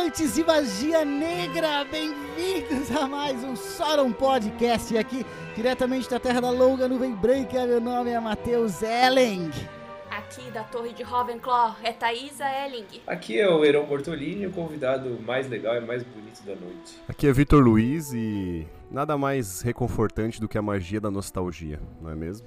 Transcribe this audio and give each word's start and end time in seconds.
amantes 0.00 0.34
de 0.34 0.42
magia 0.42 1.04
negra! 1.04 1.84
Bem-vindos 1.84 2.90
a 2.96 3.06
mais 3.06 3.44
um 3.44 3.54
Sorum 3.54 4.10
Podcast 4.10 4.96
aqui, 4.96 5.26
diretamente 5.54 6.08
da 6.08 6.18
Terra 6.18 6.40
da 6.40 6.50
Longa 6.50 6.88
Nuvem 6.88 7.14
Branca. 7.14 7.66
Meu 7.66 7.82
nome 7.82 8.08
é 8.08 8.18
Matheus 8.18 8.80
Elling. 8.82 9.50
Aqui 10.10 10.50
da 10.52 10.64
Torre 10.64 10.94
de 10.94 11.02
Ravenclaw 11.02 11.76
é 11.82 11.92
Thaisa 11.92 12.46
Elling. 12.46 12.86
Aqui 13.06 13.38
é 13.38 13.46
o 13.46 13.62
Heron 13.62 13.84
Bortolini, 13.84 14.46
o 14.46 14.52
convidado 14.52 15.18
mais 15.20 15.46
legal 15.50 15.76
e 15.76 15.80
mais 15.82 16.02
bonito 16.02 16.42
da 16.46 16.54
noite. 16.54 16.96
Aqui 17.06 17.26
é 17.26 17.32
Vitor 17.32 17.62
Luiz 17.62 18.10
e 18.14 18.66
nada 18.90 19.16
mais 19.16 19.60
reconfortante 19.62 20.40
do 20.40 20.48
que 20.48 20.58
a 20.58 20.62
magia 20.62 21.00
da 21.00 21.10
nostalgia, 21.10 21.80
não 22.00 22.10
é 22.10 22.14
mesmo? 22.14 22.46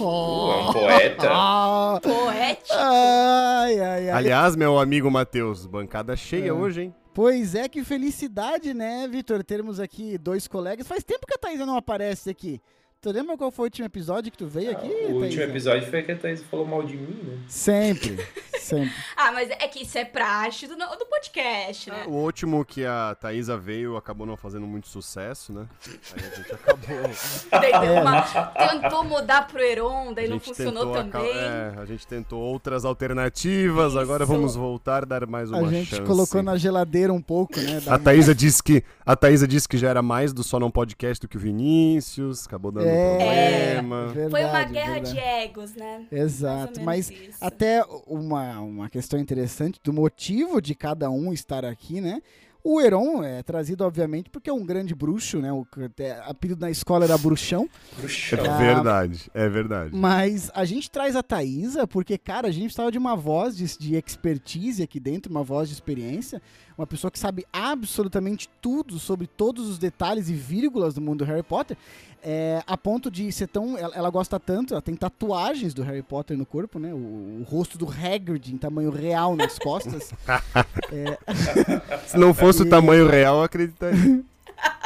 Um 0.00 0.72
poeta. 0.72 1.28
Ah, 1.30 2.00
Poético. 2.02 2.74
ai, 2.74 3.80
ai, 3.80 4.10
ai. 4.10 4.10
Aliás, 4.10 4.56
meu 4.56 4.78
amigo 4.78 5.10
Matheus, 5.10 5.66
bancada 5.66 6.16
cheia 6.16 6.48
É. 6.48 6.52
hoje, 6.52 6.82
hein? 6.82 6.94
Pois 7.14 7.54
é, 7.54 7.66
que 7.68 7.82
felicidade, 7.82 8.74
né, 8.74 9.08
Vitor? 9.10 9.42
Termos 9.42 9.80
aqui 9.80 10.18
dois 10.18 10.46
colegas. 10.46 10.86
Faz 10.86 11.02
tempo 11.02 11.26
que 11.26 11.34
a 11.34 11.38
Thaisa 11.38 11.64
não 11.64 11.76
aparece 11.76 12.28
aqui. 12.28 12.60
Tu 13.00 13.10
lembra 13.10 13.36
qual 13.36 13.50
foi 13.50 13.64
o 13.64 13.66
último 13.66 13.86
episódio 13.86 14.30
que 14.32 14.36
tu 14.38 14.46
veio 14.46 14.70
aqui, 14.72 14.86
o 14.86 14.90
último 15.14 15.20
Thaisa? 15.20 15.42
episódio 15.44 15.90
foi 15.90 16.02
que 16.02 16.12
a 16.12 16.16
Thaís 16.16 16.42
falou 16.42 16.66
mal 16.66 16.82
de 16.82 16.96
mim, 16.96 17.22
né? 17.22 17.38
Sempre, 17.48 18.18
sempre. 18.66 18.92
Ah, 19.16 19.32
mas 19.32 19.48
é 19.50 19.68
que 19.68 19.82
isso 19.82 19.96
é 19.98 20.04
praxe 20.04 20.66
do, 20.66 20.76
do 20.76 21.06
podcast, 21.06 21.90
né? 21.90 22.04
O 22.06 22.10
último 22.12 22.64
que 22.64 22.84
a 22.84 23.16
Thaisa 23.20 23.56
veio 23.56 23.96
acabou 23.96 24.26
não 24.26 24.36
fazendo 24.36 24.66
muito 24.66 24.88
sucesso, 24.88 25.52
né? 25.52 25.66
Aí 25.86 26.24
a 26.32 26.36
gente 26.36 26.52
acabou. 26.52 26.96
É. 27.86 28.00
uma- 28.00 28.22
tentou 28.22 29.04
mudar 29.04 29.46
pro 29.48 29.60
Heron, 29.60 30.12
daí 30.12 30.28
não 30.28 30.38
funcionou 30.40 30.92
também. 30.92 31.30
é, 31.30 31.74
a 31.78 31.84
gente 31.84 32.06
tentou 32.06 32.40
outras 32.40 32.84
alternativas, 32.84 33.96
agora 33.96 34.24
Isso. 34.24 34.32
vamos 34.32 34.54
voltar 34.56 35.02
a 35.02 35.06
dar 35.06 35.26
mais 35.26 35.50
uma 35.50 35.66
A 35.66 35.70
gente 35.70 35.90
chance. 35.90 36.02
colocou 36.02 36.42
na 36.42 36.56
geladeira 36.56 37.12
um 37.12 37.20
pouco, 37.22 37.58
né? 37.60 37.80
A 37.86 37.98
Thaisa 37.98 38.34
disse 38.34 38.62
que 38.62 38.82
a 39.04 39.16
Thaisa 39.16 39.46
disse 39.48 39.68
que 39.68 39.76
já 39.78 39.88
era 39.88 40.02
mais 40.02 40.32
do 40.32 40.42
Só 40.44 40.58
Não 40.60 40.70
Podcast 40.70 41.20
do 41.20 41.28
que 41.28 41.36
o 41.36 41.40
Vinícius, 41.40 42.46
acabou 42.46 42.70
dando 42.72 42.86
É, 42.88 43.74
problema. 43.76 44.06
verdade, 44.08 44.30
Foi 44.30 44.44
uma 44.44 44.64
guerra 44.64 44.92
verdade. 44.94 45.12
de 45.14 45.18
egos, 45.20 45.74
né? 45.74 46.06
Exato, 46.10 46.80
mas 46.82 47.10
isso. 47.10 47.38
até 47.40 47.84
uma, 48.06 48.55
uma 48.60 48.88
questão 48.88 49.18
interessante 49.18 49.80
do 49.82 49.92
motivo 49.92 50.60
de 50.60 50.74
cada 50.74 51.10
um 51.10 51.32
estar 51.32 51.64
aqui, 51.64 52.00
né? 52.00 52.20
O 52.68 52.80
Heron 52.80 53.22
é 53.22 53.44
trazido, 53.44 53.84
obviamente, 53.84 54.28
porque 54.28 54.50
é 54.50 54.52
um 54.52 54.66
grande 54.66 54.92
bruxo, 54.92 55.38
né? 55.38 55.52
O 55.52 55.64
até 55.84 56.18
apelido 56.24 56.60
na 56.60 56.68
escola 56.68 57.04
era 57.04 57.16
bruxão. 57.16 57.68
Bruxão. 57.96 58.40
É 58.44 58.48
Ah. 58.48 58.58
verdade, 58.58 59.30
é 59.32 59.48
verdade. 59.48 59.90
Mas 59.94 60.50
a 60.52 60.64
gente 60.64 60.90
traz 60.90 61.14
a 61.14 61.22
Thaisa 61.22 61.86
porque, 61.86 62.18
cara, 62.18 62.48
a 62.48 62.50
gente 62.50 62.64
precisava 62.64 62.90
de 62.90 62.98
uma 62.98 63.14
voz 63.14 63.56
de, 63.56 63.64
de 63.78 63.94
expertise 63.94 64.82
aqui 64.82 64.98
dentro, 64.98 65.30
uma 65.30 65.44
voz 65.44 65.68
de 65.68 65.74
experiência, 65.76 66.42
uma 66.76 66.86
pessoa 66.86 67.10
que 67.10 67.18
sabe 67.18 67.46
absolutamente 67.52 68.48
tudo 68.60 68.98
sobre 68.98 69.26
todos 69.26 69.68
os 69.68 69.78
detalhes 69.78 70.28
e 70.28 70.34
vírgulas 70.34 70.94
do 70.94 71.00
mundo 71.00 71.20
do 71.20 71.24
Harry 71.24 71.42
Potter, 71.42 71.76
é, 72.22 72.62
a 72.66 72.76
ponto 72.76 73.10
de 73.10 73.30
ser 73.32 73.46
tão. 73.46 73.78
Ela, 73.78 73.94
ela 73.94 74.10
gosta 74.10 74.38
tanto, 74.40 74.74
ela 74.74 74.82
tem 74.82 74.94
tatuagens 74.96 75.72
do 75.72 75.82
Harry 75.82 76.02
Potter 76.02 76.36
no 76.36 76.44
corpo, 76.44 76.78
né? 76.78 76.92
O, 76.92 76.96
o 76.96 77.46
rosto 77.48 77.78
do 77.78 77.88
Hagrid 77.88 78.52
em 78.52 78.58
tamanho 78.58 78.90
real 78.90 79.36
nas 79.36 79.58
costas. 79.58 80.12
Se 82.06 82.16
não 82.18 82.34
fosse 82.34 82.62
E- 82.62 82.66
o 82.66 82.70
tamanho 82.70 83.06
real, 83.08 83.36
eu 83.38 83.42
acreditaria. 83.44 84.22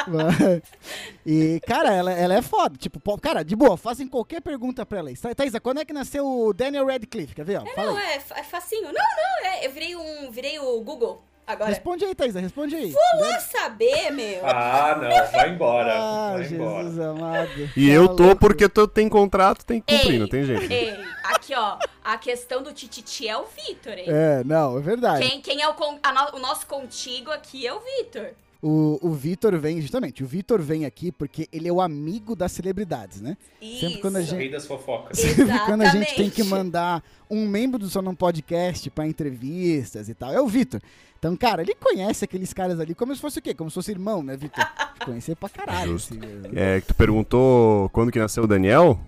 e, 1.25 1.61
cara, 1.67 1.93
ela, 1.93 2.13
ela 2.13 2.35
é 2.35 2.43
foda. 2.43 2.77
Tipo, 2.77 2.99
pô, 3.01 3.17
cara, 3.19 3.43
de 3.43 3.55
boa, 3.55 3.77
fazem 3.77 4.07
qualquer 4.09 4.41
pergunta 4.41 4.85
pra 4.85 4.99
ela. 4.99 5.09
aí. 5.11 5.17
Thaisa, 5.35 5.61
quando 5.61 5.81
é 5.81 5.85
que 5.85 5.93
nasceu 5.93 6.27
o 6.27 6.53
Daniel 6.53 6.87
Radcliffe? 6.87 7.35
Quer 7.35 7.45
ver? 7.45 7.61
Ó, 7.61 7.67
fala 7.67 7.91
Não, 7.93 7.97
aí. 7.97 8.05
é, 8.05 8.41
é 8.41 8.43
facinho. 8.43 8.87
Não, 8.87 8.93
não, 8.93 9.47
é, 9.47 9.67
eu 9.67 9.73
virei 9.73 9.97
um. 9.97 10.31
Virei 10.31 10.59
o 10.59 10.81
Google 10.81 11.23
agora. 11.53 11.71
Responde 11.71 12.05
aí, 12.05 12.15
Thaisa, 12.15 12.41
responde 12.41 12.75
aí. 12.77 12.93
Vou 13.19 13.41
saber, 13.41 14.11
meu. 14.11 14.47
Ah, 14.47 14.97
não, 15.01 15.27
vai 15.33 15.51
embora. 15.51 15.93
Ah, 15.95 16.33
vai 16.35 16.47
embora. 16.47 16.83
Jesus 16.85 16.99
amado. 17.01 17.71
E 17.77 17.89
eu 17.91 18.09
tô 18.17 18.35
porque 18.37 18.69
tu 18.69 18.87
tem 18.89 19.09
contrato, 19.09 19.65
tem 19.65 19.81
que 19.81 19.93
cumprir, 19.95 20.13
Ei, 20.15 20.19
não 20.19 20.29
tem 20.29 20.45
jeito. 20.45 20.73
Ei, 20.73 20.97
aqui 21.25 21.55
ó, 21.55 21.77
a 22.05 22.17
questão 22.19 22.63
do 22.63 22.73
Tititi 22.73 23.29
é 23.29 23.37
o 23.37 23.45
Vitor, 23.45 23.93
hein? 23.93 24.05
É, 24.09 24.43
não, 24.45 24.79
é 24.79 24.81
verdade. 24.81 25.27
Quem, 25.29 25.41
quem 25.41 25.61
é 25.63 25.69
o, 25.69 25.75
con- 25.75 25.99
no- 26.03 26.37
o 26.37 26.41
nosso 26.41 26.67
contigo 26.67 27.31
aqui 27.31 27.67
é 27.67 27.73
o 27.73 27.81
Vitor. 27.81 28.29
O, 28.63 28.99
o 29.01 29.13
Vitor 29.13 29.59
vem, 29.59 29.81
justamente, 29.81 30.23
o 30.23 30.27
Vitor 30.27 30.61
vem 30.61 30.85
aqui 30.85 31.11
porque 31.11 31.49
ele 31.51 31.67
é 31.67 31.73
o 31.73 31.81
amigo 31.81 32.37
das 32.37 32.53
celebridades, 32.53 33.23
né? 33.23 33.37
Sempre 33.59 34.01
quando 34.03 34.17
a 34.17 34.21
Isso. 34.21 34.35
O 34.35 34.39
rei 34.39 34.51
das 34.51 34.67
fofocas. 34.67 35.19
Sempre 35.19 35.59
quando 35.61 35.81
a 35.81 35.89
gente 35.89 36.15
tem 36.15 36.29
que 36.29 36.43
mandar 36.45 37.03
um 37.31 37.49
membro 37.49 37.79
do 37.79 37.89
Só 37.89 38.03
Não 38.03 38.15
Podcast 38.15 38.91
pra 38.91 39.07
entrevistas 39.07 40.11
e 40.11 40.15
tal, 40.15 40.31
é 40.31 40.41
o 40.41 40.47
Vitor. 40.47 40.81
Então, 41.19 41.35
cara, 41.37 41.63
ele 41.63 41.75
conhece 41.75 42.25
aqueles 42.25 42.53
caras 42.53 42.79
ali 42.81 42.95
como 42.95 43.15
se 43.15 43.21
fosse 43.21 43.39
o 43.39 43.43
quê? 43.43 43.55
Como 43.55 43.71
se 43.71 43.75
fosse 43.75 43.91
irmão, 43.91 44.23
né, 44.23 44.37
Vitor? 44.37 44.67
Conhecer 45.05 45.37
pra 45.37 45.49
caralho. 45.49 45.93
Justo. 45.93 46.15
assim, 46.15 46.21
né? 46.21 46.77
É, 46.77 46.81
que 46.83 46.89
tu 46.89 46.95
perguntou 46.95 47.89
quando 47.91 48.13
que 48.13 48.19
nasceu 48.19 48.45
o 48.45 48.47
Daniel? 48.47 49.01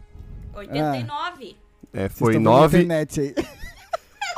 89. 0.54 1.56
É, 1.92 2.08
foi 2.08 2.34
tão 2.34 2.42
vendo 2.42 2.50
na 2.50 2.60
9. 2.60 2.78
internet 2.78 3.20
aí. 3.20 3.34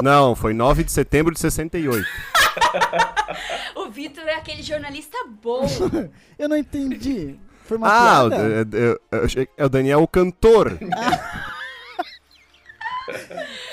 Não, 0.03 0.35
foi 0.35 0.53
9 0.53 0.85
de 0.85 0.93
setembro 0.93 1.33
de 1.33 1.41
68. 1.41 2.05
O 3.75 3.89
Vitor 3.91 4.25
é 4.25 4.35
aquele 4.35 4.63
jornalista 4.63 5.17
bom. 5.43 5.67
Eu 6.39 6.49
não 6.49 6.57
entendi. 6.57 7.39
Foi 7.65 7.77
uma 7.77 7.89
ah, 7.89 8.29
piada? 8.29 8.37
é, 8.37 8.61
é- 8.61 8.99
eu 9.19 9.25
achei- 9.25 9.49
é 9.57 9.65
o 9.65 9.69
Daniel 9.69 10.03
o 10.03 10.09
cantor. 10.09 10.79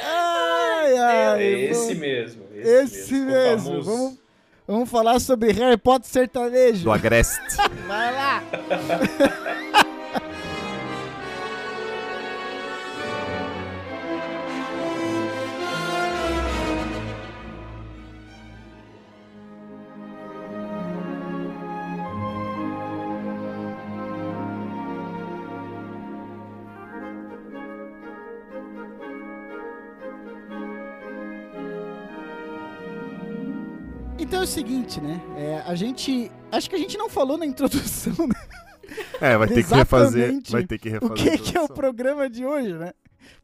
Ai, 0.04 0.98
ai. 0.98 1.42
É 1.44 1.52
esse 1.72 1.80
vamos- 1.86 1.98
mesmo. 2.00 2.44
Esse 2.53 3.00
Esse, 3.02 3.14
mesmo. 3.14 3.74
mesmo. 3.74 3.84
Vamos, 3.84 4.18
vamos 4.68 4.90
falar 4.90 5.20
sobre 5.20 5.52
Harry 5.53 5.78
Potter 5.78 6.09
sertanejo. 6.09 6.84
Do 6.84 6.92
Agreste. 6.92 7.40
Vai 7.88 8.14
lá. 8.14 8.44
Seguinte, 34.52 35.00
né? 35.02 35.22
É, 35.38 35.64
a 35.66 35.74
gente. 35.76 36.32
Acho 36.52 36.70
que 36.70 36.76
a 36.76 36.80
gente 36.80 36.98
não 36.98 37.10
falou 37.10 37.38
na 37.38 37.46
introdução, 37.46 38.28
né? 38.28 38.36
É, 39.22 39.38
vai 39.38 39.48
ter 39.48 39.64
que 39.66 39.74
refazer. 39.74 40.42
Vai 40.50 40.66
ter 40.66 40.78
que 40.78 40.90
O 40.90 40.92
refazer. 40.92 41.16
que, 41.16 41.30
a 41.30 41.38
que 41.38 41.58
é 41.58 41.62
o 41.62 41.68
programa 41.70 42.30
de 42.30 42.46
hoje, 42.46 42.74
né? 42.74 42.92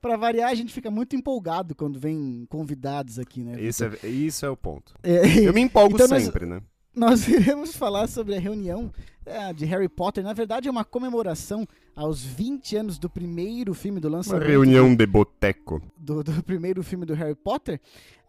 Pra 0.02 0.18
variar, 0.18 0.50
a 0.50 0.56
gente 0.56 0.74
fica 0.74 0.92
muito 0.92 1.16
empolgado 1.16 1.74
quando 1.74 1.98
vem 1.98 2.46
convidados 2.50 3.18
aqui, 3.18 3.44
né? 3.44 3.62
Isso 3.62 3.86
é, 3.86 4.08
isso 4.10 4.46
é 4.46 4.50
o 4.50 4.58
ponto. 4.58 4.94
É, 5.02 5.40
Eu 5.48 5.54
me 5.54 5.62
empolgo 5.62 5.96
Então 5.96 6.08
nós- 6.10 6.24
sempre, 6.24 6.46
né? 6.46 6.60
Nós 6.98 7.28
iremos 7.30 7.76
falar 7.76 8.08
sobre 8.08 8.36
a 8.36 8.40
reunião 8.40 8.92
é, 9.26 9.54
de 9.54 9.66
Harry 9.66 9.88
Potter. 9.90 10.24
Na 10.24 10.34
verdade, 10.34 10.68
é 10.68 10.72
uma 10.72 10.84
comemoração 10.86 11.68
aos 11.96 12.24
20 12.24 12.76
anos 12.78 12.98
do 12.98 13.10
primeiro 13.10 13.74
filme 13.74 14.00
do 14.00 14.08
Uma 14.08 14.18
lançamento. 14.18 14.48
reunião 14.48 14.96
de 14.96 15.06
boteco. 15.06 15.82
do, 15.98 16.24
do 16.24 16.44
primeiro 16.44 16.84
filme 16.84 17.06
do 17.06 17.14
Harry 17.14 17.36
Potter, 17.36 17.80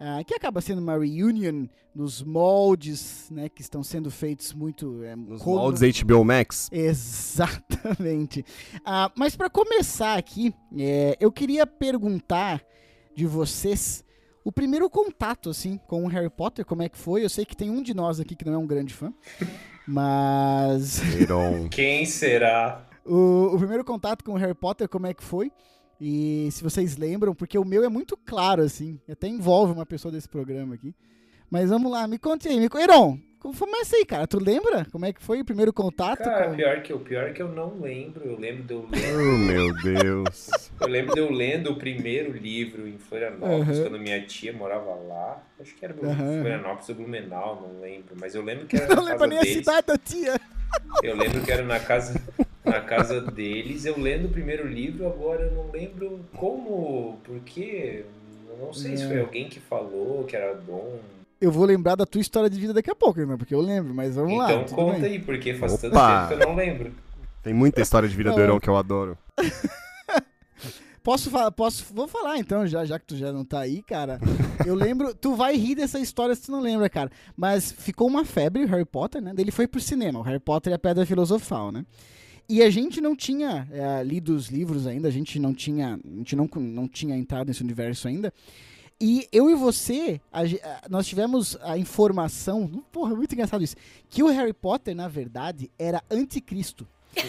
ah, 0.00 0.23
que 0.25 0.35
acaba 0.35 0.61
sendo 0.61 0.81
uma 0.81 0.99
reunion 0.99 1.67
nos 1.94 2.23
moldes, 2.23 3.29
né, 3.31 3.49
que 3.49 3.61
estão 3.61 3.82
sendo 3.82 4.11
feitos 4.11 4.53
muito 4.55 5.03
é, 5.03 5.17
Nos 5.17 5.43
como- 5.43 5.56
moldes 5.59 6.03
HBO 6.03 6.25
Max. 6.25 6.69
Exatamente. 6.73 8.44
Ah, 8.85 9.11
mas 9.17 9.35
para 9.37 9.50
começar 9.50 10.17
aqui, 10.19 10.55
é, 10.79 11.17
eu 11.21 11.31
queria 11.32 11.67
perguntar 11.67 12.62
de 13.14 13.26
vocês 13.26 14.05
o 14.44 14.52
primeiro 14.52 14.88
contato 14.88 15.50
assim 15.50 15.79
com 15.87 16.05
o 16.05 16.08
Harry 16.08 16.31
Potter, 16.31 16.64
como 16.64 16.82
é 16.82 16.88
que 16.88 16.96
foi? 16.99 17.25
Eu 17.25 17.29
sei 17.29 17.44
que 17.44 17.56
tem 17.56 17.70
um 17.70 17.82
de 17.82 17.93
nós 17.94 18.19
aqui 18.20 18.35
que 18.35 18.44
não 18.44 18.55
é 18.55 18.58
um 18.58 18.67
grande 18.67 18.94
fã, 18.94 19.12
mas 19.87 21.00
Heron. 21.20 21.69
Quem 21.69 22.05
será? 22.05 22.87
o, 23.05 23.50
o 23.55 23.58
primeiro 23.58 23.85
contato 23.85 24.23
com 24.25 24.32
o 24.32 24.37
Harry 24.37 24.55
Potter, 24.55 24.88
como 24.88 25.06
é 25.06 25.14
que 25.14 25.23
foi? 25.25 25.50
E 26.00 26.49
se 26.52 26.62
vocês 26.62 26.96
lembram, 26.96 27.35
porque 27.35 27.58
o 27.58 27.64
meu 27.64 27.82
é 27.85 27.88
muito 27.88 28.17
claro, 28.17 28.62
assim, 28.62 29.00
até 29.11 29.26
envolve 29.26 29.73
uma 29.73 29.85
pessoa 29.87 30.12
desse 30.12 30.29
programa 30.29 30.75
aqui. 30.75 30.94
Mas 31.50 31.70
vamos 31.70 31.90
lá, 31.90 32.06
me 32.06 32.19
conte 32.19 32.46
aí, 32.46 32.61
me... 32.61 32.69
co- 32.69 32.79
Heron, 33.44 33.52
Começa 33.55 33.96
aí, 33.96 34.05
cara. 34.05 34.26
Tu 34.26 34.38
lembra 34.43 34.87
como 34.90 35.05
é 35.06 35.12
que 35.12 35.23
foi 35.23 35.40
o 35.40 35.44
primeiro 35.44 35.73
contato? 35.73 36.19
Cara, 36.25 36.49
com... 36.50 36.56
pior 36.56 36.82
que, 36.82 36.93
eu, 36.93 36.99
pior 37.00 37.32
que 37.32 37.40
eu 37.43 37.49
não 37.49 37.81
lembro. 37.81 38.25
Eu 38.25 38.38
lembro 38.38 38.62
de 38.64 38.73
eu 38.75 38.81
Oh, 38.88 38.94
lendo. 38.96 39.46
meu 39.46 39.75
Deus. 39.82 40.50
Eu 40.81 40.88
lembro 40.88 41.14
de 41.14 41.20
eu 41.20 41.31
lendo 41.31 41.70
o 41.73 41.76
primeiro 41.76 42.32
livro 42.32 42.87
em 42.87 42.99
Florianópolis, 42.99 43.79
Uhum. 43.79 43.82
quando 43.85 43.99
minha 43.99 44.20
tia 44.26 44.52
morava 44.52 44.94
lá. 44.94 45.43
Acho 45.61 45.75
que 45.75 45.85
era 45.85 45.94
Uhum. 45.94 46.40
Florianópolis 46.40 46.88
ou 46.88 46.94
Blumenau, 46.94 47.69
não 47.73 47.81
lembro. 47.81 48.14
Mas 48.20 48.35
eu 48.35 48.43
lembro 48.43 48.67
que 48.67 48.76
era 48.81 48.88
Não 48.94 49.05
na 49.05 49.11
lembro 49.12 49.19
casa 49.19 49.26
nem 49.29 49.38
a 49.38 49.43
deles. 49.43 49.56
cidade 49.58 49.87
da 49.87 49.99
tia. 49.99 50.40
Eu 51.02 51.17
lembro 51.17 51.40
que 51.43 51.50
era 51.50 51.62
na 51.64 51.81
casa, 51.81 52.20
na 52.64 52.81
casa 52.81 53.20
deles. 53.20 53.85
Eu 53.85 53.99
lendo 53.99 54.26
o 54.26 54.31
primeiro 54.31 54.67
livro, 54.67 55.06
agora 55.06 55.43
eu 55.43 55.52
não 55.52 55.70
lembro 55.70 56.20
como, 56.37 57.19
por 57.25 57.38
quê. 57.40 58.05
Eu 58.50 58.58
não 58.67 58.73
sei 58.73 58.96
se 58.96 59.05
É. 59.05 59.06
foi 59.08 59.20
alguém 59.20 59.49
que 59.49 59.61
falou 59.61 60.25
que 60.25 60.37
era 60.37 60.55
bom. 60.55 60.99
Eu 61.40 61.52
vou 61.52 61.64
lembrar 61.64 61.94
da 61.94 62.05
tua 62.05 62.20
história 62.20 62.50
de 62.50 62.58
vida 62.58 62.75
daqui 62.75 62.90
a 62.90 62.94
pouco, 62.94 63.20
né? 63.25 63.37
Porque 63.37 63.55
eu 63.55 63.61
lembro, 63.61 63.94
mas 63.94 64.17
vamos 64.17 64.37
lá. 64.37 64.52
então 64.52 64.76
conta 64.76 65.00
bem. 65.00 65.12
aí, 65.12 65.19
porque 65.20 65.55
faz 65.55 65.79
tanto 65.79 65.94
Opa! 65.94 66.26
tempo 66.26 66.29
que 66.29 66.43
eu 66.43 66.49
não 66.49 66.56
lembro. 66.56 66.93
Tem 67.43 67.55
muita 67.55 67.81
história 67.81 68.08
de 68.08 68.17
vida 68.17 68.32
do. 68.32 68.40
Heron 68.40 68.58
que 68.58 68.69
eu 68.69 68.76
adoro. 68.76 69.17
Posso 71.08 71.31
falar, 71.31 71.50
posso, 71.50 71.87
vou 71.94 72.06
falar 72.06 72.37
então, 72.37 72.67
já, 72.67 72.85
já 72.85 72.99
que 72.99 73.06
tu 73.06 73.17
já 73.17 73.32
não 73.32 73.43
tá 73.43 73.61
aí, 73.61 73.81
cara. 73.81 74.20
Eu 74.67 74.75
lembro, 74.76 75.14
tu 75.14 75.35
vai 75.35 75.56
rir 75.56 75.75
dessa 75.75 75.99
história 75.99 76.35
se 76.35 76.43
tu 76.43 76.52
não 76.52 76.61
lembra, 76.61 76.87
cara. 76.90 77.11
Mas 77.35 77.73
ficou 77.73 78.06
uma 78.06 78.26
febre 78.26 78.62
o 78.62 78.69
Harry 78.69 78.85
Potter, 78.85 79.23
né? 79.23 79.32
Ele 79.38 79.50
foi 79.50 79.67
pro 79.67 79.81
cinema, 79.81 80.19
o 80.19 80.23
Harry 80.23 80.38
Potter 80.38 80.70
e 80.70 80.75
a 80.75 80.79
Pedra 80.79 81.06
Filosofal, 81.06 81.73
né? 81.73 81.87
E 82.46 82.62
a 82.62 82.69
gente 82.69 83.00
não 83.00 83.17
tinha 83.17 83.67
é, 83.73 84.02
lido 84.02 84.35
os 84.35 84.49
livros 84.49 84.87
ainda, 84.87 85.08
a 85.08 85.11
gente 85.11 85.38
não 85.38 85.55
tinha, 85.55 85.94
a 85.94 86.19
gente 86.19 86.37
não, 86.37 86.46
não 86.56 86.87
tinha 86.87 87.17
entrado 87.17 87.49
nesse 87.49 87.62
universo 87.62 88.06
ainda. 88.06 88.31
E 89.00 89.29
eu 89.31 89.49
e 89.49 89.55
você, 89.55 90.21
a 90.33 90.41
a- 90.43 90.83
nós 90.91 91.06
tivemos 91.06 91.56
a 91.62 91.79
informação, 91.79 92.67
porra, 92.91 93.15
muito 93.15 93.33
engraçado 93.33 93.62
isso, 93.62 93.77
que 94.11 94.23
o 94.23 94.29
Harry 94.29 94.53
Potter, 94.53 94.95
na 94.95 95.06
verdade, 95.09 95.71
era 95.79 96.03
anticristo. 96.11 96.87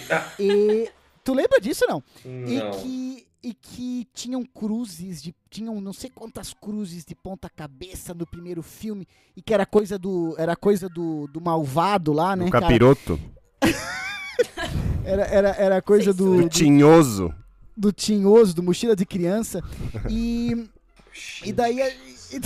Ah, 0.09 0.31
E 0.39 0.89
tu 1.23 1.33
lembra 1.33 1.59
disso 1.61 1.85
não? 1.87 2.03
não. 2.25 2.47
E 2.47 2.71
que, 2.81 3.27
e 3.43 3.53
que 3.53 4.07
tinham 4.13 4.43
cruzes, 4.43 5.21
de, 5.21 5.35
tinham 5.49 5.79
não 5.79 5.93
sei 5.93 6.09
quantas 6.09 6.53
cruzes 6.53 7.05
de 7.05 7.13
ponta 7.13 7.47
cabeça 7.49 8.13
no 8.15 8.25
primeiro 8.25 8.63
filme, 8.63 9.07
e 9.37 9.41
que 9.41 9.53
era 9.53 9.65
coisa 9.65 9.97
do, 9.99 10.33
era 10.39 10.55
coisa 10.55 10.89
do, 10.89 11.27
do 11.27 11.39
malvado 11.39 12.11
lá, 12.13 12.35
né, 12.35 12.45
o 12.45 12.49
cara? 12.49 12.65
capiroto. 12.65 13.19
Era, 15.03 15.23
era, 15.23 15.49
era 15.55 15.81
coisa 15.81 16.13
do, 16.13 16.43
do, 16.43 16.49
tinhoso. 16.49 17.33
do 17.75 17.91
tinhoso, 17.91 18.53
do 18.53 18.61
mochila 18.61 18.95
de 18.95 19.05
criança. 19.05 19.59
E, 20.09 20.69
e 21.43 21.51
daí... 21.53 21.81
a- 21.81 21.89
E, 21.89 22.39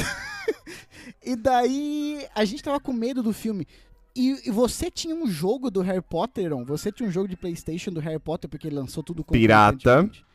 e 1.32 1.36
daí 1.36 2.26
a 2.34 2.46
gente 2.46 2.64
tava 2.64 2.80
com 2.80 2.94
medo 2.94 3.22
do 3.24 3.34
filme. 3.34 3.68
E, 4.16 4.48
e 4.48 4.52
você 4.52 4.92
tinha 4.92 5.16
um 5.16 5.26
jogo 5.28 5.72
do 5.72 5.82
Harry 5.82 6.02
Potter, 6.02 6.54
Ron? 6.54 6.64
Você 6.66 6.92
tinha 6.92 7.08
um 7.10 7.12
jogo 7.12 7.28
de 7.28 7.36
Playstation 7.36 7.92
do 7.92 8.00
Harry 8.00 8.20
Potter, 8.20 8.50
porque 8.50 8.68
ele 8.68 8.76
lançou 8.76 9.02
tudo 9.04 9.24
Pirata. 9.24 9.74
concomitantemente. 9.78 10.26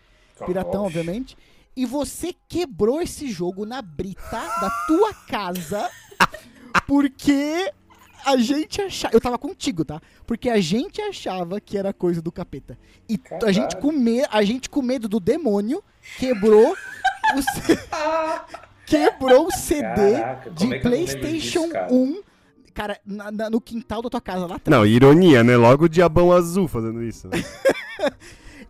Piratão, 0.44 0.84
obviamente. 0.84 1.36
E 1.76 1.86
você 1.86 2.34
quebrou 2.48 3.00
esse 3.00 3.30
jogo 3.30 3.64
na 3.64 3.80
brita 3.80 4.30
da 4.32 4.70
tua 4.86 5.14
casa 5.14 5.88
porque 6.86 7.72
a 8.24 8.36
gente 8.36 8.80
achava. 8.80 9.14
Eu 9.14 9.20
tava 9.20 9.38
contigo, 9.38 9.84
tá? 9.84 10.00
Porque 10.26 10.50
a 10.50 10.60
gente 10.60 11.00
achava 11.00 11.60
que 11.60 11.78
era 11.78 11.92
coisa 11.92 12.20
do 12.20 12.32
capeta. 12.32 12.76
E 13.08 13.18
a 13.46 13.52
gente, 13.52 13.76
com 13.76 13.92
me... 13.92 14.24
a 14.30 14.42
gente 14.42 14.68
com 14.68 14.82
medo 14.82 15.08
do 15.08 15.20
demônio 15.20 15.82
quebrou 16.18 16.76
C- 17.42 17.78
quebrou 18.86 19.46
o 19.46 19.50
CD 19.50 19.82
Caraca, 19.82 20.50
de 20.50 20.72
é 20.72 20.76
eu 20.76 20.80
PlayStation 20.82 21.60
disso, 21.62 21.68
cara? 21.70 21.92
1. 21.92 22.22
Cara, 22.74 23.00
na- 23.04 23.30
na- 23.32 23.50
no 23.50 23.60
quintal 23.60 24.00
da 24.02 24.08
tua 24.08 24.20
casa 24.20 24.46
lá 24.46 24.56
atrás. 24.56 24.78
Não, 24.78 24.86
ironia, 24.86 25.42
né? 25.42 25.56
Logo 25.56 25.84
o 25.86 25.88
diabão 25.88 26.32
azul 26.32 26.68
fazendo 26.68 27.02
isso. 27.02 27.28
né? 27.28 27.32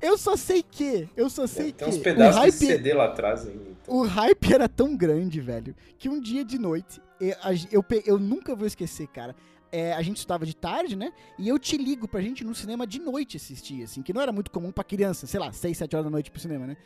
Eu 0.00 0.16
só 0.16 0.36
sei 0.36 0.62
que. 0.62 1.08
Eu 1.16 1.28
só 1.28 1.46
sei 1.46 1.72
Tem 1.72 1.88
que. 1.88 1.94
uns 1.94 1.96
o 1.96 2.02
pedaços 2.02 2.36
hype, 2.36 2.52
desse 2.52 2.66
CD 2.66 2.94
lá 2.94 3.06
atrás 3.06 3.40
ainda. 3.46 3.62
então. 3.82 3.96
O 3.96 4.02
hype 4.06 4.52
era 4.54 4.68
tão 4.68 4.96
grande, 4.96 5.40
velho, 5.40 5.74
que 5.98 6.08
um 6.08 6.20
dia 6.20 6.44
de 6.44 6.56
noite, 6.56 7.00
eu, 7.20 7.34
eu, 7.72 7.82
pe- 7.82 8.04
eu 8.06 8.16
nunca 8.18 8.54
vou 8.54 8.66
esquecer, 8.66 9.08
cara. 9.08 9.34
É, 9.72 9.92
a 9.92 10.00
gente 10.00 10.18
estudava 10.18 10.46
de 10.46 10.54
tarde, 10.54 10.94
né? 10.96 11.12
E 11.36 11.48
eu 11.48 11.58
te 11.58 11.76
ligo 11.76 12.06
pra 12.08 12.20
gente 12.22 12.40
ir 12.42 12.44
no 12.44 12.54
cinema 12.54 12.86
de 12.86 13.00
noite 13.00 13.36
assistir, 13.36 13.82
assim, 13.82 14.00
que 14.00 14.12
não 14.14 14.22
era 14.22 14.30
muito 14.32 14.50
comum 14.52 14.70
pra 14.70 14.84
criança, 14.84 15.26
sei 15.26 15.38
lá, 15.40 15.52
6, 15.52 15.76
7 15.76 15.94
horas 15.96 16.04
da 16.06 16.10
noite 16.10 16.30
pro 16.30 16.40
cinema, 16.40 16.66
né? 16.66 16.76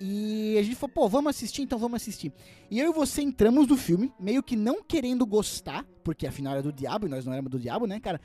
E 0.00 0.56
a 0.58 0.62
gente 0.62 0.74
falou, 0.74 0.92
pô, 0.92 1.08
vamos 1.08 1.30
assistir, 1.30 1.62
então 1.62 1.78
vamos 1.78 1.96
assistir. 2.02 2.32
E 2.70 2.80
eu 2.80 2.90
e 2.90 2.92
você 2.92 3.22
entramos 3.22 3.66
no 3.68 3.76
filme, 3.76 4.12
meio 4.18 4.42
que 4.42 4.56
não 4.56 4.82
querendo 4.82 5.24
gostar, 5.24 5.84
porque 6.02 6.26
afinal 6.26 6.54
era 6.54 6.62
do 6.62 6.72
diabo, 6.72 7.06
e 7.06 7.08
nós 7.08 7.24
não 7.24 7.32
éramos 7.32 7.50
do 7.50 7.58
diabo, 7.60 7.86
né, 7.86 8.00
cara? 8.00 8.20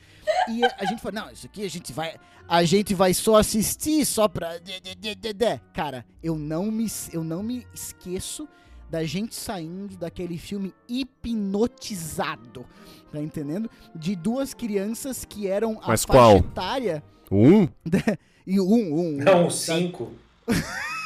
E 0.50 0.64
a, 0.66 0.76
a 0.80 0.86
gente 0.86 1.00
falou, 1.02 1.22
não, 1.24 1.32
isso 1.32 1.46
aqui 1.46 1.64
a 1.64 1.70
gente 1.70 1.94
vai. 1.94 2.16
A 2.48 2.64
gente 2.64 2.96
vai 2.96 3.14
só 3.14 3.36
assistir, 3.38 4.04
só 4.06 4.28
pra. 4.28 4.58
de- 4.58 4.80
de- 4.80 4.96
de- 4.96 5.16
de- 5.16 5.34
de." 5.34 5.60
Cara, 5.74 6.04
eu 6.24 6.36
não 6.36 6.72
me, 6.72 6.88
eu 7.14 7.24
não 7.24 7.44
me 7.44 7.66
esqueço 7.74 8.48
da 8.90 9.04
gente 9.04 9.36
saindo 9.36 9.96
daquele 9.96 10.38
filme 10.40 10.74
hipnotizado. 10.88 12.66
Tá 13.12 13.22
entendendo? 13.22 13.70
De 13.96 14.16
duas 14.16 14.54
crianças 14.56 15.24
que 15.26 15.48
eram 15.48 15.80
a 15.84 15.88
Mas 15.90 16.04
faixa 16.04 16.20
qual? 16.20 16.38
etária. 16.38 17.04
Um? 17.32 17.68
E 18.52 18.60
um, 18.60 18.64
um. 18.66 19.00
um. 19.00 19.18
Não, 19.18 19.48
cinco. 19.52 20.12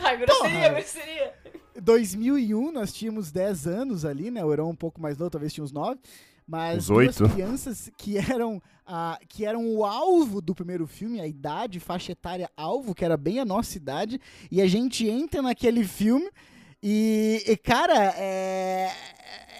Ai, 0.00 0.16
grosseria, 0.18 0.68
grosseria. 0.68 1.34
2001, 1.80 2.72
nós 2.72 2.92
tínhamos 2.92 3.32
10 3.32 3.66
anos 3.66 4.04
ali, 4.04 4.30
né? 4.30 4.44
O 4.44 4.52
Heron 4.52 4.70
um 4.70 4.76
pouco 4.76 5.00
mais 5.00 5.16
novo, 5.18 5.30
talvez 5.30 5.52
tinha 5.52 5.64
uns 5.64 5.72
9. 5.72 5.98
Mas 6.46 6.86
duas 6.86 7.20
oito. 7.20 7.32
crianças 7.32 7.90
que 7.96 8.18
eram, 8.18 8.60
a, 8.84 9.18
que 9.28 9.46
eram 9.46 9.64
o 9.74 9.84
alvo 9.84 10.40
do 10.40 10.54
primeiro 10.54 10.86
filme, 10.86 11.20
a 11.20 11.26
idade, 11.26 11.78
faixa 11.78 12.12
etária 12.12 12.50
alvo, 12.56 12.94
que 12.94 13.04
era 13.04 13.16
bem 13.16 13.38
a 13.38 13.44
nossa 13.44 13.76
idade. 13.76 14.20
E 14.50 14.60
a 14.60 14.66
gente 14.66 15.08
entra 15.08 15.40
naquele 15.40 15.84
filme 15.84 16.28
e, 16.82 17.44
e, 17.46 17.56
cara, 17.56 18.12
é, 18.16 18.90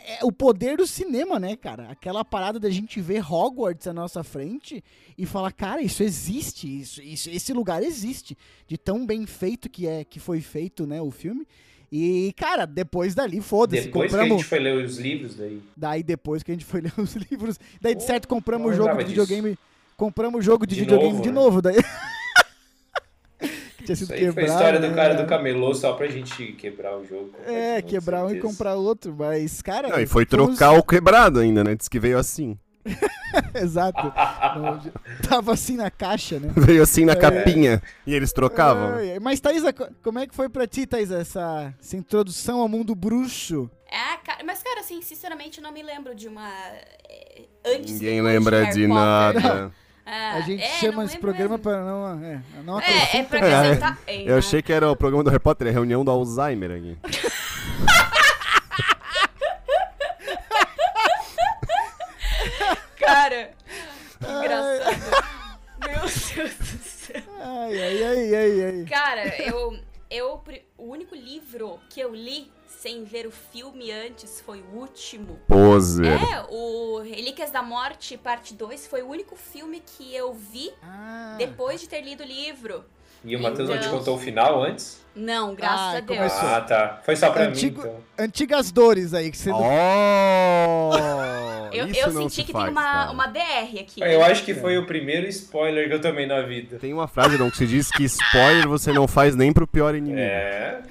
é 0.06 0.24
o 0.24 0.32
poder 0.32 0.76
do 0.76 0.86
cinema, 0.86 1.38
né, 1.38 1.56
cara? 1.56 1.88
Aquela 1.90 2.24
parada 2.24 2.58
da 2.58 2.68
gente 2.70 3.00
ver 3.00 3.22
Hogwarts 3.30 3.86
à 3.86 3.92
nossa 3.92 4.22
frente 4.24 4.82
e 5.16 5.24
falar, 5.26 5.52
cara, 5.52 5.80
isso 5.82 6.02
existe, 6.02 6.66
isso, 6.80 7.00
isso, 7.02 7.30
esse 7.30 7.52
lugar 7.52 7.82
existe, 7.82 8.36
de 8.66 8.76
tão 8.76 9.06
bem 9.06 9.26
feito 9.26 9.68
que 9.70 9.86
é 9.86 10.04
que 10.04 10.18
foi 10.20 10.40
feito, 10.40 10.86
né, 10.86 11.00
o 11.00 11.10
filme. 11.10 11.46
E, 11.90 12.32
cara, 12.38 12.64
depois 12.66 13.14
dali, 13.14 13.40
foda-se, 13.42 13.82
Depois 13.82 14.10
que 14.10 14.16
a 14.16 14.18
compramos. 14.20 14.42
gente 14.42 14.48
foi 14.48 14.58
ler 14.60 14.84
os 14.84 14.98
livros 14.98 15.34
daí. 15.36 15.62
Daí 15.76 16.02
depois 16.02 16.42
que 16.42 16.50
a 16.50 16.54
gente 16.54 16.64
foi 16.64 16.80
ler 16.80 16.92
os 16.96 17.14
livros, 17.30 17.60
daí 17.80 17.94
de 17.94 18.02
certo 18.02 18.26
compramos 18.26 18.72
o 18.72 18.74
jogo 18.74 18.90
de 18.96 19.04
disso. 19.04 19.26
videogame, 19.26 19.58
compramos 19.96 20.38
o 20.40 20.42
jogo 20.42 20.66
de, 20.66 20.74
De 20.74 20.80
videogame 20.80 21.12
novo, 21.12 21.22
de 21.22 21.28
né? 21.28 21.34
novo, 21.34 21.60
daí 21.62 21.76
que 21.76 21.82
tinha 23.96 24.06
sido 24.06 24.08
quebrado. 24.16 24.34
foi 24.34 24.42
a 24.44 24.46
história 24.46 24.80
do 24.80 24.88
né, 24.88 24.94
cara 24.94 25.14
do 25.14 25.26
camelô 25.26 25.74
só 25.74 25.92
pra 25.94 26.06
gente 26.08 26.52
quebrar 26.52 26.96
o 26.96 27.04
jogo. 27.06 27.30
É, 27.46 27.80
quebrar 27.82 28.24
um 28.24 28.30
e 28.30 28.40
comprar 28.40 28.74
outro, 28.74 29.14
mas 29.18 29.60
cara, 29.62 29.88
Não, 29.88 30.00
e 30.00 30.06
foi 30.06 30.24
trocar 30.26 30.72
o 30.72 30.82
quebrado 30.82 31.40
ainda, 31.40 31.62
né? 31.64 31.74
Diz 31.74 31.88
que 31.88 31.98
veio 32.00 32.18
assim. 32.18 32.58
Exato. 33.54 34.12
Não, 34.58 34.80
Tava 35.28 35.52
assim 35.52 35.76
na 35.76 35.90
caixa, 35.90 36.38
né? 36.40 36.50
Veio 36.56 36.82
assim 36.82 37.04
na 37.04 37.12
É. 37.12 37.16
capinha. 37.16 37.82
E 38.06 38.14
eles 38.14 38.32
trocavam. 38.32 38.94
Ai, 38.96 39.12
ai. 39.12 39.18
Mas, 39.20 39.40
Thaisa, 39.40 39.72
co- 39.72 39.88
como 40.02 40.18
é 40.18 40.26
que 40.26 40.34
foi 40.34 40.48
pra 40.48 40.66
ti, 40.66 40.86
Thaisa, 40.86 41.18
essa, 41.18 41.72
essa 41.80 41.96
introdução 41.96 42.60
ao 42.60 42.68
mundo 42.68 42.94
bruxo? 42.94 43.70
É, 43.88 44.16
cara, 44.24 44.42
mas, 44.44 44.62
cara, 44.62 44.80
assim, 44.80 45.00
sinceramente, 45.02 45.58
eu 45.58 45.62
não 45.62 45.72
me 45.72 45.82
lembro 45.82 46.14
de 46.14 46.26
uma. 46.28 46.48
é, 47.08 47.42
Antes 47.64 47.92
Ninguém 47.92 48.20
lembra 48.20 48.64
de 48.66 48.86
Potter. 48.86 48.88
nada. 48.88 49.72
Ah, 50.04 50.34
a 50.34 50.40
gente 50.40 50.62
é, 50.62 50.68
chama 50.80 51.04
esse 51.04 51.14
lembro 51.14 51.20
programa 51.32 51.56
mesmo. 51.56 51.62
pra 51.62 51.80
não, 51.84 52.24
é, 52.24 52.40
não 52.64 52.80
É, 52.80 53.16
é 53.18 53.22
pra 53.22 53.38
É. 53.38 53.54
acrescentar. 53.54 53.98
É, 54.06 54.30
Eu 54.30 54.38
achei 54.38 54.60
que 54.62 54.72
era 54.72 54.90
o 54.90 54.96
programa 54.96 55.22
do 55.24 55.30
Harry 55.30 55.40
Potter, 55.42 55.66
é 55.68 55.70
a 55.70 55.72
reunião 55.72 56.04
do 56.04 56.10
Alzheimer 56.10 56.70
aqui. 56.72 56.98
Cara, 62.98 63.50
que 64.20 64.30
engraçado. 64.30 65.24
Meu 65.80 66.00
Deus 66.00 66.30
do 66.58 66.78
céu. 66.84 67.22
Ai, 67.40 67.82
ai, 67.82 68.04
ai, 68.04 68.34
ai, 68.34 68.64
ai. 68.64 68.84
Cara, 68.88 69.42
eu, 69.42 69.78
eu. 70.10 70.42
O 70.78 70.84
único 70.90 71.14
livro 71.14 71.78
que 71.88 72.00
eu 72.00 72.14
li 72.14 72.50
sem 72.80 73.04
ver 73.04 73.26
o 73.26 73.30
filme 73.30 73.90
antes 73.92 74.40
foi 74.40 74.62
o 74.72 74.78
último. 74.78 75.38
Poser. 75.48 76.06
É, 76.12 76.44
o 76.50 77.00
Relíquias 77.00 77.50
da 77.50 77.62
Morte, 77.62 78.16
parte 78.16 78.54
2, 78.54 78.86
foi 78.86 79.02
o 79.02 79.08
único 79.08 79.36
filme 79.36 79.82
que 79.84 80.14
eu 80.14 80.32
vi 80.32 80.72
Ah, 80.82 81.34
depois 81.38 81.80
de 81.80 81.88
ter 81.88 82.00
lido 82.02 82.22
o 82.22 82.26
livro. 82.26 82.84
E 83.24 83.36
o 83.36 83.40
Matheus 83.40 83.68
não 83.68 83.78
te 83.78 83.86
Então. 83.86 83.98
contou 83.98 84.16
o 84.16 84.18
final 84.18 84.60
antes? 84.64 85.00
Não, 85.14 85.54
graças 85.54 85.78
Ah, 85.94 85.96
a 85.98 86.00
Deus. 86.00 86.18
começou. 86.18 86.48
Ah, 86.48 86.60
tá. 86.60 87.00
Foi 87.04 87.14
só 87.14 87.30
pra 87.30 87.44
Antigo- 87.44 87.82
mim, 87.82 87.88
então. 87.88 88.00
antigas 88.18 88.72
dores 88.72 89.14
aí 89.14 89.30
que 89.30 89.36
você 89.38 89.52
Oh! 89.52 90.90
Eu, 91.72 91.86
eu 91.86 92.12
não 92.12 92.22
senti 92.28 92.34
se 92.34 92.44
que 92.44 92.52
faz, 92.52 92.64
tem 92.64 92.72
uma, 92.72 92.82
cara. 92.82 93.10
uma 93.12 93.26
DR 93.28 93.78
aqui. 93.80 94.00
Eu 94.02 94.22
acho 94.24 94.44
que 94.44 94.52
foi 94.54 94.76
o 94.76 94.86
primeiro 94.86 95.26
spoiler 95.28 95.88
que 95.88 95.94
eu 95.94 96.00
tomei 96.00 96.26
na 96.26 96.42
vida. 96.42 96.78
Tem 96.78 96.92
uma 96.92 97.06
frase, 97.08 97.38
Dom, 97.38 97.50
que 97.50 97.56
se 97.58 97.66
diz 97.66 97.90
que 97.90 98.04
spoiler 98.04 98.68
você 98.68 98.92
não 98.92 99.06
faz 99.08 99.34
nem 99.36 99.52
pro 99.52 99.66
pior 99.66 99.94
inimigo. 99.94 100.18
É. 100.20 100.82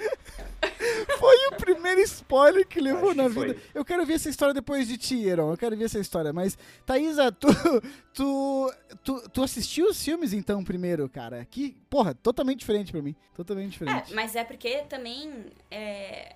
Foi 1.91 1.95
primeiro 1.95 2.01
spoiler 2.03 2.67
que 2.67 2.79
levou 2.79 3.09
Acho 3.09 3.17
na 3.17 3.23
que 3.27 3.33
foi. 3.33 3.47
vida. 3.49 3.59
Eu 3.73 3.83
quero 3.85 4.05
ver 4.05 4.13
essa 4.13 4.29
história 4.29 4.53
depois 4.53 4.87
de 4.87 4.97
ti, 4.97 5.23
Heron. 5.27 5.51
Eu 5.51 5.57
quero 5.57 5.75
ver 5.77 5.85
essa 5.85 5.99
história. 5.99 6.31
Mas, 6.33 6.57
Thaísa, 6.85 7.31
tu, 7.31 7.47
tu, 8.13 8.73
tu, 9.03 9.29
tu 9.29 9.43
assistiu 9.43 9.87
os 9.89 10.03
filmes 10.03 10.33
então 10.33 10.63
primeiro, 10.63 11.07
cara? 11.09 11.45
Que, 11.49 11.75
porra, 11.89 12.13
totalmente 12.13 12.59
diferente 12.59 12.91
pra 12.91 13.01
mim. 13.01 13.15
Totalmente 13.35 13.67
É, 13.67 13.71
diferente. 13.71 14.13
mas 14.13 14.35
é 14.35 14.43
porque 14.43 14.79
também. 14.89 15.45
É, 15.69 16.35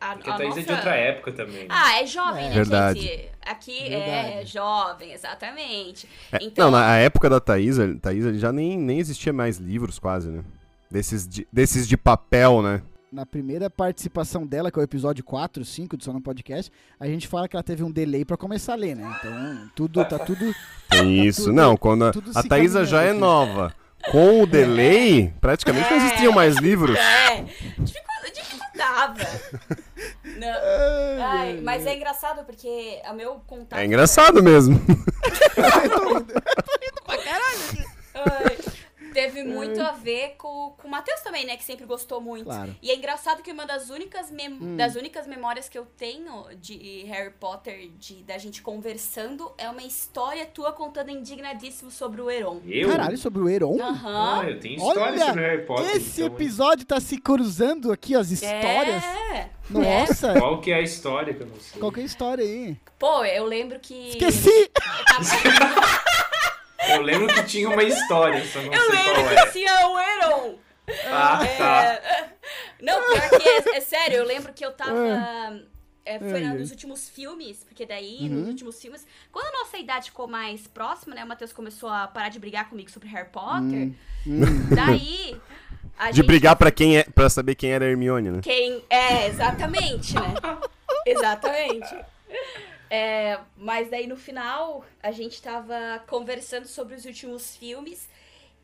a, 0.00 0.14
Porque 0.16 0.28
a 0.30 0.34
a 0.34 0.36
Thaís 0.36 0.48
nossa... 0.50 0.60
é 0.60 0.64
de 0.64 0.72
outra 0.72 0.94
época 0.96 1.32
também. 1.32 1.66
Ah, 1.70 2.00
é 2.02 2.06
jovem, 2.06 2.44
É. 2.44 2.48
né, 2.48 2.54
Verdade. 2.54 3.00
gente? 3.00 3.28
Aqui 3.46 3.88
Verdade. 3.88 4.32
é 4.38 4.46
jovem, 4.46 5.12
exatamente. 5.12 6.08
É, 6.32 6.38
Então, 6.42 6.70
Não, 6.70 6.78
na 6.78 6.96
época 6.98 7.30
da 7.30 7.40
Thaísa, 7.40 7.96
Thaísa 8.00 8.34
já 8.38 8.52
nem, 8.52 8.76
nem 8.78 8.98
existia 8.98 9.32
mais 9.32 9.56
livros 9.58 9.98
quase, 9.98 10.28
né? 10.28 10.44
Desses 10.90 11.26
de, 11.26 11.46
desses 11.52 11.88
de 11.88 11.96
papel, 11.96 12.60
né? 12.62 12.82
Na 13.14 13.24
primeira 13.24 13.70
participação 13.70 14.44
dela, 14.44 14.72
que 14.72 14.76
é 14.78 14.82
o 14.82 14.84
episódio 14.84 15.22
4, 15.22 15.64
5 15.64 15.96
do 15.96 16.02
Só 16.02 16.12
no 16.12 16.20
Podcast, 16.20 16.68
a 16.98 17.06
gente 17.06 17.28
fala 17.28 17.46
que 17.46 17.54
ela 17.54 17.62
teve 17.62 17.84
um 17.84 17.90
delay 17.92 18.24
pra 18.24 18.36
começar 18.36 18.72
a 18.72 18.76
ler, 18.76 18.96
né? 18.96 19.08
Então, 19.20 19.70
tudo, 19.72 20.04
tá 20.04 20.18
tudo. 20.18 20.52
Tem 20.90 21.24
isso. 21.24 21.42
tudo- 21.44 21.52
não, 21.52 21.76
quando 21.76 22.06
a, 22.06 22.12
a 22.34 22.42
se 22.42 22.48
Thaísa 22.48 22.84
já 22.84 23.02
é 23.04 23.10
aqui. 23.10 23.20
nova. 23.20 23.72
Com 24.10 24.42
o 24.42 24.46
delay, 24.48 25.32
praticamente 25.40 25.88
não 25.88 25.96
existiam 25.98 26.32
mais 26.32 26.56
livros. 26.56 26.98
É, 26.98 27.44
dificu- 27.78 28.04
dificultava. 28.34 29.14
Não. 30.36 31.24
Ai, 31.24 31.60
mas 31.62 31.86
é 31.86 31.94
engraçado 31.94 32.44
porque 32.44 33.00
o 33.08 33.14
meu 33.14 33.36
contato. 33.46 33.78
É 33.78 33.86
engraçado 33.86 34.42
mesmo. 34.42 34.74
Ai, 38.14 38.58
teve 39.14 39.42
muito 39.42 39.80
a 39.80 39.92
ver 39.92 40.34
com, 40.36 40.74
com 40.76 40.86
o 40.88 40.90
Matheus 40.90 41.20
também, 41.20 41.46
né? 41.46 41.56
Que 41.56 41.64
sempre 41.64 41.86
gostou 41.86 42.20
muito. 42.20 42.44
Claro. 42.44 42.74
E 42.82 42.90
é 42.90 42.96
engraçado 42.96 43.42
que 43.42 43.50
uma 43.52 43.64
das 43.64 43.88
únicas, 43.88 44.30
mem- 44.30 44.52
Hum. 44.60 44.76
das 44.76 44.94
únicas 44.96 45.26
memórias 45.26 45.68
que 45.68 45.78
eu 45.78 45.86
tenho 45.96 46.44
de 46.60 47.04
Harry 47.04 47.30
Potter, 47.30 47.88
de, 47.98 48.22
da 48.24 48.36
gente 48.36 48.60
conversando, 48.60 49.50
é 49.56 49.68
uma 49.70 49.82
história 49.82 50.44
tua 50.44 50.72
contando 50.72 51.10
indignadíssimo 51.10 51.90
sobre 51.90 52.20
o 52.20 52.30
Heron. 52.30 52.60
Eu? 52.66 52.90
Caralho, 52.90 53.16
sobre 53.16 53.40
o 53.40 53.48
Heron. 53.48 53.80
Aham. 53.80 54.40
Ah, 54.42 54.50
eu 54.50 54.58
tenho 54.60 54.76
história 54.76 55.02
Olha, 55.12 55.26
sobre 55.26 55.40
Harry 55.42 55.64
Potter. 55.64 55.96
Esse 55.96 56.22
então, 56.22 56.34
episódio 56.34 56.84
tá 56.84 57.00
se 57.00 57.16
cruzando 57.18 57.92
aqui 57.92 58.14
as 58.14 58.30
histórias. 58.30 59.02
É. 59.32 59.48
Nossa, 59.70 60.34
Qual 60.38 60.60
que 60.60 60.70
é 60.70 60.74
a 60.74 60.80
história 60.82 61.32
que 61.32 61.42
eu 61.42 61.46
não 61.46 61.58
sei? 61.58 61.80
qual 61.80 61.90
que 61.90 62.00
é 62.00 62.02
a 62.02 62.06
história 62.06 62.44
aí? 62.44 62.76
Pô, 62.98 63.24
eu 63.24 63.44
lembro 63.46 63.78
que. 63.80 64.10
Esqueci! 64.10 64.70
Eu 65.14 66.53
lembro 67.02 67.26
que 67.28 67.42
tinha 67.44 67.68
uma 67.68 67.82
história, 67.82 68.44
só 68.46 68.60
não 68.60 68.72
Eu 68.72 68.80
sei 68.82 68.90
lembro 68.90 69.14
qual 69.14 69.28
que 69.28 69.34
é. 69.40 69.46
tinha 69.52 69.88
o 69.88 69.98
Heron. 69.98 70.58
Ah, 71.06 71.38
tá. 71.58 71.82
É, 71.84 72.28
Não, 72.82 73.00
pior 73.02 73.30
que 73.40 73.48
é, 73.48 73.76
é 73.76 73.80
sério, 73.80 74.16
eu 74.18 74.24
lembro 74.24 74.52
que 74.52 74.64
eu 74.64 74.72
tava. 74.72 74.92
é, 76.04 76.18
foi 76.18 76.34
Ai, 76.34 76.40
na- 76.42 76.50
ai. 76.50 76.58
nos 76.58 76.70
últimos 76.70 77.08
filmes, 77.08 77.64
porque 77.64 77.86
daí, 77.86 78.18
Uhum. 78.22 78.40
nos 78.40 78.48
últimos 78.48 78.80
filmes, 78.82 79.06
quando 79.32 79.46
a 79.46 79.58
nossa 79.60 79.78
idade 79.78 80.10
ficou 80.10 80.28
mais 80.28 80.66
próxima, 80.66 81.14
né? 81.14 81.24
O 81.24 81.26
Matheus 81.26 81.52
começou 81.54 81.88
a 81.88 82.06
parar 82.06 82.28
de 82.28 82.38
brigar 82.38 82.68
comigo 82.68 82.90
sobre 82.90 83.08
Harry 83.08 83.28
Potter. 83.30 83.92
Hum. 84.26 84.40
Daí. 84.74 85.40
A 85.96 86.10
De 86.10 86.16
gente, 86.16 86.26
brigar 86.26 86.56
pra 86.56 86.70
quem 86.72 86.98
é, 86.98 87.04
para 87.04 87.30
saber 87.30 87.54
quem 87.54 87.70
era 87.70 87.84
a 87.84 87.88
Hermione, 87.88 88.28
né? 88.30 88.40
Quem. 88.42 88.84
É, 88.90 89.26
exatamente, 89.28 90.12
né? 90.14 90.34
exatamente. 91.06 91.94
É, 92.94 93.40
mas 93.56 93.90
daí 93.90 94.06
no 94.06 94.16
final 94.16 94.84
a 95.02 95.10
gente 95.10 95.42
tava 95.42 96.00
conversando 96.06 96.68
sobre 96.68 96.94
os 96.94 97.04
últimos 97.04 97.56
filmes. 97.56 98.08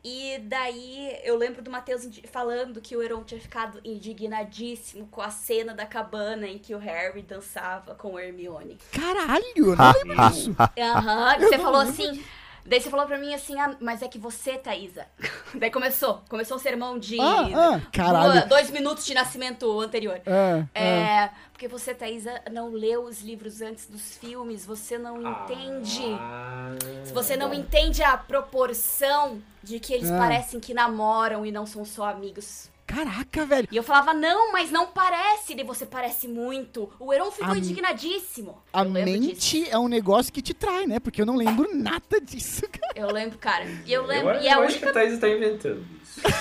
E 0.01 0.39
daí 0.43 1.19
eu 1.25 1.35
lembro 1.35 1.61
do 1.61 1.69
Matheus 1.69 2.07
falando 2.31 2.79
que 2.79 2.95
o 2.95 3.03
Heron 3.03 3.25
tinha 3.25 3.41
ficado 3.41 3.81
indignadíssimo 3.83 5.05
com 5.07 5.21
a 5.21 5.29
cena 5.29 5.73
da 5.73 5.85
cabana 5.85 6.47
em 6.47 6.57
que 6.57 6.73
o 6.73 6.77
Harry 6.77 7.21
dançava 7.21 7.93
com 7.93 8.15
a 8.15 8.23
Hermione. 8.23 8.77
Caralho, 8.93 9.43
eu 9.57 9.75
não 9.75 9.91
lembro 9.91 10.29
disso. 10.29 10.55
Aham, 10.79 11.37
que 11.37 11.47
você 11.47 11.59
falou 11.59 11.81
assim. 11.81 12.23
Daí 12.65 12.79
você 12.79 12.89
falou 12.89 13.05
pra 13.05 13.17
mim 13.17 13.33
assim, 13.33 13.59
ah, 13.59 13.75
mas 13.79 14.01
é 14.01 14.07
que 14.07 14.17
você, 14.19 14.57
Thaísa. 14.57 15.05
Daí 15.55 15.71
começou. 15.71 16.21
Começou 16.29 16.57
um 16.57 16.59
sermão 16.59 16.97
de 16.99 17.19
Ah, 17.19 17.47
ah, 17.75 17.81
caralho. 17.91 18.47
dois 18.47 18.69
minutos 18.69 19.05
de 19.05 19.13
nascimento 19.13 19.79
anterior. 19.81 20.21
É, 20.25 20.65
é. 20.73 20.87
É, 21.23 21.29
porque 21.51 21.67
você, 21.67 21.93
Thaísa, 21.93 22.41
não 22.51 22.69
leu 22.69 23.03
os 23.03 23.21
livros 23.21 23.61
antes 23.61 23.87
dos 23.87 24.15
filmes, 24.17 24.65
você 24.65 24.97
não 24.97 25.17
entende. 25.21 26.03
Ah, 26.19 26.69
Você 27.13 27.35
não 27.35 27.53
entende 27.53 28.01
a 28.03 28.15
proporção 28.17 29.41
de 29.63 29.79
que 29.79 29.93
eles 29.93 30.11
Ah. 30.11 30.17
parecem 30.17 30.59
que 30.59 30.73
namoram 30.73 31.45
e 31.45 31.51
não 31.51 31.65
são 31.65 31.83
só 31.83 32.05
amigos. 32.05 32.69
Caraca, 32.93 33.45
velho. 33.45 33.67
E 33.71 33.77
eu 33.77 33.83
falava, 33.83 34.13
não, 34.13 34.51
mas 34.51 34.69
não 34.71 34.87
parece. 34.87 35.53
E 35.53 35.63
você 35.63 35.85
parece 35.85 36.27
muito. 36.27 36.89
O 36.99 37.13
Heron 37.13 37.31
ficou 37.31 37.51
A- 37.53 37.57
indignadíssimo. 37.57 38.61
A 38.73 38.83
eu 38.83 38.89
lembro 38.91 39.11
disso. 39.13 39.55
mente 39.55 39.69
é 39.69 39.77
um 39.77 39.87
negócio 39.87 40.31
que 40.33 40.41
te 40.41 40.53
trai, 40.53 40.85
né? 40.85 40.99
Porque 40.99 41.21
eu 41.21 41.25
não 41.25 41.35
lembro 41.35 41.69
nada 41.73 42.19
disso, 42.21 42.63
cara. 42.71 42.93
Eu 42.95 43.07
lembro, 43.11 43.37
cara. 43.37 43.65
E 43.85 43.93
eu 43.93 44.01
Eu, 44.01 44.07
lembro. 44.07 44.33
eu 44.35 44.41
e 44.41 44.47
a 44.49 44.53
acho 44.53 44.61
única. 44.63 44.79
que 44.79 44.85
a 44.89 44.93
Thaís 44.93 45.19
tá 45.19 45.29
inventando 45.29 45.85
isso. 46.03 46.21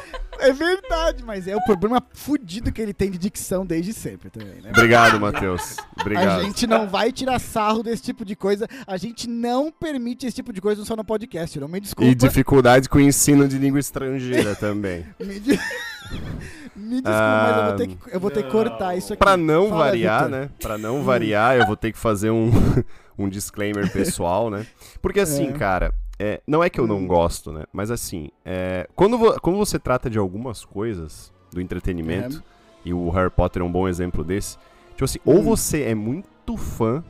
É 0.47 0.53
verdade, 0.53 1.23
mas 1.23 1.47
é 1.47 1.55
o 1.55 1.63
problema 1.63 2.01
fudido 2.13 2.71
que 2.71 2.81
ele 2.81 2.93
tem 2.93 3.09
de 3.11 3.17
dicção 3.17 3.65
desde 3.65 3.93
sempre 3.93 4.29
também, 4.29 4.61
né? 4.61 4.69
Obrigado, 4.69 5.19
Matheus. 5.19 5.77
A 5.97 6.01
Obrigado. 6.01 6.41
gente 6.43 6.67
não 6.67 6.87
vai 6.87 7.11
tirar 7.11 7.39
sarro 7.39 7.81
desse 7.83 8.03
tipo 8.03 8.23
de 8.23 8.35
coisa. 8.35 8.67
A 8.85 8.97
gente 8.97 9.27
não 9.29 9.71
permite 9.71 10.25
esse 10.25 10.35
tipo 10.35 10.53
de 10.53 10.61
coisa 10.61 10.85
só 10.85 10.95
no 10.95 11.03
podcast. 11.03 11.59
Não 11.59 11.67
me 11.67 11.79
desculpa. 11.79 12.09
E 12.11 12.15
dificuldade 12.15 12.87
com 12.89 12.97
o 12.97 13.01
ensino 13.01 13.47
de 13.47 13.57
língua 13.57 13.79
estrangeira 13.79 14.53
também. 14.57 15.05
Me, 15.19 15.39
de- 15.39 15.59
me 16.75 17.01
desculpa, 17.01 17.41
mas 17.43 17.57
eu 17.57 17.63
vou 17.65 17.75
ter 17.75 17.87
que, 17.87 17.97
eu 18.15 18.19
vou 18.19 18.31
ter 18.31 18.39
que 18.43 18.45
não. 18.45 18.51
cortar 18.51 18.95
isso 18.97 19.13
aqui. 19.13 19.19
Pra 19.19 19.37
não 19.37 19.69
Fala, 19.69 19.85
variar, 19.85 20.25
Vitor. 20.25 20.39
né? 20.39 20.49
Pra 20.61 20.77
não 20.77 21.03
variar, 21.03 21.55
eu 21.57 21.65
vou 21.65 21.75
ter 21.75 21.91
que 21.91 21.97
fazer 21.97 22.29
um, 22.29 22.51
um 23.17 23.27
disclaimer 23.29 23.91
pessoal, 23.91 24.49
né? 24.49 24.65
Porque 25.01 25.19
assim, 25.19 25.47
É. 25.49 25.51
cara, 25.53 25.93
é, 26.19 26.41
não 26.47 26.63
é 26.63 26.69
que 26.69 26.79
eu 26.79 26.87
não 26.87 26.97
Hum. 26.99 27.07
gosto, 27.07 27.51
né? 27.51 27.63
Mas 27.73 27.91
assim, 27.91 28.29
é, 28.45 28.87
quando, 28.95 29.17
vo- 29.17 29.39
quando 29.41 29.57
você 29.57 29.77
trata 29.79 30.09
de 30.09 30.17
algumas 30.17 30.63
coisas 30.63 31.33
do 31.51 31.59
entretenimento, 31.61 32.43
e 32.83 32.93
o 32.93 33.09
Harry 33.09 33.29
Potter 33.31 33.61
é 33.61 33.65
um 33.65 33.71
bom 33.71 33.87
exemplo 33.87 34.23
desse, 34.23 34.57
tipo 34.91 35.05
assim, 35.05 35.19
ou 35.25 35.39
Hum. 35.39 35.43
você 35.43 35.83
é 35.83 35.95
muito 35.95 36.55
fã, 36.57 37.03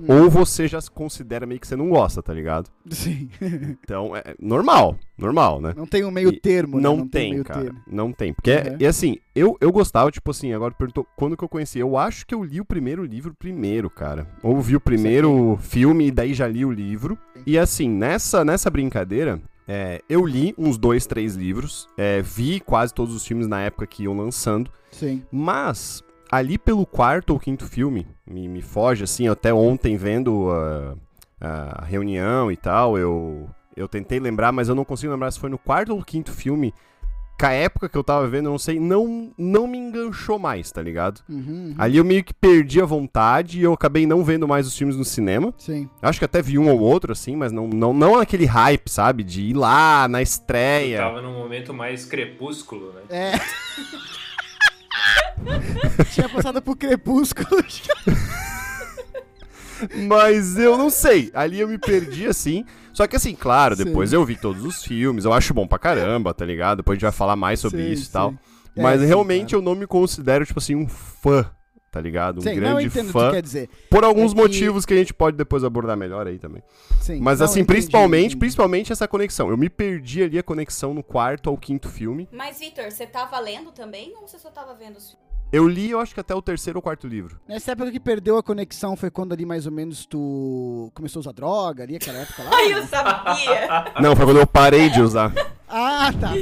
Hum. 0.00 0.22
ou 0.24 0.30
você 0.30 0.66
já 0.66 0.80
se 0.80 0.90
considera 0.90 1.46
meio 1.46 1.60
que 1.60 1.66
você 1.66 1.76
não 1.76 1.88
gosta, 1.90 2.22
tá 2.22 2.32
ligado? 2.32 2.70
Sim. 2.88 3.28
Então, 3.84 4.14
é 4.16 4.20
é 4.24 4.34
normal, 4.40 4.96
normal, 5.18 5.60
né? 5.60 5.72
Não 5.76 5.86
tem 5.86 6.04
um 6.04 6.10
meio 6.10 6.38
termo, 6.40 6.76
né? 6.76 6.82
Não, 6.82 7.06
tem, 7.08 7.32
meio 7.32 7.44
cara. 7.44 7.60
termo. 7.62 7.80
Não 7.86 8.12
tem. 8.12 8.32
Porque, 8.32 8.52
Uhum. 8.52 8.76
e 8.78 8.86
assim, 8.86 9.16
eu, 9.34 9.56
eu 9.60 9.72
gostava, 9.72 10.10
tipo 10.10 10.30
assim, 10.30 10.52
agora 10.52 10.72
perguntou 10.74 11.06
quando 11.16 11.36
que 11.36 11.42
eu 11.44 11.48
conheci. 11.48 11.78
Eu 11.78 11.96
acho 11.96 12.26
que 12.26 12.34
eu 12.34 12.42
li 12.44 12.60
o 12.60 12.64
primeiro 12.64 13.04
livro 13.04 13.34
primeiro, 13.34 13.88
cara. 13.90 14.26
Ou 14.42 14.60
vi 14.60 14.76
o 14.76 14.80
primeiro 14.80 15.58
filme 15.60 16.06
e 16.08 16.10
daí 16.10 16.34
já 16.34 16.46
li 16.46 16.64
o 16.64 16.70
livro. 16.70 17.18
E 17.46 17.58
assim, 17.58 17.88
nessa, 17.88 18.44
nessa 18.44 18.70
brincadeira, 18.70 19.40
é, 19.66 20.00
eu 20.08 20.24
li 20.26 20.54
uns 20.58 20.76
dois, 20.78 21.06
três 21.06 21.34
livros. 21.34 21.88
é, 21.96 22.20
vi 22.22 22.60
quase 22.60 22.92
todos 22.94 23.14
os 23.14 23.26
filmes 23.26 23.46
na 23.46 23.60
época 23.62 23.86
que 23.86 24.04
iam 24.04 24.16
lançando. 24.16 24.70
Sim. 24.90 25.22
Mas, 25.32 26.02
ali 26.30 26.58
pelo 26.58 26.84
quarto 26.86 27.30
ou 27.30 27.38
quinto 27.40 27.64
filme, 27.66 28.06
me, 28.30 28.48
me 28.48 28.62
foge, 28.62 29.04
assim, 29.04 29.28
até 29.28 29.52
ontem 29.52 29.96
vendo 29.96 30.48
a, 30.50 30.94
a 31.80 31.84
reunião 31.84 32.50
e 32.50 32.56
tal, 32.56 32.96
eu, 32.96 33.48
eu 33.76 33.88
tentei 33.88 34.18
lembrar, 34.20 34.52
mas 34.52 34.68
eu 34.68 34.74
não 34.74 34.84
consigo 34.84 35.12
lembrar 35.12 35.30
se 35.30 35.40
foi 35.40 35.50
no 35.50 35.58
quarto 35.58 35.92
ou 35.94 36.02
quinto 36.04 36.30
filme. 36.32 36.72
com 37.38 37.46
a 37.46 37.52
época 37.52 37.88
que 37.88 37.96
eu 37.96 38.04
tava 38.04 38.28
vendo, 38.28 38.46
eu 38.46 38.50
não 38.52 38.58
sei, 38.58 38.78
não, 38.78 39.32
não 39.38 39.66
me 39.66 39.78
enganchou 39.78 40.38
mais, 40.38 40.70
tá 40.70 40.82
ligado? 40.82 41.22
Uhum, 41.28 41.38
uhum. 41.38 41.74
Ali 41.78 41.96
eu 41.96 42.04
meio 42.04 42.22
que 42.22 42.34
perdi 42.34 42.80
a 42.82 42.84
vontade 42.84 43.58
e 43.58 43.62
eu 43.62 43.72
acabei 43.72 44.06
não 44.06 44.22
vendo 44.22 44.46
mais 44.46 44.66
os 44.66 44.76
filmes 44.76 44.94
no 44.96 45.04
cinema. 45.06 45.52
Sim. 45.56 45.88
Acho 46.02 46.18
que 46.18 46.24
até 46.26 46.42
vi 46.42 46.58
um 46.58 46.68
ou 46.70 46.78
outro, 46.78 47.12
assim, 47.12 47.34
mas 47.36 47.50
não, 47.50 47.66
não, 47.66 47.94
não 47.94 48.18
aquele 48.18 48.44
hype, 48.44 48.90
sabe? 48.90 49.22
De 49.24 49.40
ir 49.40 49.54
lá 49.54 50.06
na 50.06 50.20
Eu 50.20 50.22
estreia. 50.22 50.98
tava 50.98 51.22
num 51.22 51.32
momento 51.32 51.72
mais 51.72 52.04
crepúsculo, 52.04 52.92
né? 52.92 53.02
É. 53.08 53.32
Tinha 56.12 56.28
passado 56.28 56.60
por 56.62 56.76
Crepúsculo. 56.76 57.48
Mas 60.06 60.58
eu 60.58 60.76
não 60.76 60.90
sei. 60.90 61.30
Ali 61.34 61.60
eu 61.60 61.68
me 61.68 61.78
perdi 61.78 62.26
assim. 62.26 62.64
Só 62.92 63.06
que 63.06 63.16
assim, 63.16 63.34
claro, 63.34 63.74
Sim. 63.76 63.84
depois 63.84 64.12
eu 64.12 64.24
vi 64.24 64.36
todos 64.36 64.64
os 64.64 64.84
filmes. 64.84 65.24
Eu 65.24 65.32
acho 65.32 65.54
bom 65.54 65.66
pra 65.66 65.78
caramba, 65.78 66.34
tá 66.34 66.44
ligado? 66.44 66.78
Depois 66.78 66.94
a 66.94 66.98
gente 66.98 67.02
vai 67.04 67.12
falar 67.12 67.36
mais 67.36 67.60
sobre 67.60 67.82
Sim, 67.84 67.90
isso 67.92 68.08
e 68.08 68.12
tal. 68.12 68.30
sim. 68.32 68.38
É, 68.76 68.82
Mas 68.82 69.00
sim, 69.00 69.06
realmente 69.06 69.50
claro. 69.50 69.62
eu 69.62 69.64
não 69.64 69.74
me 69.74 69.86
considero, 69.86 70.44
tipo 70.44 70.58
assim, 70.58 70.74
um 70.76 70.86
fã, 70.86 71.50
tá 71.90 72.00
ligado? 72.00 72.38
Um 72.38 72.40
Sim, 72.42 72.48
não, 72.48 72.54
eu 72.54 72.60
grande 72.76 72.86
entendo 72.86 73.04
o 73.04 73.06
que 73.06 73.12
fã. 73.12 73.28
tu 73.28 73.32
quer 73.32 73.42
dizer. 73.42 73.68
Por 73.90 74.04
alguns 74.04 74.32
É 74.32 74.34
que- 74.34 74.40
motivos 74.40 74.84
que 74.84 74.92
a 74.92 74.96
gente 74.96 75.14
pode 75.14 75.36
depois 75.36 75.64
abordar 75.64 75.96
melhor 75.96 76.26
aí 76.26 76.38
também. 76.38 76.62
Sim. 77.00 77.18
Mas 77.20 77.38
Não, 77.38 77.46
assim, 77.46 77.60
entendi, 77.60 77.66
principalmente, 77.74 78.22
entendi. 78.26 78.36
principalmente 78.36 78.92
essa 78.92 79.08
conexão. 79.08 79.48
Eu 79.48 79.56
me 79.56 79.70
perdi 79.70 80.22
ali 80.22 80.38
a 80.38 80.42
conexão 80.42 80.92
no 80.92 81.02
quarto 81.02 81.48
ao 81.48 81.56
quinto 81.56 81.88
filme. 81.88 82.28
Mas, 82.30 82.58
Vitor, 82.60 82.90
você 82.90 83.06
tava 83.06 83.38
lendo 83.40 83.72
também 83.72 84.12
ou 84.20 84.28
você 84.28 84.38
só 84.38 84.50
tava 84.50 84.74
vendo 84.74 84.98
os 84.98 85.10
filmes? 85.12 85.29
Eu 85.52 85.66
li, 85.66 85.90
eu 85.90 85.98
acho 85.98 86.14
que 86.14 86.20
até 86.20 86.32
o 86.32 86.40
terceiro 86.40 86.78
ou 86.78 86.82
quarto 86.82 87.08
livro. 87.08 87.40
Nessa 87.48 87.72
época 87.72 87.90
que 87.90 87.98
perdeu 87.98 88.38
a 88.38 88.42
conexão 88.42 88.94
foi 88.94 89.10
quando 89.10 89.32
ali 89.32 89.44
mais 89.44 89.66
ou 89.66 89.72
menos 89.72 90.06
tu 90.06 90.92
começou 90.94 91.18
a 91.18 91.22
usar 91.22 91.32
droga 91.32 91.82
ali, 91.82 91.96
aquela 91.96 92.18
época 92.18 92.44
lá? 92.44 92.50
Ai, 92.54 92.68
né? 92.68 92.78
eu 92.78 92.86
sabia! 92.86 93.92
Não, 94.00 94.14
foi 94.14 94.26
quando 94.26 94.38
eu 94.38 94.46
parei 94.46 94.88
de 94.90 95.00
usar. 95.02 95.32
Ah, 95.68 96.10
tá. 96.20 96.32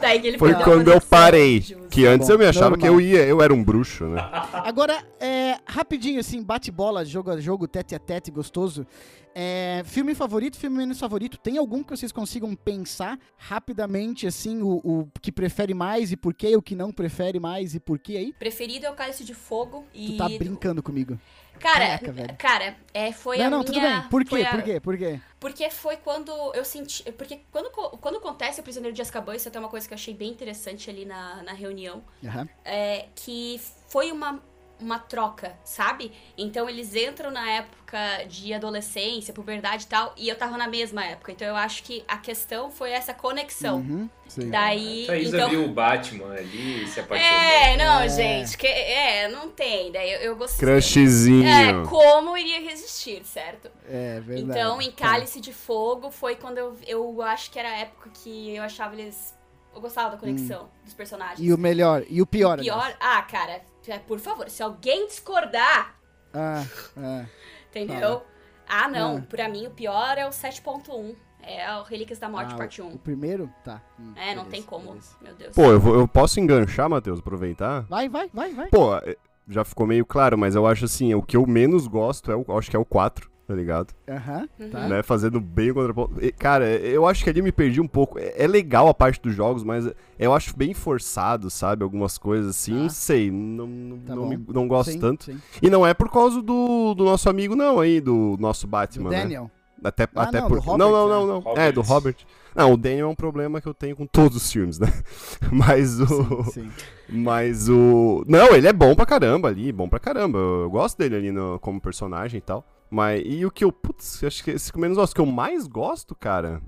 Daí 0.00 0.20
que 0.20 0.28
ele 0.28 0.38
Foi 0.38 0.54
quando 0.54 0.90
eu 0.90 1.00
parei. 1.00 1.60
Que 1.90 2.06
antes 2.06 2.28
Bom, 2.28 2.34
eu 2.34 2.38
me 2.38 2.44
achava 2.44 2.76
normal. 2.76 2.80
que 2.80 2.86
eu 2.86 3.00
ia, 3.00 3.24
eu 3.26 3.42
era 3.42 3.52
um 3.52 3.62
bruxo, 3.64 4.04
né? 4.04 4.20
Agora, 4.52 5.02
é, 5.18 5.56
rapidinho, 5.66 6.20
assim, 6.20 6.42
bate-bola, 6.42 7.04
jogo 7.04 7.30
a 7.30 7.40
jogo, 7.40 7.66
tete 7.66 7.94
a 7.94 7.98
tete, 7.98 8.30
gostoso. 8.30 8.86
É, 9.34 9.82
filme 9.84 10.14
favorito, 10.14 10.56
filme 10.56 10.76
menos 10.76 10.98
favorito, 10.98 11.38
tem 11.38 11.58
algum 11.58 11.82
que 11.82 11.90
vocês 11.90 12.10
consigam 12.10 12.54
pensar 12.56 13.18
rapidamente, 13.36 14.26
assim, 14.26 14.62
o, 14.62 14.80
o 14.82 15.08
que 15.20 15.30
prefere 15.30 15.74
mais 15.74 16.10
e 16.10 16.16
por 16.16 16.34
quê, 16.34 16.56
o 16.56 16.62
que 16.62 16.74
não 16.74 16.90
prefere 16.90 17.38
mais 17.38 17.74
e 17.74 17.80
por 17.80 17.98
quê 17.98 18.16
aí? 18.16 18.32
Preferido 18.32 18.86
é 18.86 18.90
o 18.90 18.94
Cálice 18.94 19.24
de 19.24 19.34
Fogo 19.34 19.84
e... 19.94 20.08
Tu 20.08 20.16
tá 20.16 20.28
brincando 20.28 20.82
comigo. 20.82 21.18
Cara, 21.58 21.98
Caraca, 21.98 22.12
velho. 22.12 22.36
cara, 22.38 22.76
é, 22.94 23.12
foi 23.12 23.38
não, 23.38 23.46
a 23.46 23.50
não, 23.50 23.58
minha... 23.58 23.66
tudo 23.66 23.80
bem. 23.80 24.02
Por 24.08 24.24
quê? 24.24 24.42
a- 24.42 24.50
Por 24.50 24.62
quê? 24.62 24.80
Por 24.80 24.96
quê? 24.98 25.20
Porque 25.40 25.70
foi 25.70 25.96
quando 25.96 26.30
eu 26.54 26.64
senti. 26.64 27.02
Porque 27.12 27.40
quando, 27.52 27.70
quando 27.70 28.16
acontece 28.18 28.60
o 28.60 28.62
Prisioneiro 28.62 28.94
de 28.94 29.02
Azkaban, 29.02 29.36
isso 29.36 29.48
é 29.48 29.50
até 29.50 29.58
uma 29.58 29.68
coisa 29.68 29.86
que 29.86 29.94
eu 29.94 29.96
achei 29.96 30.14
bem 30.14 30.30
interessante 30.30 30.90
ali 30.90 31.04
na, 31.04 31.42
na 31.42 31.52
reunião. 31.52 32.02
Aham. 32.24 32.48
É 32.64 33.06
que 33.14 33.60
foi 33.88 34.10
uma, 34.10 34.42
uma 34.80 34.98
troca, 34.98 35.56
sabe? 35.64 36.12
Então 36.36 36.68
eles 36.68 36.94
entram 36.94 37.30
na 37.30 37.50
época 37.50 37.98
de 38.28 38.52
adolescência, 38.54 39.34
puberdade 39.34 39.84
e 39.84 39.86
tal, 39.86 40.12
e 40.16 40.28
eu 40.28 40.36
tava 40.36 40.56
na 40.56 40.68
mesma 40.68 41.04
época. 41.04 41.32
Então 41.32 41.48
eu 41.48 41.56
acho 41.56 41.82
que 41.82 42.04
a 42.06 42.16
questão 42.18 42.70
foi 42.70 42.90
essa 42.90 43.12
conexão. 43.12 43.78
Uhum, 43.78 44.08
sim. 44.28 44.50
Daí. 44.50 45.04
A 45.04 45.06
Thaisa 45.08 45.36
então... 45.36 45.50
viu 45.50 45.64
o 45.64 45.68
Batman 45.68 46.32
ali 46.34 46.84
e 46.84 46.86
se 46.86 47.00
apaixonou. 47.00 47.32
É, 47.32 47.76
não, 47.76 48.00
É. 48.02 48.08
gente, 48.08 48.56
que, 48.56 48.66
é, 48.66 49.28
não 49.28 49.48
tem. 49.50 49.90
Daí 49.90 50.12
eu, 50.12 50.20
eu 50.20 50.36
gostei. 50.36 50.66
Crushzinho. 50.68 51.48
É, 51.48 51.84
como 51.88 52.36
iria 52.36 52.60
resistir, 52.60 53.24
certo? 53.24 53.70
É, 53.88 54.20
verdade. 54.20 54.58
Então, 54.60 54.80
em 54.82 54.90
Tá. 54.92 55.08
Cálice 55.10 55.40
de 55.40 55.52
Fogo 55.52 56.10
foi 56.10 56.36
quando 56.36 56.58
eu, 56.58 56.76
eu 56.86 57.22
acho 57.22 57.50
que 57.50 57.58
era 57.58 57.68
a 57.70 57.76
época 57.78 58.10
que 58.22 58.54
eu 58.54 58.62
achava 58.62 58.94
eles. 58.94 59.36
Eu 59.74 59.80
gostava 59.80 60.10
da 60.10 60.16
conexão 60.16 60.68
dos 60.84 60.92
personagens. 60.94 61.40
Hum. 61.40 61.44
E 61.44 61.52
o 61.52 61.58
melhor, 61.58 62.02
e 62.08 62.20
o 62.22 62.26
pior, 62.26 62.58
O 62.58 62.62
pior. 62.62 62.74
aliás. 62.78 62.96
Ah, 63.00 63.22
cara, 63.22 63.52
é, 63.52 63.62
por 64.06 64.18
favor, 64.18 64.50
se 64.50 64.62
alguém 64.62 65.06
discordar, 65.06 65.94
Ah, 66.34 66.64
ah. 66.96 67.24
entendeu? 67.70 68.22
Ah, 68.68 68.88
não. 68.88 69.16
Ah. 69.18 69.20
Pra 69.28 69.48
mim, 69.48 69.66
o 69.66 69.70
pior 69.70 70.18
é 70.18 70.26
o 70.26 70.30
7.1. 70.30 71.14
É 71.40 71.72
o 71.76 71.84
Relíquias 71.84 72.18
da 72.18 72.28
Morte, 72.28 72.52
Ah, 72.52 72.56
parte 72.58 72.82
o, 72.82 72.86
1. 72.86 72.94
o 72.94 72.98
primeiro? 72.98 73.50
Tá. 73.64 73.80
Hum, 73.98 74.12
É, 74.16 74.34
não 74.34 74.44
beleza, 74.44 74.50
tem 74.50 74.62
como. 74.62 74.88
beleza. 74.88 75.16
Meu 75.22 75.34
Deus. 75.34 75.54
Pô, 75.54 75.62
eu, 75.70 75.80
vou- 75.80 75.94
eu 75.94 76.06
posso 76.08 76.38
enganchar, 76.40 76.90
Matheus, 76.90 77.20
aproveitar? 77.20 77.82
Vai, 77.88 78.08
vai, 78.08 78.28
vai, 78.34 78.52
vai. 78.52 78.68
Pô, 78.68 78.94
é, 78.96 79.16
já 79.48 79.64
ficou 79.64 79.86
meio 79.86 80.04
claro, 80.04 80.36
mas 80.36 80.54
eu 80.54 80.66
acho 80.66 80.84
assim, 80.84 81.14
o 81.14 81.22
que 81.22 81.36
eu 81.36 81.46
menos 81.46 81.86
gosto 81.86 82.30
é 82.30 82.36
o, 82.36 82.44
acho 82.58 82.68
que 82.68 82.76
é 82.76 82.78
o 82.78 82.84
4, 82.84 83.30
tá 83.48 83.54
ligado? 83.54 83.94
Aham, 84.06 84.46
Uhum. 84.60 84.68
tá. 84.70 84.86
Né, 84.88 85.02
fazendo 85.02 85.40
bem 85.40 85.70
o 85.70 85.74
contraponto. 85.74 86.22
E, 86.22 86.30
Cara, 86.30 86.66
eu 86.68 87.06
acho 87.06 87.24
que 87.24 87.30
ali 87.30 87.40
eu 87.40 87.44
me 87.44 87.50
perdi 87.50 87.80
um 87.80 87.88
pouco. 87.88 88.18
É, 88.18 88.34
é 88.36 88.46
legal 88.46 88.86
a 88.88 88.94
parte 88.94 89.20
dos 89.22 89.34
jogos, 89.34 89.64
mas 89.64 89.90
eu 90.18 90.34
acho 90.34 90.54
bem 90.54 90.74
forçado, 90.74 91.48
sabe? 91.50 91.82
Algumas 91.82 92.18
coisas 92.18 92.50
assim, 92.50 92.72
Tá. 92.74 92.78
não 92.82 92.88
sei, 92.90 93.30
não, 93.30 93.66
não, 93.66 93.98
Tá 94.00 94.14
não, 94.14 94.28
me- 94.28 94.44
não 94.48 94.68
gosto 94.68 94.92
Sim, 94.92 95.00
tanto. 95.00 95.24
sim. 95.24 95.40
E 95.62 95.70
não 95.70 95.86
é 95.86 95.94
por 95.94 96.10
causa 96.10 96.42
do, 96.42 96.94
do 96.94 97.04
nosso 97.04 97.28
amigo, 97.30 97.56
não, 97.56 97.80
aí, 97.80 98.00
do 98.00 98.36
nosso 98.38 98.66
Do 98.66 98.70
Batman, 98.70 99.10
né? 99.10 99.22
Daniel. 99.22 99.50
Até, 99.82 100.08
Ah, 100.14 100.24
até 100.24 100.40
não, 100.40 100.48
por... 100.48 100.56
do 100.56 100.60
Robert, 100.64 100.78
não, 100.86 100.90
não, 100.92 101.08
né? 101.08 101.14
não, 101.14 101.26
não. 101.26 101.38
Robert. 101.40 101.62
É, 101.64 101.72
do 101.72 101.80
Robert. 101.82 102.16
Não, 102.54 102.72
o 102.72 102.76
Daniel 102.76 103.06
é 103.06 103.10
um 103.10 103.14
problema 103.14 103.60
que 103.60 103.68
eu 103.68 103.72
tenho 103.74 103.94
com 103.94 104.06
todos 104.06 104.36
os 104.36 104.50
filmes, 104.52 104.76
né? 104.78 104.88
Mas 105.52 106.00
o. 106.00 106.42
Sim, 106.44 106.50
sim. 106.52 106.70
Mas 107.08 107.68
o. 107.68 108.24
Não, 108.26 108.48
ele 108.56 108.66
é 108.66 108.72
bom 108.72 108.94
pra 108.96 109.06
caramba 109.06 109.46
ali, 109.48 109.70
bom 109.70 109.88
pra 109.88 110.00
caramba. 110.00 110.36
Eu, 110.36 110.62
eu 110.62 110.70
gosto 110.70 110.98
dele 110.98 111.14
ali 111.16 111.30
no- 111.30 111.58
como 111.60 111.80
personagem 111.80 112.38
e 112.38 112.40
tal. 112.40 112.64
Mas. 112.90 113.22
E 113.24 113.44
o 113.44 113.50
que 113.50 113.64
eu. 113.64 113.72
Putz, 113.72 114.22
acho 114.24 114.44
que 114.44 114.50
esse 114.50 114.72
que 114.72 114.78
menos 114.78 114.96
gosto. 114.96 115.14
Que 115.14 115.20
eu 115.20 115.26
mais 115.26 115.66
gosto, 115.66 116.14
cara. 116.14 116.62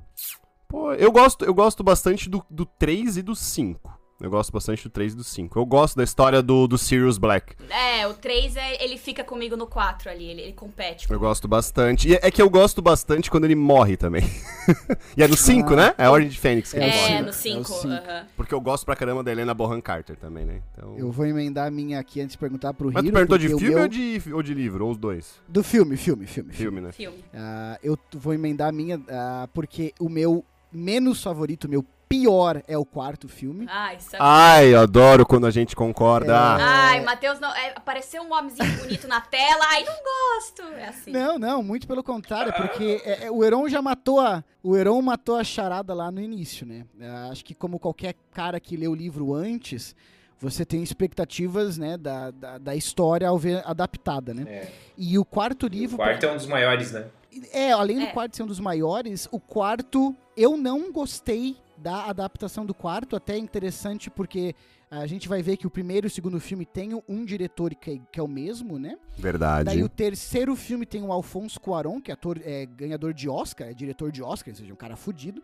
Pô, 0.69 0.93
eu 0.93 1.11
gosto, 1.11 1.45
eu 1.45 1.53
gosto 1.53 1.83
bastante 1.83 2.31
do, 2.31 2.45
do 2.49 2.65
3 2.65 3.17
e 3.17 3.23
do 3.23 3.35
5. 3.35 4.00
Eu 4.21 4.29
gosto 4.31 4.53
bastante 4.53 4.83
do 4.85 4.91
3 4.91 5.15
e 5.15 5.17
do 5.17 5.25
5. 5.25 5.59
Eu 5.59 5.65
gosto 5.65 5.97
da 5.97 6.05
história 6.05 6.43
do, 6.43 6.67
do 6.67 6.77
Sirius 6.77 7.17
Black. 7.17 7.55
É, 7.71 8.07
o 8.07 8.13
3 8.13 8.55
é, 8.57 8.85
ele 8.85 8.99
fica 8.99 9.25
comigo 9.25 9.57
no 9.57 9.67
4 9.67 10.11
ali, 10.11 10.25
ele, 10.25 10.43
ele 10.43 10.53
compete. 10.53 11.11
Eu 11.11 11.19
gosto 11.19 11.49
bastante. 11.49 12.09
E 12.11 12.15
é 12.15 12.31
que 12.31 12.43
eu 12.43 12.51
gosto 12.51 12.83
bastante 12.83 13.31
quando 13.31 13.45
ele 13.45 13.55
morre 13.55 13.97
também. 13.97 14.23
e 15.17 15.23
é 15.23 15.27
no 15.29 15.37
5, 15.37 15.73
Ah. 15.73 15.77
né? 15.77 15.95
É 15.97 16.05
a 16.05 16.11
Ordem 16.11 16.29
de 16.29 16.39
Fênix 16.39 16.73
que 16.73 16.79
É 16.79 16.83
ele 16.87 16.91
É, 16.93 17.23
morre. 17.23 17.33
cinco. 17.33 17.59
no 17.59 17.65
5. 17.65 17.65
cinco. 17.65 17.89
aham. 17.95 18.27
Porque 18.37 18.55
eu 18.55 18.61
gosto 18.61 18.85
pra 18.85 18.95
caramba 18.95 19.23
da 19.23 19.31
Helena 19.33 19.55
Bonham 19.55 19.81
Carter 19.81 20.17
também, 20.17 20.45
né? 20.45 20.61
Então... 20.77 20.99
Eu 20.99 21.11
vou 21.11 21.25
emendar 21.25 21.67
a 21.69 21.71
minha 21.71 21.99
aqui 21.99 22.21
antes 22.21 22.33
de 22.33 22.39
perguntar 22.39 22.75
pro 22.75 22.91
Mas 22.93 23.03
Hiro. 23.03 23.13
tu 23.13 23.15
perguntou 23.15 23.39
de 23.39 23.49
filme 23.49 23.69
meu- 23.71 23.83
ou, 23.83 23.89
de, 23.89 24.23
ou 24.35 24.43
de 24.43 24.53
livro? 24.55 24.85
Ou 24.85 24.91
os 24.93 24.99
dois? 24.99 25.41
Do 25.49 25.63
filme, 25.65 25.97
filme, 25.97 26.27
filme. 26.27 26.53
filme. 26.53 26.71
Filme, 26.71 26.81
né? 26.83 26.93
Filme. 26.93 27.25
Ah, 27.35 27.79
eu 27.83 27.99
vou 28.15 28.35
emendar 28.35 28.69
a 28.69 28.73
minha, 28.73 29.01
ah, 29.09 29.49
porque 29.55 29.95
o 29.99 30.09
meu 30.11 30.45
menos 30.71 31.23
favorito, 31.23 31.65
o 31.65 31.69
meu 31.71 31.85
pior 32.11 32.61
é 32.67 32.77
o 32.77 32.85
quarto 32.85 33.29
filme. 33.29 33.67
Ai, 33.71 34.01
sabe? 34.01 34.17
Ai, 34.19 34.75
eu 34.75 34.81
adoro 34.81 35.25
quando 35.25 35.47
a 35.47 35.51
gente 35.53 35.77
concorda. 35.77 36.33
É. 36.33 36.37
Ai, 36.37 37.01
Matheus, 37.05 37.39
não. 37.39 37.55
É, 37.55 37.73
apareceu 37.77 38.21
um 38.25 38.35
homenzinho 38.35 38.77
bonito 38.79 39.07
na 39.07 39.21
tela. 39.21 39.65
Ai, 39.69 39.85
não 39.85 39.95
gosto. 39.95 40.63
É 40.75 40.89
assim. 40.89 41.13
Não, 41.13 41.39
não, 41.39 41.63
muito 41.63 41.87
pelo 41.87 42.03
contrário, 42.03 42.53
porque 42.53 43.01
é, 43.05 43.27
é, 43.27 43.31
o 43.31 43.45
Heron 43.45 43.69
já 43.69 43.81
matou 43.81 44.19
a. 44.19 44.43
O 44.61 44.77
Heron 44.77 45.01
matou 45.01 45.37
a 45.37 45.45
charada 45.45 45.95
lá 45.95 46.11
no 46.11 46.21
início, 46.21 46.67
né? 46.67 46.85
Ah, 47.01 47.29
acho 47.31 47.45
que 47.45 47.55
como 47.55 47.79
qualquer 47.79 48.17
cara 48.33 48.59
que 48.59 48.77
lê 48.77 48.89
o 48.89 48.95
livro 48.95 49.33
antes, 49.33 49.95
você 50.37 50.65
tem 50.65 50.83
expectativas, 50.83 51.79
né, 51.79 51.97
da, 51.97 52.33
da, 52.33 52.59
da 52.59 52.75
história 52.75 53.29
ao 53.29 53.39
ver 53.39 53.63
adaptada, 53.65 54.35
né? 54.35 54.43
É. 54.49 54.69
E 54.99 55.17
o 55.17 55.25
quarto 55.25 55.67
O 55.67 55.69
livro. 55.69 55.97
quarto 55.97 56.27
é 56.27 56.33
um 56.33 56.37
dos 56.37 56.47
maiores, 56.47 56.91
né? 56.91 57.07
É, 57.53 57.71
além 57.71 57.99
do 58.01 58.05
É. 58.07 58.13
quarto 58.13 58.35
ser 58.37 58.43
um 58.43 58.47
dos 58.47 58.59
maiores, 58.59 59.29
o 59.31 59.39
quarto 59.39 60.13
eu 60.37 60.57
não 60.57 60.91
gostei 60.91 61.57
da 61.81 62.05
adaptação 62.07 62.65
do 62.67 62.75
quarto, 62.75 63.17
até 63.17 63.35
é 63.35 63.39
interessante 63.39 64.11
porque 64.11 64.55
a 64.91 65.07
gente 65.07 65.29
vai 65.29 65.43
ver 65.43 65.57
que 65.57 65.67
o 65.67 65.71
primeiro 65.71 66.07
e 66.07 66.09
o 66.09 66.11
segundo 66.11 66.39
filme 66.41 66.67
tem 66.67 66.91
um 67.09 67.25
diretor 67.25 67.75
que, 67.75 68.01
que 68.13 68.21
é 68.21 68.23
o 68.23 68.29
mesmo, 68.29 68.79
né? 68.79 68.99
Verdade. 69.17 69.65
Daí 69.65 69.83
o 69.83 69.89
terceiro 69.89 70.55
filme 70.57 70.85
tem 70.85 71.03
o 71.03 71.13
Alfonso 71.13 71.61
Cuarón, 71.61 72.01
que 72.01 72.11
é 72.11 72.15
ator, 72.15 72.41
é 72.45 72.67
ganhador 72.67 73.15
de 73.15 73.29
Oscar, 73.29 73.69
é 73.69 73.75
diretor 73.75 74.13
de 74.13 74.23
Oscar, 74.23 74.53
ou 74.53 74.59
seja, 74.59 74.73
um 74.73 74.77
cara 74.77 74.97
fudido. 74.97 75.43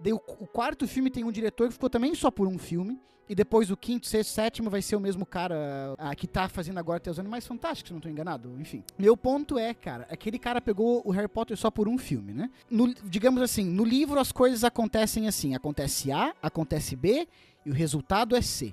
Daí 0.00 0.12
o, 0.12 0.16
o 0.16 0.46
quarto 0.46 0.86
filme 0.86 1.10
tem 1.10 1.24
um 1.24 1.32
diretor 1.32 1.66
que 1.68 1.74
ficou 1.74 1.90
também 1.90 2.14
só 2.14 2.30
por 2.30 2.46
um 2.46 2.58
filme. 2.58 2.98
E 3.28 3.34
depois 3.34 3.70
o 3.70 3.76
quinto, 3.76 4.06
sexto, 4.06 4.30
sétimo 4.30 4.70
vai 4.70 4.80
ser 4.80 4.94
o 4.94 5.00
mesmo 5.00 5.26
cara 5.26 5.94
ah, 5.98 6.14
que 6.14 6.26
tá 6.28 6.48
fazendo 6.48 6.78
agora 6.78 6.98
até 6.98 7.10
os 7.10 7.18
Animais 7.18 7.46
Fantásticos, 7.46 7.88
se 7.88 7.92
não 7.94 8.00
tô 8.00 8.08
enganado. 8.08 8.54
Enfim. 8.60 8.84
Meu 8.98 9.16
ponto 9.16 9.58
é, 9.58 9.74
cara, 9.74 10.06
aquele 10.10 10.38
cara 10.38 10.60
pegou 10.60 11.02
o 11.04 11.10
Harry 11.10 11.26
Potter 11.28 11.56
só 11.56 11.70
por 11.70 11.88
um 11.88 11.98
filme, 11.98 12.32
né? 12.32 12.50
No- 12.70 12.94
digamos 13.04 13.42
assim, 13.42 13.64
no 13.64 13.84
livro 13.84 14.20
as 14.20 14.30
coisas 14.30 14.62
acontecem 14.62 15.26
assim: 15.26 15.54
acontece 15.54 16.12
A, 16.12 16.32
acontece 16.40 16.94
B 16.94 17.26
e 17.64 17.70
o 17.70 17.74
resultado 17.74 18.36
é 18.36 18.40
C. 18.40 18.72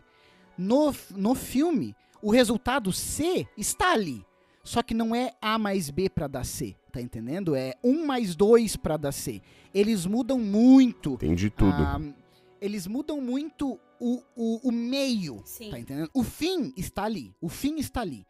No, 0.58 0.94
no 1.16 1.34
filme, 1.34 1.96
o 2.22 2.30
resultado 2.32 2.92
C 2.94 3.48
está 3.58 3.94
ali. 3.94 4.24
Só 4.64 4.82
que 4.82 4.94
não 4.94 5.14
é 5.16 5.32
A 5.42 5.58
mais 5.58 5.90
B 5.90 6.10
pra 6.10 6.26
dar 6.28 6.46
C, 6.46 6.76
tá 6.92 7.02
entendendo? 7.02 7.54
É 7.56 7.74
1 7.84 8.06
mais 8.06 8.34
2 8.36 8.78
pra 8.78 8.96
dar 8.98 9.12
C. 9.12 9.42
Eles 9.74 10.06
mudam 10.06 10.38
muito. 10.40 11.16
Entendi 11.16 11.50
tudo. 11.50 11.74
ah, 11.74 12.00
eles 12.62 12.88
mudam 12.88 13.20
muito 13.20 13.78
o, 14.04 14.22
o, 14.36 14.68
o 14.68 14.72
meio, 14.72 15.42
Sim. 15.46 15.70
tá 15.70 15.80
entendendo? 15.80 16.10
O 16.14 16.24
fim 16.24 16.74
está 16.76 17.04
ali. 17.06 17.34
O 17.40 17.48
fim 17.48 17.76
está 17.78 18.02
ali. 18.02 18.26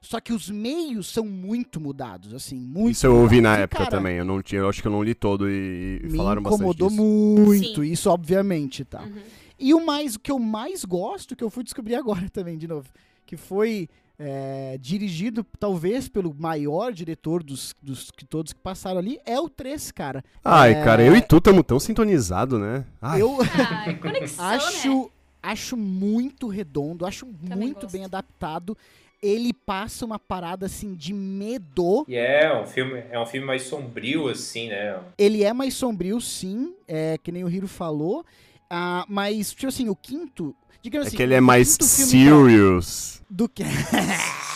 Só 0.00 0.20
que 0.20 0.32
os 0.32 0.48
meios 0.48 1.08
são 1.12 1.24
muito 1.26 1.80
mudados, 1.80 2.32
assim, 2.32 2.56
muito. 2.58 2.92
Isso 2.92 3.06
eu 3.06 3.16
ouvi 3.16 3.40
na 3.40 3.50
mudados. 3.50 3.60
E, 3.60 3.62
época 3.64 3.78
cara, 3.84 3.90
também. 3.96 4.16
Eu 4.16 4.24
não 4.24 4.40
tinha, 4.40 4.60
eu 4.60 4.68
acho 4.68 4.80
que 4.80 4.88
eu 4.88 4.92
não 4.92 5.02
li 5.02 5.14
todo 5.14 5.50
e, 5.50 6.00
e 6.02 6.06
Me 6.06 6.16
falaram 6.16 6.40
bastante 6.40 6.60
incomodou 6.60 6.88
disso. 6.88 7.02
muito, 7.02 7.82
Sim. 7.82 7.92
isso 7.92 8.08
obviamente, 8.08 8.84
tá? 8.84 9.02
Uhum. 9.02 9.20
E 9.58 9.74
o 9.74 9.84
mais, 9.84 10.14
o 10.14 10.20
que 10.20 10.30
eu 10.30 10.38
mais 10.38 10.84
gosto, 10.84 11.34
que 11.36 11.42
eu 11.44 11.50
fui 11.50 11.64
descobrir 11.64 11.96
agora 11.96 12.28
também, 12.32 12.56
de 12.56 12.68
novo, 12.68 12.88
que 13.26 13.36
foi 13.36 13.88
é, 14.18 14.78
dirigido 14.80 15.44
talvez 15.58 16.08
pelo 16.08 16.34
maior 16.34 16.92
diretor 16.92 17.42
dos, 17.42 17.74
dos 17.82 18.10
que 18.10 18.24
todos 18.24 18.52
que 18.52 18.60
passaram 18.60 18.98
ali, 18.98 19.18
é 19.26 19.38
o 19.38 19.48
3, 19.48 19.90
cara. 19.90 20.24
Ai, 20.44 20.72
É, 20.72 20.84
cara, 20.84 21.04
eu 21.04 21.14
e 21.16 21.20
tu 21.20 21.36
estamos 21.38 21.64
tão 21.66 21.78
sintonizados, 21.78 22.58
né? 22.58 22.84
Ai, 23.02 23.20
Eu 23.20 23.36
Ah, 23.42 23.94
conexão, 24.00 24.46
né? 25.04 25.17
Acho, 25.42 25.76
muito 25.76 26.48
redondo, 26.48 27.06
acho 27.06 27.26
muito 27.26 27.80
gosto. 27.82 27.92
bem 27.92 28.04
adaptado. 28.04 28.76
Ele 29.20 29.52
passa 29.52 30.04
uma 30.04 30.18
parada 30.18 30.66
assim 30.66 30.94
de 30.94 31.12
medo. 31.12 32.04
E 32.06 32.14
é 32.14 32.52
um 32.54 32.66
filme, 32.66 33.02
é 33.10 33.18
um 33.18 33.26
filme 33.26 33.46
mais 33.46 33.62
sombrio, 33.62 34.28
assim, 34.28 34.68
né? 34.68 35.00
Ele 35.18 35.42
é 35.42 35.52
mais 35.52 35.74
sombrio, 35.74 36.20
sim, 36.20 36.74
é, 36.86 37.18
que 37.18 37.32
nem 37.32 37.42
o 37.42 37.50
Hiro 37.50 37.66
falou. 37.66 38.24
Ah, 38.70 39.04
mas, 39.08 39.50
tipo 39.50 39.66
assim, 39.66 39.88
o 39.88 39.96
quinto. 39.96 40.54
Digamos 40.82 41.06
é 41.06 41.08
assim, 41.08 41.16
que 41.16 41.22
ele 41.22 41.34
é 41.34 41.40
mais 41.40 41.76
serious. 41.80 43.20
Do 43.28 43.48
que. 43.48 43.64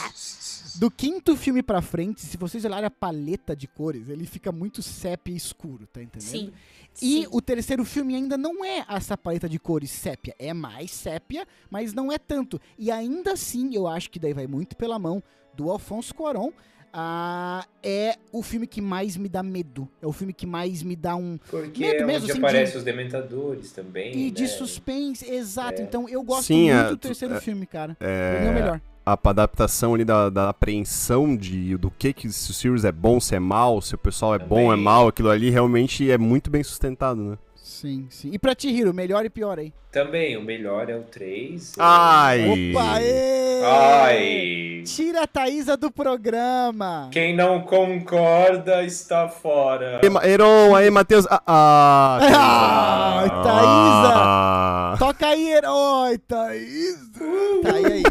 Do 0.78 0.90
quinto 0.90 1.36
filme 1.36 1.62
pra 1.62 1.80
frente, 1.82 2.20
se 2.22 2.36
vocês 2.36 2.64
olharem 2.64 2.86
a 2.86 2.90
paleta 2.90 3.54
de 3.54 3.66
cores, 3.66 4.08
ele 4.08 4.26
fica 4.26 4.50
muito 4.52 4.82
sépia 4.82 5.32
e 5.32 5.36
escuro, 5.36 5.86
tá 5.86 6.02
entendendo? 6.02 6.28
Sim. 6.28 6.52
E 7.00 7.22
Sim. 7.22 7.26
o 7.30 7.40
terceiro 7.40 7.84
filme 7.84 8.14
ainda 8.14 8.36
não 8.36 8.64
é 8.64 8.84
essa 8.88 9.16
paleta 9.16 9.48
de 9.48 9.58
cores 9.58 9.90
sépia. 9.90 10.34
É 10.38 10.52
mais 10.52 10.90
sépia, 10.90 11.46
mas 11.70 11.92
não 11.94 12.12
é 12.12 12.18
tanto. 12.18 12.60
E 12.78 12.90
ainda 12.90 13.32
assim, 13.32 13.74
eu 13.74 13.86
acho 13.86 14.10
que 14.10 14.18
daí 14.18 14.32
vai 14.34 14.46
muito 14.46 14.76
pela 14.76 14.98
mão 14.98 15.22
do 15.54 15.70
Alfonso 15.70 16.14
Cuarón. 16.14 16.50
Ah, 16.94 17.64
é 17.82 18.18
o 18.30 18.42
filme 18.42 18.66
que 18.66 18.82
mais 18.82 19.16
me 19.16 19.26
dá 19.26 19.42
medo. 19.42 19.88
É 20.02 20.06
o 20.06 20.12
filme 20.12 20.34
que 20.34 20.44
mais 20.46 20.82
me 20.82 20.94
dá 20.94 21.16
um. 21.16 21.38
Porque 21.50 21.80
Medo 21.86 22.02
é 22.02 22.06
mesmo, 22.06 22.24
onde 22.24 22.32
assim, 22.32 22.40
aparecem 22.40 22.72
de- 22.72 22.78
os 22.78 22.84
dementadores 22.84 23.72
também. 23.72 24.14
E 24.14 24.30
de 24.30 24.42
né? 24.42 24.48
suspense, 24.48 25.24
exato. 25.30 25.80
Então 25.80 26.06
eu 26.06 26.22
gosto 26.22 26.48
Sim, 26.48 26.64
muito 26.70 26.86
é, 26.86 26.88
do 26.90 26.96
terceiro 26.98 27.34
é- 27.36 27.40
filme, 27.40 27.64
cara. 27.64 27.96
É, 27.98 28.44
é 28.46 28.50
o 28.50 28.52
melhor. 28.52 28.78
A 29.04 29.18
adaptação 29.24 29.94
ali 29.94 30.04
da, 30.04 30.30
da 30.30 30.48
apreensão 30.50 31.36
de 31.36 31.76
do 31.76 31.90
que 31.90 32.12
que 32.12 32.30
se 32.30 32.50
o 32.50 32.54
Sirius 32.54 32.84
é 32.84 32.92
bom, 32.92 33.18
se 33.20 33.34
é 33.34 33.40
mal, 33.40 33.80
se 33.80 33.94
o 33.94 33.98
pessoal 33.98 34.34
é 34.34 34.38
bom, 34.38 34.66
é 34.68 34.70
Também. 34.70 34.84
mal, 34.84 35.08
aquilo 35.08 35.30
ali 35.30 35.50
realmente 35.50 36.10
é 36.10 36.16
muito 36.18 36.50
bem 36.50 36.62
sustentado, 36.62 37.20
né? 37.22 37.38
Sim, 37.56 38.06
sim. 38.10 38.30
E 38.32 38.38
pra 38.38 38.54
ti, 38.54 38.68
Hiro, 38.68 38.92
melhor 38.94 39.24
e 39.24 39.30
pior 39.30 39.58
aí? 39.58 39.72
Também, 39.90 40.36
o 40.36 40.42
melhor 40.42 40.88
é 40.88 40.96
o 40.96 41.02
3. 41.02 41.74
Ai! 41.78 42.70
Opa, 42.72 43.02
ê! 43.02 43.62
Ai! 43.64 44.82
Tira 44.86 45.22
a 45.22 45.26
Thaísa 45.26 45.76
do 45.76 45.90
programa! 45.90 47.08
Quem 47.12 47.34
não 47.36 47.60
concorda 47.60 48.82
está 48.84 49.28
fora. 49.28 50.00
Aí, 50.02 50.30
Heron, 50.32 50.74
aí, 50.74 50.90
Matheus. 50.90 51.26
Ah, 51.28 51.42
ah, 51.46 52.18
Ah, 53.24 53.28
Thaísa. 53.28 53.42
Thaísa. 53.42 54.12
Ah. 54.14 54.96
Toca 54.98 55.26
aí, 55.26 55.48
herói, 55.52 56.18
Thaísa! 56.18 57.20
Tá, 57.62 57.80
e 57.80 57.86
aí? 57.86 58.02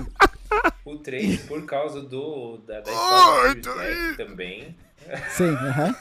O 0.86 0.98
3, 0.98 1.42
por 1.44 1.66
causa 1.66 2.02
do 2.02 2.58
da, 2.66 2.82
da 2.82 2.92
história 2.92 3.56
do 3.62 3.74
Black 3.74 4.18
também. 4.18 4.76
Sim, 5.30 5.50
aham. 5.54 5.96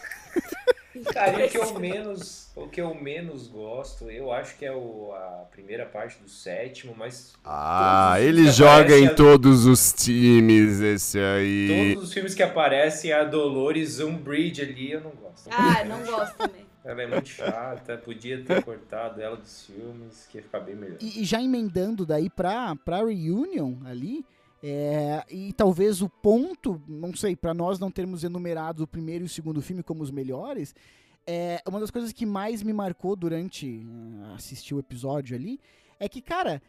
Cara, 1.12 1.44
e 1.44 1.46
o 1.46 1.48
que 1.50 1.56
eu 1.58 1.78
menos, 1.78 2.50
o 2.56 2.66
que 2.66 2.80
eu 2.80 2.94
menos 2.94 3.46
gosto, 3.46 4.10
eu 4.10 4.32
acho 4.32 4.56
que 4.56 4.64
é 4.66 4.72
o, 4.72 5.12
a 5.14 5.44
primeira 5.50 5.86
parte 5.86 6.20
do 6.20 6.28
sétimo, 6.28 6.94
mas 6.96 7.32
Ah, 7.44 8.16
ele 8.20 8.50
joga 8.50 8.98
em 8.98 9.06
a- 9.06 9.14
todos 9.14 9.66
os 9.66 9.92
times, 9.92 10.80
esse 10.80 11.18
aí. 11.18 11.94
todos 11.94 12.08
os 12.08 12.12
filmes 12.12 12.34
que 12.34 12.42
aparecem 12.42 13.12
a 13.12 13.22
Dolores 13.24 14.00
Umbridge 14.00 14.62
ali, 14.62 14.90
eu 14.92 15.00
não 15.00 15.10
gosto. 15.12 15.48
Ah, 15.50 15.84
não 15.84 16.02
gosto 16.04 16.36
também. 16.36 16.66
Ela 16.84 17.02
é 17.02 17.06
muito 17.06 17.28
chata, 17.28 17.96
podia 17.98 18.42
ter 18.42 18.62
cortado 18.64 19.20
ela 19.20 19.36
dos 19.36 19.66
filmes, 19.66 20.26
que 20.30 20.38
ia 20.38 20.42
ficar 20.42 20.60
bem 20.60 20.74
melhor. 20.74 20.98
E, 21.00 21.20
e 21.22 21.24
já 21.24 21.40
emendando 21.40 22.04
daí 22.04 22.28
pra, 22.28 22.74
pra 22.84 22.98
Reunion 22.98 23.74
ali, 23.84 24.24
é, 24.62 25.24
e 25.30 25.52
talvez 25.52 26.02
o 26.02 26.08
ponto, 26.08 26.80
não 26.86 27.14
sei, 27.14 27.34
pra 27.34 27.54
nós 27.54 27.78
não 27.78 27.90
termos 27.90 28.24
enumerado 28.24 28.82
o 28.82 28.86
primeiro 28.86 29.24
e 29.24 29.26
o 29.26 29.28
segundo 29.28 29.62
filme 29.62 29.82
como 29.82 30.02
os 30.02 30.10
melhores, 30.10 30.74
é 31.26 31.62
uma 31.66 31.80
das 31.80 31.90
coisas 31.90 32.12
que 32.12 32.26
mais 32.26 32.62
me 32.62 32.72
marcou 32.72 33.16
durante 33.16 33.86
ah, 34.24 34.34
assistir 34.34 34.74
o 34.74 34.78
episódio 34.78 35.36
ali, 35.36 35.60
é 35.98 36.08
que, 36.08 36.20
cara, 36.20 36.62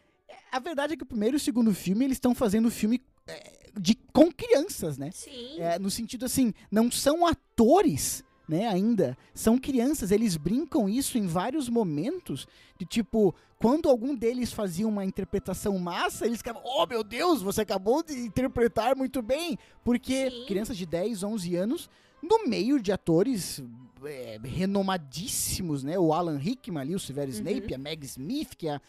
a 0.50 0.58
verdade 0.58 0.94
é 0.94 0.96
que 0.96 1.02
o 1.02 1.06
primeiro 1.06 1.36
e 1.36 1.38
o 1.38 1.40
segundo 1.40 1.74
filme, 1.74 2.04
eles 2.04 2.16
estão 2.16 2.34
fazendo 2.34 2.70
filme 2.70 3.00
é, 3.26 3.70
de, 3.78 3.94
com 4.12 4.30
crianças, 4.30 4.96
né? 4.96 5.10
Sim. 5.12 5.60
É, 5.60 5.78
no 5.78 5.90
sentido 5.90 6.24
assim, 6.24 6.52
não 6.70 6.90
são 6.90 7.26
atores, 7.26 8.24
né, 8.52 8.68
ainda. 8.68 9.16
São 9.32 9.56
crianças, 9.56 10.10
eles 10.10 10.36
brincam 10.36 10.86
isso 10.86 11.16
em 11.16 11.26
vários 11.26 11.70
momentos. 11.70 12.46
De 12.78 12.84
tipo, 12.84 13.34
quando 13.58 13.88
algum 13.88 14.14
deles 14.14 14.52
fazia 14.52 14.86
uma 14.86 15.06
interpretação 15.06 15.78
massa, 15.78 16.26
eles 16.26 16.38
ficavam, 16.38 16.60
oh 16.62 16.86
meu 16.86 17.02
Deus, 17.02 17.40
você 17.40 17.62
acabou 17.62 18.02
de 18.02 18.12
interpretar 18.12 18.94
muito 18.94 19.22
bem. 19.22 19.58
Porque 19.82 20.30
Sim. 20.30 20.44
crianças 20.46 20.76
de 20.76 20.84
10, 20.84 21.22
11 21.22 21.56
anos, 21.56 21.90
no 22.22 22.46
meio 22.46 22.78
de 22.78 22.92
atores 22.92 23.64
é, 24.04 24.38
renomadíssimos, 24.44 25.82
né? 25.82 25.98
O 25.98 26.12
Alan 26.12 26.36
Rickman 26.36 26.82
ali, 26.82 26.94
o 26.94 27.00
Severo 27.00 27.30
Snape, 27.30 27.74
a 27.74 27.78
Meg 27.78 28.04
Smith, 28.04 28.54
que 28.56 28.68
é 28.68 28.74
a, 28.74 28.80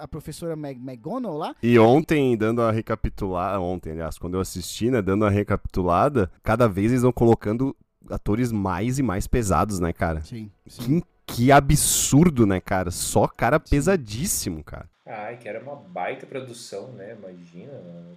a 0.00 0.08
professora 0.08 0.56
Meg 0.56 0.80
McGonagall 0.80 1.38
lá. 1.38 1.54
E 1.62 1.78
ontem, 1.78 2.36
dando 2.36 2.60
a 2.62 2.72
recapitulada, 2.72 3.60
ontem, 3.60 3.92
aliás, 3.92 4.18
quando 4.18 4.34
eu 4.34 4.40
assisti, 4.40 4.90
né, 4.90 5.00
dando 5.00 5.24
a 5.24 5.30
recapitulada, 5.30 6.30
cada 6.42 6.66
vez 6.66 6.90
eles 6.90 7.02
vão 7.02 7.12
colocando 7.12 7.76
atores 8.10 8.52
mais 8.52 8.98
e 8.98 9.02
mais 9.02 9.26
pesados, 9.26 9.78
né, 9.80 9.92
cara? 9.92 10.20
Sim, 10.22 10.50
Que, 10.66 11.02
que 11.26 11.52
absurdo, 11.52 12.46
né, 12.46 12.60
cara? 12.60 12.90
Só 12.90 13.26
cara 13.26 13.58
pesadíssimo, 13.58 14.62
cara. 14.62 14.88
Ai, 15.14 15.36
que 15.36 15.46
era 15.48 15.60
uma 15.60 15.76
baita 15.76 16.26
produção, 16.26 16.88
né? 16.92 17.14
Imagina. 17.18 17.72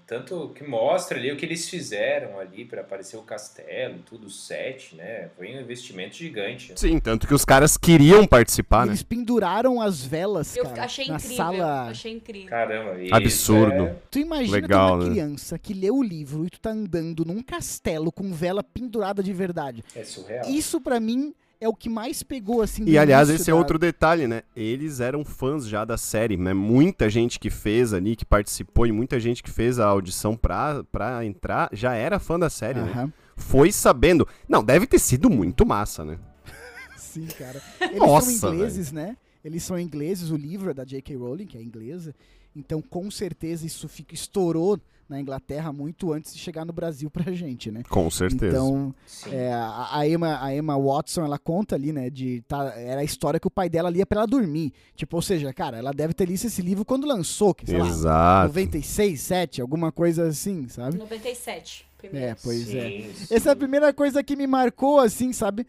Tanto 0.07 0.49
que 0.55 0.63
mostra 0.63 1.17
ali 1.17 1.31
o 1.31 1.35
que 1.35 1.45
eles 1.45 1.67
fizeram 1.69 2.39
ali 2.39 2.63
pra 2.63 2.81
aparecer 2.81 3.17
o 3.17 3.21
castelo, 3.21 3.99
tudo, 4.05 4.27
o 4.27 4.29
set, 4.29 4.95
né? 4.95 5.29
Foi 5.35 5.53
um 5.55 5.59
investimento 5.59 6.15
gigante. 6.15 6.71
Sim, 6.75 6.99
tanto 6.99 7.27
que 7.27 7.33
os 7.33 7.43
caras 7.43 7.75
queriam 7.75 8.25
participar, 8.25 8.85
né? 8.85 8.91
Eles 8.91 9.03
penduraram 9.03 9.81
as 9.81 10.05
velas, 10.05 10.55
Eu 10.55 10.63
cara, 10.63 10.83
achei 10.85 11.07
na 11.07 11.15
incrível. 11.15 11.35
sala. 11.37 11.81
Achei 11.89 12.13
incrível. 12.13 12.49
Caramba, 12.49 13.01
isso 13.01 13.13
Absurdo. 13.15 13.83
é- 13.87 13.95
Tu 14.09 14.19
imagina 14.19 14.55
Legal, 14.57 14.87
tu 14.89 14.93
uma 14.95 15.03
né? 15.03 15.09
criança 15.11 15.59
que 15.59 15.73
lê 15.73 15.91
o 15.91 16.01
livro 16.01 16.45
e 16.45 16.49
tu 16.49 16.59
tá 16.59 16.69
andando 16.69 17.25
num 17.25 17.41
castelo 17.41 18.11
com 18.11 18.31
vela 18.31 18.63
pendurada 18.63 19.21
de 19.21 19.33
verdade. 19.33 19.83
É, 19.95 20.03
surreal. 20.03 20.45
Isso 20.49 20.79
pra 20.79 20.99
mim 20.99 21.33
é 21.65 21.69
o 21.69 21.73
que 21.73 21.89
mais 21.89 22.23
pegou 22.23 22.61
assim. 22.61 22.83
E 22.85 22.97
aliás, 22.97 23.29
esse 23.29 23.49
é 23.49 23.53
da- 23.53 23.57
outro 23.57 23.77
detalhe, 23.77 24.27
né? 24.27 24.43
Eles 24.55 24.99
eram 24.99 25.25
fãs 25.25 25.67
já 25.67 25.83
da 25.83 25.97
série, 25.97 26.37
né? 26.37 26.53
Muita 26.53 27.09
gente 27.09 27.39
que 27.39 27.49
fez 27.49 27.93
ali, 27.93 28.15
que 28.15 28.23
participou 28.25 28.85
e 28.87 28.91
muita 28.91 29.19
gente 29.19 29.43
que 29.43 29.49
fez 29.49 29.79
a 29.79 29.85
audição 29.87 30.35
pra, 30.37 30.83
pra 30.91 31.25
entrar, 31.25 31.69
já 31.73 31.93
era 31.93 32.19
fã 32.19 32.39
da 32.39 32.49
série, 32.49 32.79
né? 32.79 32.91
Aham. 32.91 33.13
Foi 33.35 33.71
sabendo. 33.71 34.27
Não, 34.47 34.63
deve 34.63 34.87
ter 34.87 34.99
sido 34.99 35.29
muito 35.29 35.65
massa, 35.65 36.05
né? 36.05 36.17
Sim, 36.95 37.25
cara. 37.27 37.61
Eles 37.81 37.97
Nossa, 37.99 38.31
são 38.31 38.53
ingleses, 38.53 38.91
né? 38.91 39.17
Eles 39.43 39.63
são 39.63 39.77
ingleses, 39.79 40.31
o 40.31 40.37
livro 40.37 40.71
é 40.71 40.73
da 40.73 40.83
J.K. 40.85 41.15
Rowling, 41.15 41.45
que 41.45 41.57
é 41.57 41.61
inglesa. 41.61 42.15
Então, 42.55 42.81
com 42.81 43.11
certeza, 43.11 43.65
isso 43.65 43.87
fica, 43.89 44.13
estourou 44.15 44.79
na 45.07 45.19
Inglaterra 45.19 45.71
muito 45.71 46.11
antes 46.11 46.33
de 46.33 46.39
chegar 46.39 46.65
no 46.65 46.73
Brasil 46.73 47.09
pra 47.09 47.31
gente, 47.31 47.71
né? 47.71 47.83
Com 47.89 48.09
certeza. 48.09 48.47
Então. 48.47 48.93
É, 49.31 49.51
a, 49.51 49.99
a 49.99 50.07
Emma, 50.07 50.43
a 50.43 50.55
Emma 50.55 50.77
Watson, 50.77 51.23
ela 51.23 51.37
conta 51.37 51.75
ali, 51.75 51.91
né, 51.91 52.09
de 52.09 52.41
tá, 52.47 52.73
era 52.75 53.01
a 53.01 53.03
história 53.03 53.39
que 53.39 53.47
o 53.47 53.51
pai 53.51 53.69
dela 53.69 53.89
lia 53.89 54.05
pra 54.05 54.19
ela 54.21 54.27
dormir. 54.27 54.73
Tipo, 54.95 55.17
ou 55.17 55.21
seja, 55.21 55.53
cara, 55.53 55.77
ela 55.77 55.91
deve 55.91 56.13
ter 56.13 56.25
lido 56.25 56.35
esse 56.35 56.61
livro 56.61 56.83
quando 56.83 57.07
lançou, 57.07 57.53
que 57.53 57.65
sei 57.65 57.77
lá, 57.77 57.87
Exato. 57.87 58.47
96, 58.47 59.21
7, 59.21 59.61
alguma 59.61 59.91
coisa 59.91 60.27
assim, 60.27 60.67
sabe? 60.67 60.97
97. 60.97 61.85
Primeiro. 61.97 62.27
É, 62.27 62.35
pois 62.35 62.73
é. 62.73 62.89
Sim, 62.89 63.13
sim. 63.13 63.35
Essa 63.35 63.49
é 63.49 63.51
a 63.53 63.55
primeira 63.55 63.93
coisa 63.93 64.23
que 64.23 64.35
me 64.35 64.45
marcou, 64.45 64.99
assim, 64.99 65.31
sabe? 65.31 65.65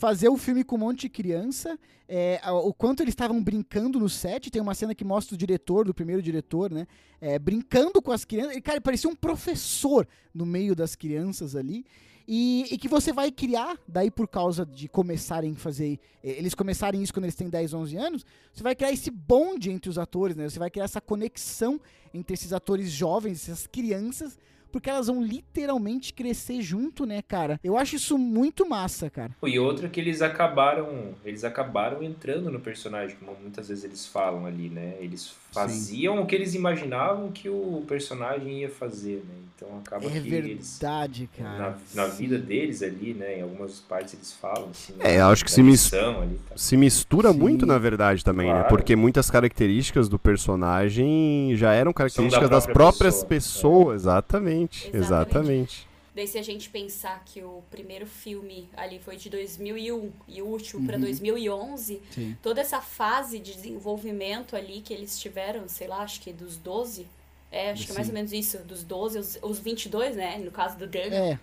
Fazer 0.00 0.30
o 0.30 0.38
filme 0.38 0.64
com 0.64 0.76
um 0.76 0.78
monte 0.78 1.02
de 1.02 1.08
criança, 1.10 1.78
é, 2.08 2.40
o 2.50 2.72
quanto 2.72 3.02
eles 3.02 3.12
estavam 3.12 3.44
brincando 3.44 4.00
no 4.00 4.08
set. 4.08 4.50
Tem 4.50 4.62
uma 4.62 4.74
cena 4.74 4.94
que 4.94 5.04
mostra 5.04 5.34
o 5.34 5.38
diretor, 5.38 5.84
do 5.84 5.92
primeiro 5.92 6.22
diretor, 6.22 6.70
né? 6.70 6.86
é, 7.20 7.38
brincando 7.38 8.00
com 8.00 8.10
as 8.10 8.24
crianças. 8.24 8.56
E, 8.56 8.62
cara, 8.62 8.80
parecia 8.80 9.10
um 9.10 9.14
professor 9.14 10.08
no 10.32 10.46
meio 10.46 10.74
das 10.74 10.96
crianças 10.96 11.54
ali. 11.54 11.84
E, 12.26 12.64
e 12.70 12.78
que 12.78 12.88
você 12.88 13.12
vai 13.12 13.30
criar, 13.30 13.76
daí 13.86 14.10
por 14.10 14.26
causa 14.26 14.64
de 14.64 14.88
começarem 14.88 15.52
a 15.52 15.56
fazer. 15.56 16.00
Eles 16.24 16.54
começarem 16.54 17.02
isso 17.02 17.12
quando 17.12 17.24
eles 17.24 17.34
têm 17.34 17.50
10, 17.50 17.74
11 17.74 17.96
anos. 17.98 18.26
Você 18.54 18.62
vai 18.62 18.74
criar 18.74 18.92
esse 18.92 19.10
bonde 19.10 19.70
entre 19.70 19.90
os 19.90 19.98
atores, 19.98 20.34
né? 20.34 20.48
Você 20.48 20.58
vai 20.58 20.70
criar 20.70 20.84
essa 20.84 21.00
conexão 21.00 21.78
entre 22.14 22.32
esses 22.32 22.54
atores 22.54 22.90
jovens, 22.90 23.42
essas 23.42 23.66
crianças 23.66 24.38
porque 24.70 24.90
elas 24.90 25.06
vão 25.08 25.22
literalmente 25.22 26.12
crescer 26.12 26.60
junto, 26.60 27.04
né, 27.04 27.22
cara? 27.22 27.58
Eu 27.62 27.76
acho 27.76 27.96
isso 27.96 28.16
muito 28.18 28.68
massa, 28.68 29.10
cara. 29.10 29.34
E 29.42 29.58
outra 29.58 29.88
que 29.88 30.00
eles 30.00 30.22
acabaram, 30.22 31.14
eles 31.24 31.44
acabaram 31.44 32.02
entrando 32.02 32.50
no 32.50 32.60
personagem, 32.60 33.16
como 33.16 33.36
muitas 33.40 33.68
vezes 33.68 33.84
eles 33.84 34.06
falam 34.06 34.46
ali, 34.46 34.68
né? 34.68 34.96
Eles 35.00 35.34
faziam 35.52 36.22
o 36.22 36.26
que 36.26 36.34
eles 36.34 36.54
imaginavam 36.54 37.30
que 37.32 37.48
o 37.48 37.82
personagem 37.88 38.60
ia 38.60 38.68
fazer, 38.70 39.24
né? 39.28 39.34
Então 39.56 39.78
acaba 39.78 40.06
É 40.06 40.10
que 40.10 40.16
eles, 40.34 40.78
verdade, 40.80 41.28
cara. 41.36 41.76
na, 41.94 42.02
na 42.04 42.08
vida 42.08 42.38
deles 42.38 42.82
ali, 42.82 43.12
né, 43.12 43.38
em 43.38 43.42
algumas 43.42 43.78
partes 43.80 44.14
eles 44.14 44.32
falam 44.32 44.70
assim. 44.70 44.94
É, 45.00 45.18
da- 45.18 45.28
acho 45.28 45.44
que 45.44 45.50
da 45.50 45.54
se 45.54 45.62
mis- 45.62 45.92
ali, 45.92 46.40
tá? 46.48 46.54
Se 46.56 46.76
mistura 46.78 47.30
Sim. 47.32 47.38
muito, 47.38 47.66
na 47.66 47.76
verdade, 47.76 48.24
também, 48.24 48.46
né? 48.46 48.52
Claro. 48.60 48.68
Porque 48.68 48.96
muitas 48.96 49.30
características 49.30 50.08
do 50.08 50.18
personagem 50.18 51.54
já 51.56 51.72
eram 51.72 51.92
características 51.92 52.48
das 52.48 52.64
própria 52.64 52.74
próprias 52.74 53.24
pessoa, 53.24 53.94
pessoas. 53.94 54.02
Exatamente, 54.02 54.90
Exatamente. 54.94 54.96
exatamente. 54.96 55.89
Daí 56.20 56.26
se 56.26 56.36
a 56.36 56.42
gente 56.42 56.68
pensar 56.68 57.22
que 57.24 57.42
o 57.42 57.62
primeiro 57.70 58.04
filme 58.04 58.68
ali 58.76 58.98
foi 58.98 59.16
de 59.16 59.30
2001 59.30 60.12
e 60.28 60.42
o 60.42 60.44
último 60.44 60.84
pra 60.84 60.96
Uhum. 60.96 61.00
2011, 61.00 62.02
Sim. 62.10 62.36
toda 62.42 62.60
essa 62.60 62.78
fase 62.82 63.38
de 63.38 63.54
desenvolvimento 63.54 64.54
ali 64.54 64.82
que 64.82 64.92
eles 64.92 65.18
tiveram, 65.18 65.66
sei 65.66 65.88
lá, 65.88 66.02
acho 66.02 66.20
que 66.20 66.30
dos 66.30 66.58
12, 66.58 67.06
é, 67.50 67.70
acho 67.70 67.86
que 67.86 67.92
é 67.92 67.94
mais 67.94 68.06
Sim. 68.08 68.12
ou 68.12 68.14
menos 68.16 68.34
isso, 68.34 68.58
dos 68.58 68.84
12 68.84 69.16
aos, 69.16 69.38
aos 69.42 69.58
22, 69.60 70.14
né, 70.14 70.36
no 70.44 70.50
caso 70.50 70.76
do 70.76 70.86
Daniel. 70.86 71.24
É. 71.24 71.38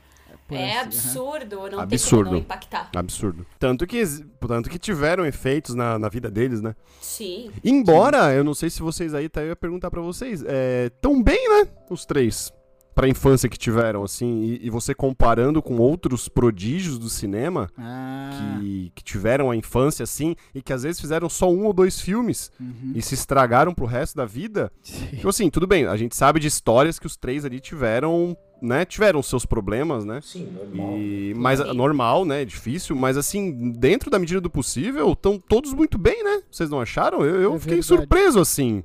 É 0.51 0.77
absurdo, 0.79 1.55
não 1.55 1.69
tem 1.69 1.71
como 1.71 1.81
Absurdo. 1.81 2.31
não 2.31 2.37
impactar. 2.37 2.91
Absurdo. 2.95 3.47
Tanto 3.57 3.87
que, 3.87 4.03
tanto 4.47 4.69
que 4.69 4.77
tiveram 4.77 5.25
efeitos 5.25 5.73
na, 5.73 5.97
na 5.97 6.07
vida 6.07 6.29
deles, 6.29 6.61
né? 6.61 6.75
Sim, 7.01 7.49
Embora, 7.63 8.31
eu 8.31 8.43
não 8.43 8.53
sei 8.53 8.69
se 8.69 8.81
vocês 8.81 9.15
aí, 9.15 9.27
tá, 9.27 9.41
eu 9.41 9.47
ia 9.47 9.55
perguntar 9.55 9.89
pra 9.89 10.01
vocês, 10.01 10.43
é, 10.45 10.91
tão 11.01 11.23
bem, 11.23 11.49
né? 11.49 11.67
Os 11.89 12.05
três. 12.05 12.53
Pra 12.97 13.07
infância 13.07 13.47
que 13.47 13.59
tiveram, 13.59 14.03
assim, 14.03 14.41
e, 14.41 14.65
e 14.65 14.69
você 14.71 14.91
comparando 14.95 15.61
com 15.61 15.77
outros 15.77 16.27
prodígios 16.27 16.97
do 16.97 17.09
cinema 17.09 17.69
Ah, 17.77 18.57
que, 18.59 18.91
que 18.95 19.03
tiveram 19.03 19.51
a 19.51 19.55
infância, 19.55 20.01
assim, 20.01 20.35
e 20.55 20.63
que 20.63 20.73
às 20.73 20.81
vezes 20.81 20.99
fizeram 20.99 21.29
só 21.29 21.47
um 21.47 21.65
ou 21.65 21.73
dois 21.73 22.01
filmes 22.01 22.51
uhum. 22.59 22.93
e 22.95 23.01
se 23.03 23.13
estragaram 23.13 23.71
pro 23.71 23.85
resto 23.85 24.15
da 24.15 24.25
vida. 24.25 24.71
Sim. 24.81 25.05
Tipo 25.15 25.29
assim, 25.29 25.47
tudo 25.51 25.67
bem, 25.67 25.85
a 25.85 25.95
gente 25.95 26.15
sabe 26.15 26.39
de 26.39 26.47
histórias 26.47 26.97
que 26.97 27.05
os 27.05 27.15
três 27.15 27.45
ali 27.45 27.59
tiveram, 27.59 28.35
né? 28.59 28.83
Tiveram 28.83 29.21
seus 29.21 29.45
problemas, 29.45 30.03
né? 30.03 30.19
Sim, 30.23 30.47
normal. 30.51 30.97
E, 30.97 31.35
mas 31.37 31.59
Sim. 31.59 31.73
normal, 31.73 32.25
né? 32.25 32.43
Difícil, 32.43 32.95
mas 32.95 33.15
assim, 33.15 33.73
dentro 33.73 34.09
da 34.09 34.17
medida 34.17 34.41
do 34.41 34.49
possível, 34.49 35.11
estão 35.11 35.37
todos 35.39 35.71
muito 35.71 35.99
bem, 35.99 36.23
né? 36.23 36.41
Vocês 36.49 36.67
não 36.67 36.81
acharam? 36.81 37.23
Eu, 37.23 37.41
eu 37.41 37.55
É 37.55 37.59
fiquei 37.59 37.75
verdade. 37.79 37.85
surpreso, 37.85 38.39
assim. 38.39 38.83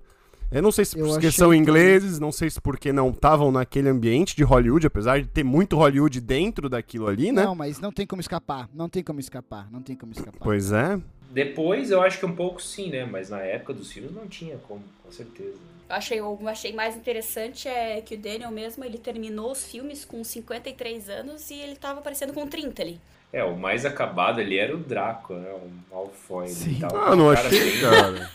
Eu 0.52 0.62
não 0.62 0.70
sei 0.70 0.84
se 0.84 0.96
porque 0.96 1.26
achei 1.28 1.32
são 1.32 1.52
ingleses, 1.54 2.20
não 2.20 2.30
sei 2.30 2.48
se 2.50 2.60
porque 2.60 2.92
não 2.92 3.10
estavam 3.10 3.50
naquele 3.50 3.88
ambiente 3.88 4.36
de 4.36 4.44
Hollywood, 4.44 4.86
apesar 4.86 5.20
de 5.20 5.26
ter 5.26 5.42
muito 5.42 5.76
Hollywood 5.76 6.20
dentro 6.20 6.68
daquilo 6.68 7.08
ali, 7.08 7.32
né? 7.32 7.44
Não, 7.44 7.54
mas 7.54 7.80
não 7.80 7.90
tem 7.90 8.06
como 8.06 8.20
escapar. 8.20 8.68
Não 8.74 8.88
tem 8.88 9.02
como 9.02 9.18
escapar. 9.18 9.68
Não 9.72 9.80
tem 9.82 9.96
como 9.96 10.12
escapar. 10.12 10.38
Pois 10.40 10.70
é. 10.72 11.00
Depois 11.30 11.90
eu 11.90 12.02
acho 12.02 12.18
que 12.18 12.26
um 12.26 12.36
pouco 12.36 12.62
sim, 12.62 12.90
né? 12.90 13.06
Mas 13.10 13.30
na 13.30 13.40
época 13.40 13.72
dos 13.72 13.90
filmes 13.90 14.12
não 14.14 14.26
tinha 14.26 14.58
como, 14.68 14.82
com 15.02 15.10
certeza. 15.10 15.56
eu 15.88 15.96
achei, 15.96 16.20
o 16.20 16.36
que 16.36 16.44
eu 16.44 16.48
achei 16.48 16.74
mais 16.74 16.94
interessante 16.94 17.66
é 17.68 18.02
que 18.02 18.16
o 18.16 18.18
Daniel 18.18 18.50
mesmo, 18.50 18.84
ele 18.84 18.98
terminou 18.98 19.50
os 19.50 19.64
filmes 19.64 20.04
com 20.04 20.22
53 20.22 21.08
anos 21.08 21.50
e 21.50 21.54
ele 21.54 21.76
tava 21.76 22.00
aparecendo 22.00 22.34
com 22.34 22.46
30 22.46 22.82
ali. 22.82 23.00
É, 23.32 23.42
o 23.42 23.56
mais 23.56 23.86
acabado 23.86 24.42
ali 24.42 24.58
era 24.58 24.76
o 24.76 24.78
Draco, 24.78 25.32
né? 25.32 25.50
O 25.52 25.70
Malfoy. 25.94 26.44
ele 26.44 26.54
Sim. 26.54 26.74
tava 26.80 27.02
Ah, 27.02 27.06
com 27.10 27.16
não 27.16 27.30
a 27.30 27.34
cara 27.34 27.48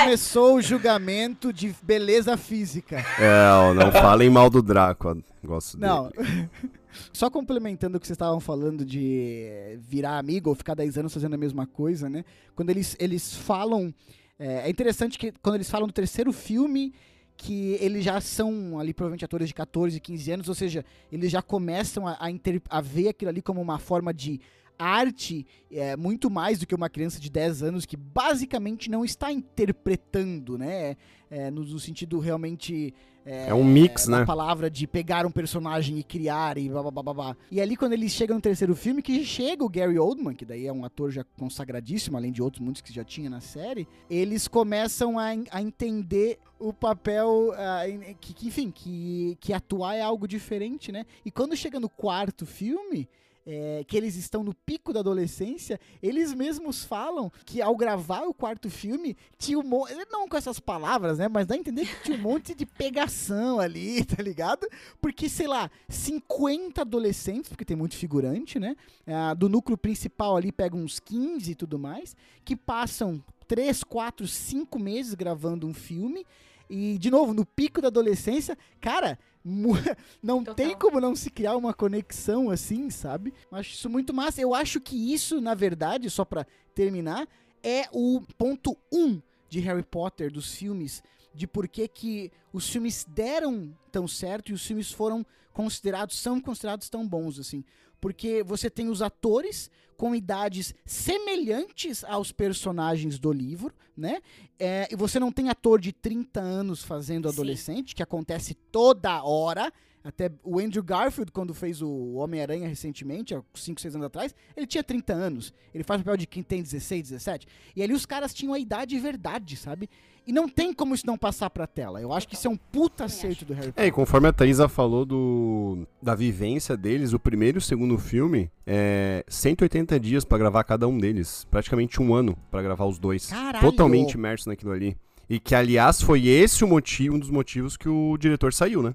Começou 0.00 0.56
o 0.56 0.62
julgamento 0.62 1.52
de 1.52 1.74
beleza 1.82 2.36
física. 2.36 2.98
É, 3.18 3.50
ó, 3.52 3.72
não 3.74 3.90
falem 3.92 4.28
mal 4.30 4.50
do 4.50 4.62
Draco, 4.62 5.16
gosto 5.42 5.76
dele. 5.78 5.92
Não. 5.92 6.10
Só 7.12 7.28
complementando 7.28 7.96
o 7.96 8.00
que 8.00 8.06
vocês 8.06 8.14
estavam 8.14 8.38
falando 8.38 8.84
de 8.84 9.78
virar 9.80 10.18
amigo 10.18 10.50
ou 10.50 10.54
ficar 10.54 10.74
10 10.74 10.98
anos 10.98 11.12
fazendo 11.14 11.34
a 11.34 11.38
mesma 11.38 11.66
coisa, 11.66 12.08
né? 12.08 12.24
Quando 12.54 12.70
eles, 12.70 12.96
eles 13.00 13.34
falam. 13.34 13.92
É, 14.38 14.66
é 14.66 14.70
interessante 14.70 15.18
que 15.18 15.32
quando 15.42 15.56
eles 15.56 15.68
falam 15.70 15.86
do 15.88 15.92
terceiro 15.92 16.32
filme, 16.32 16.92
que 17.36 17.76
eles 17.80 18.04
já 18.04 18.20
são 18.20 18.78
ali 18.78 18.94
provavelmente 18.94 19.24
atores 19.24 19.48
de 19.48 19.54
14, 19.54 19.98
15 19.98 20.30
anos, 20.30 20.48
ou 20.48 20.54
seja, 20.54 20.84
eles 21.10 21.32
já 21.32 21.42
começam 21.42 22.06
a, 22.06 22.16
a, 22.20 22.30
inter- 22.30 22.62
a 22.70 22.80
ver 22.80 23.08
aquilo 23.08 23.28
ali 23.30 23.42
como 23.42 23.60
uma 23.60 23.78
forma 23.78 24.14
de 24.14 24.40
arte 24.78 25.46
é, 25.70 25.96
muito 25.96 26.30
mais 26.30 26.58
do 26.58 26.66
que 26.66 26.74
uma 26.74 26.88
criança 26.88 27.20
de 27.20 27.30
10 27.30 27.62
anos 27.62 27.86
que 27.86 27.96
basicamente 27.96 28.90
não 28.90 29.04
está 29.04 29.30
interpretando, 29.32 30.56
né? 30.58 30.96
É, 31.30 31.50
no, 31.50 31.64
no 31.64 31.78
sentido 31.80 32.20
realmente 32.20 32.94
É 33.24 33.52
um 33.52 33.64
mix, 33.64 34.06
da 34.06 34.20
né? 34.20 34.24
palavra 34.26 34.70
de 34.70 34.86
pegar 34.86 35.26
um 35.26 35.30
personagem 35.30 35.98
e 35.98 36.04
criar 36.04 36.58
e 36.58 36.68
blá, 36.68 36.82
blá, 36.82 36.90
blá, 36.92 37.02
blá, 37.02 37.14
blá. 37.14 37.36
E 37.50 37.60
ali 37.60 37.76
quando 37.76 37.94
eles 37.94 38.12
chegam 38.12 38.36
no 38.36 38.42
terceiro 38.42 38.76
filme, 38.76 39.02
que 39.02 39.24
chega 39.24 39.64
o 39.64 39.68
Gary 39.68 39.98
Oldman, 39.98 40.34
que 40.34 40.44
daí 40.44 40.66
é 40.66 40.72
um 40.72 40.84
ator 40.84 41.10
já 41.10 41.24
consagradíssimo, 41.38 42.16
além 42.16 42.30
de 42.30 42.40
outros 42.42 42.60
muitos 42.62 42.82
que 42.82 42.92
já 42.92 43.02
tinha 43.02 43.28
na 43.30 43.40
série, 43.40 43.88
eles 44.08 44.46
começam 44.46 45.18
a, 45.18 45.28
a 45.50 45.60
entender 45.62 46.38
o 46.58 46.72
papel, 46.72 47.52
em- 47.88 48.14
que, 48.20 48.32
que, 48.32 48.46
enfim, 48.48 48.70
que, 48.70 49.36
que 49.40 49.52
atuar 49.52 49.96
é 49.96 50.02
algo 50.02 50.28
diferente, 50.28 50.92
né? 50.92 51.04
E 51.24 51.30
quando 51.30 51.56
chega 51.56 51.80
no 51.80 51.88
quarto 51.88 52.46
filme, 52.46 53.08
é, 53.46 53.84
que 53.86 53.96
eles 53.96 54.16
estão 54.16 54.42
no 54.42 54.54
pico 54.54 54.92
da 54.92 55.00
adolescência, 55.00 55.78
eles 56.02 56.32
mesmos 56.32 56.84
falam 56.84 57.30
que 57.44 57.60
ao 57.60 57.76
gravar 57.76 58.22
o 58.22 58.34
quarto 58.34 58.70
filme, 58.70 59.16
tinha 59.38 59.58
um 59.58 59.62
monte, 59.62 59.94
não 60.10 60.28
com 60.28 60.36
essas 60.36 60.58
palavras, 60.58 61.18
né, 61.18 61.28
mas 61.28 61.46
dá 61.46 61.54
a 61.54 61.58
entender 61.58 61.86
que 61.86 62.04
tinha 62.04 62.18
um 62.18 62.22
monte 62.22 62.54
de 62.54 62.64
pegação 62.64 63.60
ali, 63.60 64.04
tá 64.04 64.22
ligado? 64.22 64.66
Porque, 65.00 65.28
sei 65.28 65.46
lá, 65.46 65.70
50 65.88 66.80
adolescentes, 66.80 67.48
porque 67.48 67.64
tem 67.64 67.76
muito 67.76 67.96
figurante, 67.96 68.58
né, 68.58 68.76
ah, 69.06 69.34
do 69.34 69.48
núcleo 69.48 69.76
principal 69.76 70.36
ali 70.36 70.50
pega 70.50 70.76
uns 70.76 70.98
15 70.98 71.50
e 71.50 71.54
tudo 71.54 71.78
mais, 71.78 72.16
que 72.44 72.56
passam 72.56 73.22
3, 73.46 73.84
4, 73.84 74.26
5 74.26 74.78
meses 74.78 75.14
gravando 75.14 75.66
um 75.66 75.74
filme, 75.74 76.24
e, 76.68 76.98
de 76.98 77.10
novo, 77.10 77.34
no 77.34 77.44
pico 77.44 77.80
da 77.80 77.88
adolescência, 77.88 78.56
cara, 78.80 79.18
não 80.22 80.38
Total. 80.38 80.54
tem 80.54 80.76
como 80.76 81.00
não 81.00 81.14
se 81.14 81.28
criar 81.30 81.56
uma 81.56 81.74
conexão 81.74 82.50
assim, 82.50 82.88
sabe? 82.88 83.34
Eu 83.50 83.58
acho 83.58 83.74
isso 83.74 83.90
muito 83.90 84.14
massa. 84.14 84.40
Eu 84.40 84.54
acho 84.54 84.80
que 84.80 85.12
isso, 85.12 85.40
na 85.40 85.54
verdade, 85.54 86.08
só 86.08 86.24
pra 86.24 86.46
terminar, 86.74 87.28
é 87.62 87.88
o 87.92 88.22
ponto 88.38 88.76
um 88.90 89.20
de 89.48 89.60
Harry 89.60 89.82
Potter, 89.82 90.32
dos 90.32 90.54
filmes, 90.54 91.02
de 91.34 91.46
por 91.46 91.68
que 91.68 91.86
que 91.86 92.32
os 92.52 92.68
filmes 92.68 93.04
deram 93.08 93.76
tão 93.92 94.08
certo 94.08 94.50
e 94.50 94.54
os 94.54 94.64
filmes 94.64 94.90
foram 94.90 95.24
considerados, 95.52 96.18
são 96.18 96.40
considerados 96.40 96.88
tão 96.88 97.06
bons, 97.06 97.38
assim. 97.38 97.64
Porque 98.00 98.42
você 98.42 98.68
tem 98.68 98.88
os 98.88 99.02
atores 99.02 99.70
com 99.96 100.14
idades 100.14 100.74
semelhantes 100.84 102.04
aos 102.04 102.32
personagens 102.32 103.18
do 103.18 103.32
livro, 103.32 103.74
né? 103.96 104.20
É, 104.58 104.88
e 104.90 104.96
você 104.96 105.18
não 105.18 105.32
tem 105.32 105.48
ator 105.48 105.80
de 105.80 105.92
30 105.92 106.40
anos 106.40 106.82
fazendo 106.82 107.28
Sim. 107.28 107.34
adolescente, 107.34 107.94
que 107.94 108.02
acontece 108.02 108.54
toda 108.54 109.22
hora. 109.22 109.72
Até 110.02 110.30
o 110.42 110.60
Andrew 110.60 110.82
Garfield, 110.82 111.32
quando 111.32 111.54
fez 111.54 111.80
o 111.80 112.12
Homem-Aranha 112.16 112.68
recentemente, 112.68 113.34
há 113.34 113.42
5, 113.54 113.80
6 113.80 113.94
anos 113.94 114.06
atrás, 114.06 114.34
ele 114.54 114.66
tinha 114.66 114.84
30 114.84 115.14
anos. 115.14 115.54
Ele 115.72 115.82
faz 115.82 116.02
o 116.02 116.04
papel 116.04 116.18
de 116.18 116.26
quem 116.26 116.42
tem 116.42 116.62
16, 116.62 117.08
17. 117.08 117.46
E 117.74 117.82
ali 117.82 117.94
os 117.94 118.04
caras 118.04 118.34
tinham 118.34 118.52
a 118.52 118.58
idade 118.58 118.98
verdade, 118.98 119.56
sabe? 119.56 119.88
E 120.26 120.32
não 120.32 120.48
tem 120.48 120.72
como 120.72 120.94
isso 120.94 121.06
não 121.06 121.18
passar 121.18 121.50
pra 121.50 121.66
tela. 121.66 122.00
Eu 122.00 122.12
acho 122.12 122.26
que 122.26 122.34
isso 122.34 122.46
é 122.46 122.50
um 122.50 122.56
puta 122.56 123.04
acerto 123.04 123.44
do 123.44 123.52
Harry 123.52 123.66
É, 123.66 123.70
e 123.70 123.72
Potter. 123.72 123.92
conforme 123.92 124.28
a 124.28 124.32
Thaisa 124.32 124.68
falou 124.68 125.04
do, 125.04 125.86
da 126.02 126.14
vivência 126.14 126.76
deles, 126.76 127.12
o 127.12 127.18
primeiro 127.18 127.58
e 127.58 127.60
o 127.60 127.62
segundo 127.62 127.98
filme, 127.98 128.50
é 128.66 129.22
180 129.28 130.00
dias 130.00 130.24
pra 130.24 130.38
gravar 130.38 130.64
cada 130.64 130.88
um 130.88 130.96
deles. 130.98 131.46
Praticamente 131.50 132.00
um 132.00 132.14
ano 132.14 132.36
pra 132.50 132.62
gravar 132.62 132.86
os 132.86 132.98
dois. 132.98 133.26
Caralho! 133.26 133.60
Totalmente 133.60 134.12
imerso 134.12 134.48
naquilo 134.48 134.72
ali. 134.72 134.96
E 135.28 135.38
que, 135.38 135.54
aliás, 135.54 136.00
foi 136.02 136.26
esse 136.26 136.64
o 136.64 136.68
motivo, 136.68 137.16
um 137.16 137.18
dos 137.18 137.30
motivos 137.30 137.76
que 137.76 137.88
o 137.88 138.16
diretor 138.18 138.52
saiu, 138.52 138.82
né? 138.82 138.94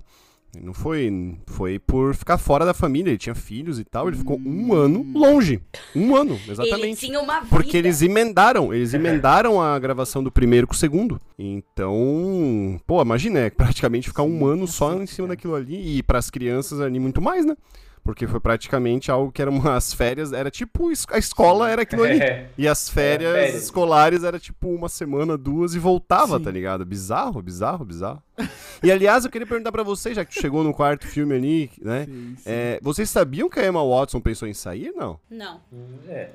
Ele 0.55 0.65
Não 0.65 0.73
foi, 0.73 1.37
foi 1.45 1.77
por 1.77 2.15
ficar 2.15 2.37
fora 2.37 2.65
da 2.65 2.73
família, 2.73 3.11
ele 3.11 3.17
tinha 3.17 3.35
filhos 3.35 3.79
e 3.79 3.83
tal, 3.83 4.07
ele 4.07 4.17
ficou 4.17 4.39
um 4.43 4.73
ano 4.73 5.05
longe. 5.13 5.61
Um 5.95 6.15
ano, 6.15 6.33
Ele 6.43 6.51
exatamente. 6.51 7.05
tinha 7.05 7.19
uma 7.19 7.39
vida. 7.41 7.49
Porque 7.49 7.77
eles 7.77 8.01
emendaram, 8.01 8.73
eles 8.73 8.93
emendaram 8.93 9.61
a 9.61 9.77
gravação 9.77 10.23
do 10.23 10.31
primeiro 10.31 10.65
com 10.65 10.73
o 10.73 10.77
segundo. 10.77 11.21
Então, 11.37 12.79
pô, 12.87 13.01
imagina, 13.01 13.39
é 13.39 13.49
praticamente 13.49 14.07
ficar 14.07 14.23
um 14.23 14.45
ano 14.45 14.67
só 14.67 14.93
em 14.93 15.05
cima 15.05 15.27
daquilo 15.27 15.55
ali. 15.55 15.97
E 15.97 16.03
pras 16.03 16.29
crianças 16.29 16.81
ali 16.81 16.99
muito 16.99 17.21
mais, 17.21 17.45
né? 17.45 17.55
Porque 18.03 18.25
foi 18.27 18.39
praticamente 18.39 19.11
algo 19.11 19.31
que 19.31 19.41
era 19.41 19.51
umas 19.51 19.93
férias, 19.95 20.33
era 20.33 20.49
tipo, 20.49 20.89
a 21.09 21.17
escola 21.17 21.69
era 21.69 21.81
aquilo 21.83 22.03
ali. 22.03 22.19
É, 22.21 22.47
E 22.57 22.67
as 22.67 22.89
férias, 22.89 23.31
férias. 23.33 23.63
escolares 23.63 24.23
era 24.23 24.39
tipo 24.39 24.67
uma 24.69 24.89
semana, 24.89 25.37
duas 25.37 25.73
e 25.73 25.79
voltava, 25.79 26.37
Sim. 26.37 26.43
tá 26.43 26.51
ligado? 26.51 26.85
Bizarro, 26.85 27.41
bizarro, 27.41 27.85
bizarro. 27.85 28.21
e 28.83 28.91
aliás, 28.91 29.25
eu 29.25 29.31
queria 29.31 29.47
perguntar 29.47 29.71
pra 29.71 29.83
vocês, 29.83 30.15
já 30.15 30.25
que 30.25 30.33
tu 30.33 30.41
chegou 30.41 30.63
no 30.63 30.73
quarto 30.73 31.07
filme 31.07 31.35
ali, 31.35 31.71
né? 31.81 32.05
Sim, 32.05 32.35
sim. 32.37 32.43
É, 32.45 32.79
vocês 32.81 33.09
sabiam 33.09 33.49
que 33.49 33.59
a 33.59 33.65
Emma 33.67 33.83
Watson 33.85 34.19
pensou 34.19 34.47
em 34.47 34.53
sair? 34.53 34.91
Não. 34.95 35.19
Não. 35.29 35.59
é, 36.07 36.29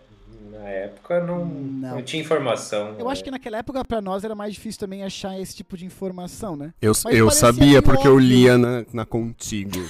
na 0.51 0.69
época 0.69 1.21
não, 1.25 1.45
Não. 1.45 1.95
não. 1.97 2.03
tinha 2.03 2.23
informação. 2.23 2.95
Eu 2.99 3.05
né? 3.07 3.11
acho 3.13 3.25
que 3.25 3.31
naquela 3.31 3.59
época, 3.59 3.85
pra 3.85 4.01
nós, 4.01 4.25
era 4.25 4.35
mais 4.35 4.55
difícil 4.55 4.79
também 4.81 5.03
achar 5.03 5.39
esse 5.41 5.55
tipo 5.57 5.77
de 5.77 5.85
informação, 5.85 6.57
né? 6.57 6.73
Eu, 6.81 6.93
Mas 7.05 7.17
eu 7.17 7.31
sabia 7.31 7.83
porque 7.83 8.07
eu 8.07 8.19
lia 8.19 8.57
na, 8.57 8.85
na 8.93 9.05
Contigo. 9.05 9.83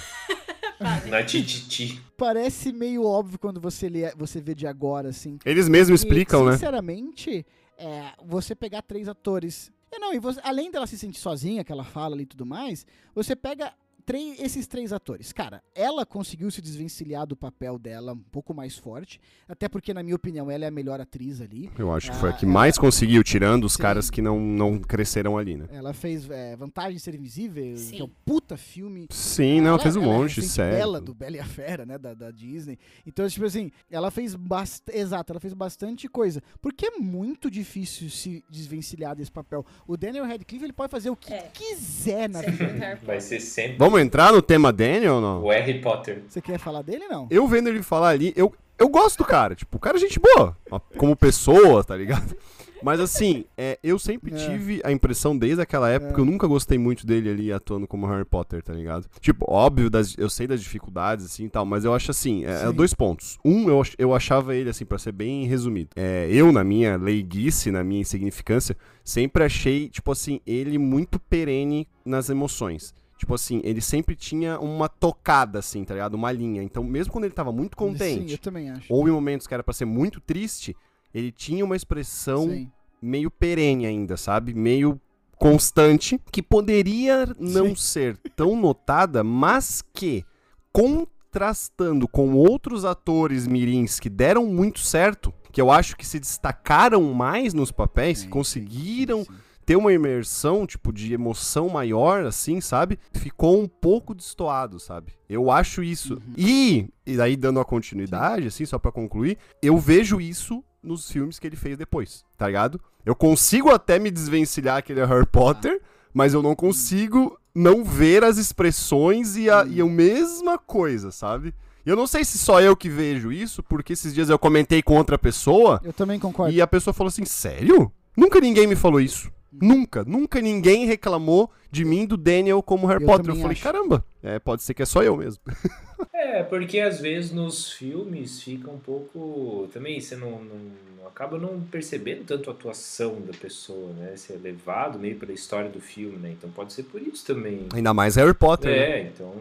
Na 1.08 1.22
Tititi. 1.22 2.00
Parece 2.16 2.72
meio 2.72 3.04
óbvio 3.04 3.38
quando 3.38 3.60
você, 3.60 3.88
lê, 3.88 4.14
você 4.14 4.40
vê 4.40 4.54
de 4.54 4.66
agora, 4.66 5.08
assim. 5.08 5.38
Eles 5.44 5.68
mesmos 5.68 6.00
explicam, 6.02 6.44
né? 6.44 6.52
Sinceramente, 6.52 7.44
é, 7.78 8.12
você 8.24 8.54
pegar 8.54 8.82
três 8.82 9.08
atores 9.08 9.72
É, 9.90 9.98
não, 9.98 10.12
e 10.12 10.18
você, 10.18 10.40
além 10.42 10.70
dela 10.70 10.86
se 10.86 10.98
sentir 10.98 11.20
sozinha, 11.20 11.64
que 11.64 11.70
ela 11.72 11.84
fala 11.84 12.14
ali 12.14 12.24
e 12.24 12.26
tudo 12.26 12.44
mais, 12.44 12.84
você 13.14 13.34
pega 13.36 13.72
três, 14.04 14.38
esses 14.40 14.66
três 14.66 14.92
atores. 14.92 15.32
Cara, 15.32 15.62
ela 15.74 16.04
conseguiu 16.06 16.50
se 16.50 16.60
desvencilhar 16.60 17.26
do 17.26 17.36
papel 17.36 17.78
dela 17.78 18.12
um 18.12 18.18
pouco 18.18 18.52
mais 18.54 18.76
forte, 18.76 19.20
até 19.48 19.68
porque, 19.68 19.92
na 19.94 20.02
minha 20.02 20.16
opinião, 20.16 20.50
ela 20.50 20.64
é 20.64 20.68
a 20.68 20.70
melhor 20.70 21.00
atriz 21.00 21.40
ali. 21.40 21.70
Eu 21.78 21.92
acho 21.92 22.10
que 22.10 22.16
foi 22.16 22.30
a 22.30 22.32
Ah, 22.32 22.36
que 22.36 22.44
ela- 22.44 22.54
mais 22.54 22.78
conseguiu, 22.78 23.22
tirando 23.24 23.64
os 23.64 23.74
Sim. 23.74 23.82
caras 23.82 24.10
que 24.10 24.20
não, 24.22 24.38
não 24.40 24.78
cresceram 24.78 25.36
ali, 25.38 25.56
né? 25.56 25.66
Ela 25.70 25.92
fez 25.92 26.28
é, 26.30 26.56
Vantagem 26.56 26.94
de 26.96 27.00
Ser 27.00 27.14
Invisível, 27.14 27.76
Sim. 27.76 27.96
que 27.96 28.00
é 28.02 28.04
um 28.04 28.10
puta 28.24 28.56
filme. 28.56 29.06
Sim, 29.10 29.60
não, 29.60 29.70
Ela- 29.70 29.78
fez 29.78 29.96
um 29.96 30.02
ela 30.02 30.12
é 30.12 30.16
monte, 30.18 30.36
recente 30.36 30.52
sério. 30.54 30.78
Bela, 30.78 31.00
do 31.00 31.14
Bela 31.14 31.36
e 31.36 31.40
a 31.40 31.44
Fera, 31.46 31.84
né, 31.86 31.98
da, 31.98 32.14
da 32.14 32.30
Disney. 32.30 32.78
Então, 33.06 33.28
tipo 33.28 33.44
assim, 33.46 33.70
ela 33.90 34.10
fez 34.10 34.34
bastante, 34.34 34.96
exato, 34.98 35.32
ela 35.32 35.40
fez 35.40 35.52
bastante 35.54 36.08
coisa. 36.08 36.42
Porque 36.60 36.86
é 36.86 36.90
muito 36.98 37.50
difícil 37.50 38.10
se 38.10 38.44
desvencilhar 38.50 39.14
desse 39.16 39.30
papel. 39.30 39.64
O 39.86 39.96
Daniel 39.96 40.24
Radcliffe, 40.26 40.64
ele 40.64 40.72
pode 40.72 40.90
fazer 40.90 41.10
o 41.10 41.16
que 41.16 41.32
É. 41.32 41.50
quiser 41.52 42.28
na 42.28 42.40
vida. 42.42 42.98
Vai 43.04 43.20
ser 43.20 43.40
sempre 43.40 43.76
Vamos 43.78 43.93
entrar 43.98 44.32
no 44.32 44.42
tema 44.42 44.72
Daniel 44.72 45.16
ou 45.16 45.20
não? 45.20 45.42
o 45.44 45.48
Harry 45.50 45.80
Potter. 45.80 46.22
Você 46.28 46.40
quer 46.40 46.58
falar 46.58 46.82
dele, 46.82 47.06
não? 47.08 47.26
Eu 47.30 47.46
vendo 47.48 47.68
ele 47.68 47.82
falar 47.82 48.08
ali, 48.10 48.32
eu, 48.36 48.52
eu 48.78 48.88
gosto 48.88 49.18
do 49.18 49.24
cara. 49.24 49.54
Tipo, 49.54 49.76
o 49.76 49.80
cara 49.80 49.96
é 49.96 50.00
gente 50.00 50.18
boa. 50.20 50.56
Como 50.96 51.14
pessoa, 51.16 51.82
tá 51.84 51.96
ligado? 51.96 52.36
Mas 52.82 53.00
assim, 53.00 53.46
é, 53.56 53.78
eu 53.82 53.98
sempre 53.98 54.30
É. 54.34 54.36
tive 54.36 54.82
a 54.84 54.92
impressão 54.92 55.34
desde 55.34 55.62
aquela 55.62 55.88
época, 55.88 56.20
eu 56.20 56.24
nunca 56.26 56.46
gostei 56.46 56.76
muito 56.76 57.06
dele 57.06 57.30
ali 57.30 57.50
atuando 57.50 57.86
como 57.86 58.06
Harry 58.06 58.26
Potter, 58.26 58.62
tá 58.62 58.74
ligado? 58.74 59.06
Tipo, 59.20 59.46
óbvio, 59.48 59.88
das- 59.88 60.14
eu 60.18 60.28
sei 60.28 60.46
das 60.46 60.60
dificuldades, 60.60 61.24
assim 61.24 61.46
e 61.46 61.48
tal, 61.48 61.64
mas 61.64 61.86
eu 61.86 61.94
acho 61.94 62.10
assim, 62.10 62.44
é, 62.44 62.64
é 62.68 62.72
dois 62.72 62.92
pontos. 62.92 63.38
Um, 63.42 63.70
eu, 63.70 63.82
eu 63.96 64.14
achava 64.14 64.54
ele, 64.54 64.68
assim, 64.68 64.84
pra 64.84 64.98
ser 64.98 65.12
bem 65.12 65.46
resumido. 65.46 65.90
É, 65.96 66.28
eu, 66.30 66.52
na 66.52 66.62
minha 66.62 66.98
leiguice, 66.98 67.70
na 67.70 67.82
minha 67.82 68.02
insignificância, 68.02 68.76
sempre 69.02 69.44
achei, 69.44 69.88
tipo 69.88 70.12
assim, 70.12 70.40
ele 70.46 70.76
muito 70.76 71.18
perene 71.18 71.88
nas 72.04 72.28
emoções. 72.28 72.92
Tipo 73.16 73.34
assim, 73.34 73.60
ele 73.64 73.80
sempre 73.80 74.16
tinha 74.16 74.58
uma 74.58 74.88
tocada, 74.88 75.60
assim, 75.60 75.84
tá 75.84 75.94
ligado? 75.94 76.14
Uma 76.14 76.32
linha. 76.32 76.62
Então, 76.62 76.82
mesmo 76.82 77.12
quando 77.12 77.24
ele 77.24 77.34
tava 77.34 77.52
muito 77.52 77.72
Sim, 77.72 77.76
contente, 77.76 78.32
eu 78.32 78.38
também 78.38 78.70
acho. 78.70 78.92
ou 78.92 79.08
em 79.08 79.12
momentos 79.12 79.46
que 79.46 79.54
era 79.54 79.62
pra 79.62 79.72
ser 79.72 79.84
muito 79.84 80.20
triste, 80.20 80.76
ele 81.14 81.30
tinha 81.30 81.64
uma 81.64 81.76
expressão 81.76 82.48
Sim. 82.48 82.70
meio 83.00 83.30
perene 83.30 83.86
ainda, 83.86 84.16
sabe? 84.16 84.52
Meio 84.52 85.00
constante, 85.38 86.20
que 86.32 86.42
poderia 86.42 87.26
não 87.38 87.68
Sim. 87.68 87.76
ser 87.76 88.18
tão 88.34 88.56
notada, 88.56 89.22
mas 89.22 89.82
que, 89.92 90.24
contrastando 90.72 92.08
com 92.08 92.34
outros 92.34 92.84
atores 92.84 93.46
mirins 93.46 94.00
que 94.00 94.08
deram 94.08 94.46
muito 94.46 94.80
certo, 94.80 95.32
que 95.52 95.60
eu 95.60 95.70
acho 95.70 95.96
que 95.96 96.06
se 96.06 96.18
destacaram 96.18 97.02
mais 97.14 97.54
nos 97.54 97.70
papéis, 97.70 98.20
Sim, 98.20 98.28
conseguiram 98.28 99.18
sim, 99.20 99.24
sim, 99.26 99.32
sim. 99.32 99.40
Ter 99.64 99.76
uma 99.76 99.92
imersão, 99.92 100.66
tipo, 100.66 100.92
de 100.92 101.12
emoção 101.14 101.68
maior, 101.68 102.24
assim, 102.24 102.60
sabe? 102.60 102.98
Ficou 103.12 103.60
um 103.60 103.66
pouco 103.68 104.14
destoado, 104.14 104.78
sabe? 104.78 105.12
Eu 105.28 105.50
acho 105.50 105.82
isso. 105.82 106.14
Uhum. 106.14 106.20
E, 106.36 106.88
e 107.06 107.16
daí 107.16 107.36
dando 107.36 107.60
a 107.60 107.64
continuidade, 107.64 108.48
assim, 108.48 108.66
só 108.66 108.78
pra 108.78 108.92
concluir, 108.92 109.38
eu 109.62 109.78
vejo 109.78 110.20
isso 110.20 110.62
nos 110.82 111.10
filmes 111.10 111.38
que 111.38 111.46
ele 111.46 111.56
fez 111.56 111.78
depois, 111.78 112.24
tá 112.36 112.46
ligado? 112.46 112.80
Eu 113.06 113.14
consigo 113.14 113.70
até 113.70 113.98
me 113.98 114.10
desvencilhar 114.10 114.82
que 114.82 114.92
ele 114.92 115.00
é 115.00 115.04
Harry 115.06 115.26
Potter, 115.26 115.80
mas 116.12 116.34
eu 116.34 116.42
não 116.42 116.54
consigo 116.54 117.38
não 117.54 117.82
ver 117.84 118.22
as 118.24 118.36
expressões 118.36 119.36
e 119.36 119.48
a, 119.48 119.64
e 119.64 119.80
a 119.80 119.86
mesma 119.86 120.58
coisa, 120.58 121.10
sabe? 121.10 121.54
Eu 121.86 121.96
não 121.96 122.06
sei 122.06 122.24
se 122.24 122.38
só 122.38 122.60
eu 122.60 122.74
que 122.76 122.88
vejo 122.88 123.30
isso, 123.30 123.62
porque 123.62 123.92
esses 123.92 124.14
dias 124.14 124.30
eu 124.30 124.38
comentei 124.38 124.82
com 124.82 124.96
outra 124.96 125.18
pessoa 125.18 125.80
Eu 125.84 125.92
também 125.92 126.18
concordo. 126.18 126.52
e 126.52 126.60
a 126.60 126.66
pessoa 126.66 126.94
falou 126.94 127.08
assim: 127.08 127.24
Sério? 127.26 127.92
Nunca 128.16 128.40
ninguém 128.40 128.66
me 128.66 128.74
falou 128.76 129.00
isso. 129.00 129.30
Nunca, 129.60 130.04
nunca 130.04 130.40
ninguém 130.40 130.86
reclamou 130.86 131.50
de 131.70 131.84
mim 131.84 132.06
do 132.06 132.16
Daniel 132.16 132.62
como 132.62 132.86
Harry 132.86 133.02
Eu 133.02 133.06
Potter. 133.08 133.30
Eu 133.30 133.36
falei, 133.36 133.52
acho. 133.52 133.62
caramba, 133.62 134.04
é, 134.22 134.38
pode 134.38 134.62
ser 134.62 134.74
que 134.74 134.82
é 134.82 134.86
só 134.86 135.02
eu 135.02 135.16
mesmo. 135.16 135.40
É, 136.12 136.42
porque 136.42 136.78
às 136.80 137.00
vezes 137.00 137.32
nos 137.32 137.72
filmes 137.72 138.40
fica 138.42 138.70
um 138.70 138.78
pouco. 138.78 139.68
Também 139.72 140.00
você 140.00 140.16
não, 140.16 140.30
não- 140.42 141.06
acaba 141.06 141.38
não 141.38 141.60
percebendo 141.60 142.24
tanto 142.24 142.48
a 142.50 142.52
atuação 142.52 143.20
da 143.20 143.32
pessoa, 143.32 143.92
né? 143.92 144.14
Você 144.16 144.32
é 144.32 144.36
levado 144.36 144.98
meio 144.98 145.16
pela 145.16 145.32
história 145.32 145.68
do 145.68 145.80
filme, 145.80 146.16
né? 146.16 146.30
Então 146.30 146.48
pode 146.50 146.72
ser 146.72 146.84
por 146.84 147.00
isso 147.02 147.24
também. 147.26 147.66
Ainda 147.74 147.92
mais 147.92 148.16
Harry 148.16 148.32
Potter. 148.34 148.70
né? 148.70 148.78
É, 148.78 149.02
então. 149.02 149.32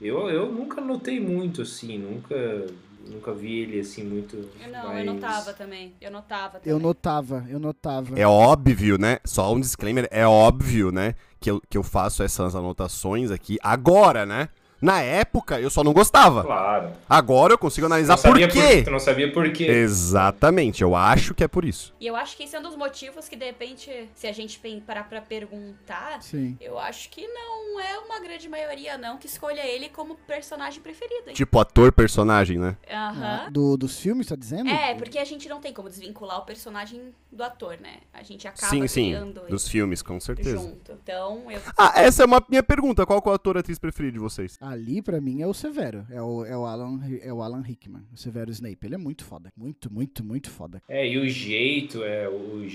Eu, 0.00 0.28
eu 0.28 0.52
nunca 0.52 0.80
notei 0.80 1.18
muito, 1.20 1.62
assim, 1.62 1.98
nunca, 1.98 2.66
nunca 3.08 3.32
vi 3.32 3.60
ele 3.60 3.80
assim 3.80 4.04
muito. 4.04 4.36
Eu 4.36 4.72
Não, 4.72 4.88
mais... 4.88 5.06
eu 5.06 5.14
notava 5.14 5.52
também. 5.52 5.94
Eu 6.00 6.10
notava 6.10 6.58
também. 6.58 6.72
Eu 6.72 6.78
notava, 6.78 7.44
eu 7.48 7.58
notava. 7.58 8.18
É 8.18 8.26
óbvio, 8.26 8.98
né? 8.98 9.18
Só 9.24 9.52
um 9.52 9.60
disclaimer, 9.60 10.08
é 10.10 10.26
óbvio, 10.26 10.90
né? 10.90 11.14
Que 11.40 11.50
eu, 11.50 11.60
que 11.68 11.76
eu 11.76 11.82
faço 11.82 12.22
essas 12.22 12.54
anotações 12.54 13.30
aqui 13.30 13.58
agora, 13.62 14.24
né? 14.24 14.48
Na 14.84 15.00
época, 15.00 15.58
eu 15.58 15.70
só 15.70 15.82
não 15.82 15.94
gostava. 15.94 16.42
Claro. 16.42 16.92
Agora 17.08 17.54
eu 17.54 17.58
consigo 17.58 17.86
analisar 17.86 18.18
por 18.18 18.36
quê. 18.36 18.82
tu 18.82 18.90
não 18.90 18.98
sabia 18.98 19.32
por 19.32 19.50
quê. 19.50 19.64
Exatamente, 19.64 20.82
eu 20.82 20.94
acho 20.94 21.34
que 21.34 21.42
é 21.42 21.48
por 21.48 21.64
isso. 21.64 21.94
E 21.98 22.06
eu 22.06 22.14
acho 22.14 22.36
que 22.36 22.42
esse 22.42 22.54
é 22.54 22.60
um 22.60 22.62
dos 22.62 22.76
motivos 22.76 23.26
que, 23.26 23.34
de 23.34 23.46
repente, 23.46 23.90
se 24.14 24.26
a 24.26 24.32
gente 24.32 24.60
parar 24.86 25.04
pra 25.04 25.22
perguntar, 25.22 26.22
Sim. 26.22 26.56
eu 26.60 26.78
acho 26.78 27.08
que 27.08 27.26
não 27.26 27.80
é 27.80 27.98
uma 27.98 28.20
grande 28.20 28.46
maioria, 28.48 28.98
não, 28.98 29.16
que 29.16 29.26
escolha 29.26 29.66
ele 29.66 29.88
como 29.88 30.16
personagem 30.26 30.82
preferido, 30.82 31.28
hein? 31.28 31.34
Tipo 31.34 31.58
ator, 31.58 31.90
personagem, 31.90 32.58
né? 32.58 32.76
Aham. 32.90 33.50
Do, 33.50 33.76
dos 33.76 33.98
filmes, 33.98 34.26
tá 34.26 34.36
dizendo? 34.36 34.68
É, 34.68 34.94
porque 34.94 35.18
a 35.18 35.24
gente 35.24 35.48
não 35.48 35.60
tem 35.60 35.72
como 35.72 35.88
desvincular 35.88 36.40
o 36.40 36.42
personagem 36.44 37.14
do 37.32 37.42
ator, 37.42 37.78
né? 37.80 37.98
A 38.12 38.22
gente 38.22 38.46
acaba 38.46 38.68
sim, 38.68 38.86
sim. 38.86 39.14
Dos 39.48 39.66
filmes, 39.66 40.02
com 40.02 40.20
certeza. 40.20 40.58
junto. 40.58 40.92
Então, 41.02 41.50
eu... 41.50 41.60
Ah, 41.76 41.94
essa 41.96 42.22
é 42.22 42.26
uma 42.26 42.44
minha 42.48 42.62
pergunta. 42.62 43.06
Qual 43.06 43.20
que 43.20 43.28
é 43.28 43.32
o 43.32 43.34
ator 43.34 43.56
atriz 43.56 43.78
preferido 43.78 44.14
de 44.14 44.18
vocês? 44.18 44.58
Ali, 44.74 45.00
pra 45.00 45.20
mim, 45.20 45.40
é 45.40 45.46
o 45.46 45.54
Severo. 45.54 46.04
É 46.10 46.20
o, 46.20 46.44
é 46.44 46.56
o, 46.56 46.66
Alan, 46.66 47.00
é 47.22 47.32
o 47.32 47.40
Alan 47.42 47.60
Rickman. 47.62 48.02
O 48.12 48.16
Severo 48.16 48.50
Snape. 48.50 48.78
Ele 48.84 48.96
é 48.96 48.98
muito 48.98 49.24
foda. 49.24 49.52
Muito, 49.56 49.92
muito, 49.92 50.24
muito 50.24 50.50
foda. 50.50 50.82
É, 50.88 51.06
e 51.08 51.16
o 51.16 51.28
jeito, 51.28 52.02
é, 52.02 52.28
o, 52.28 52.66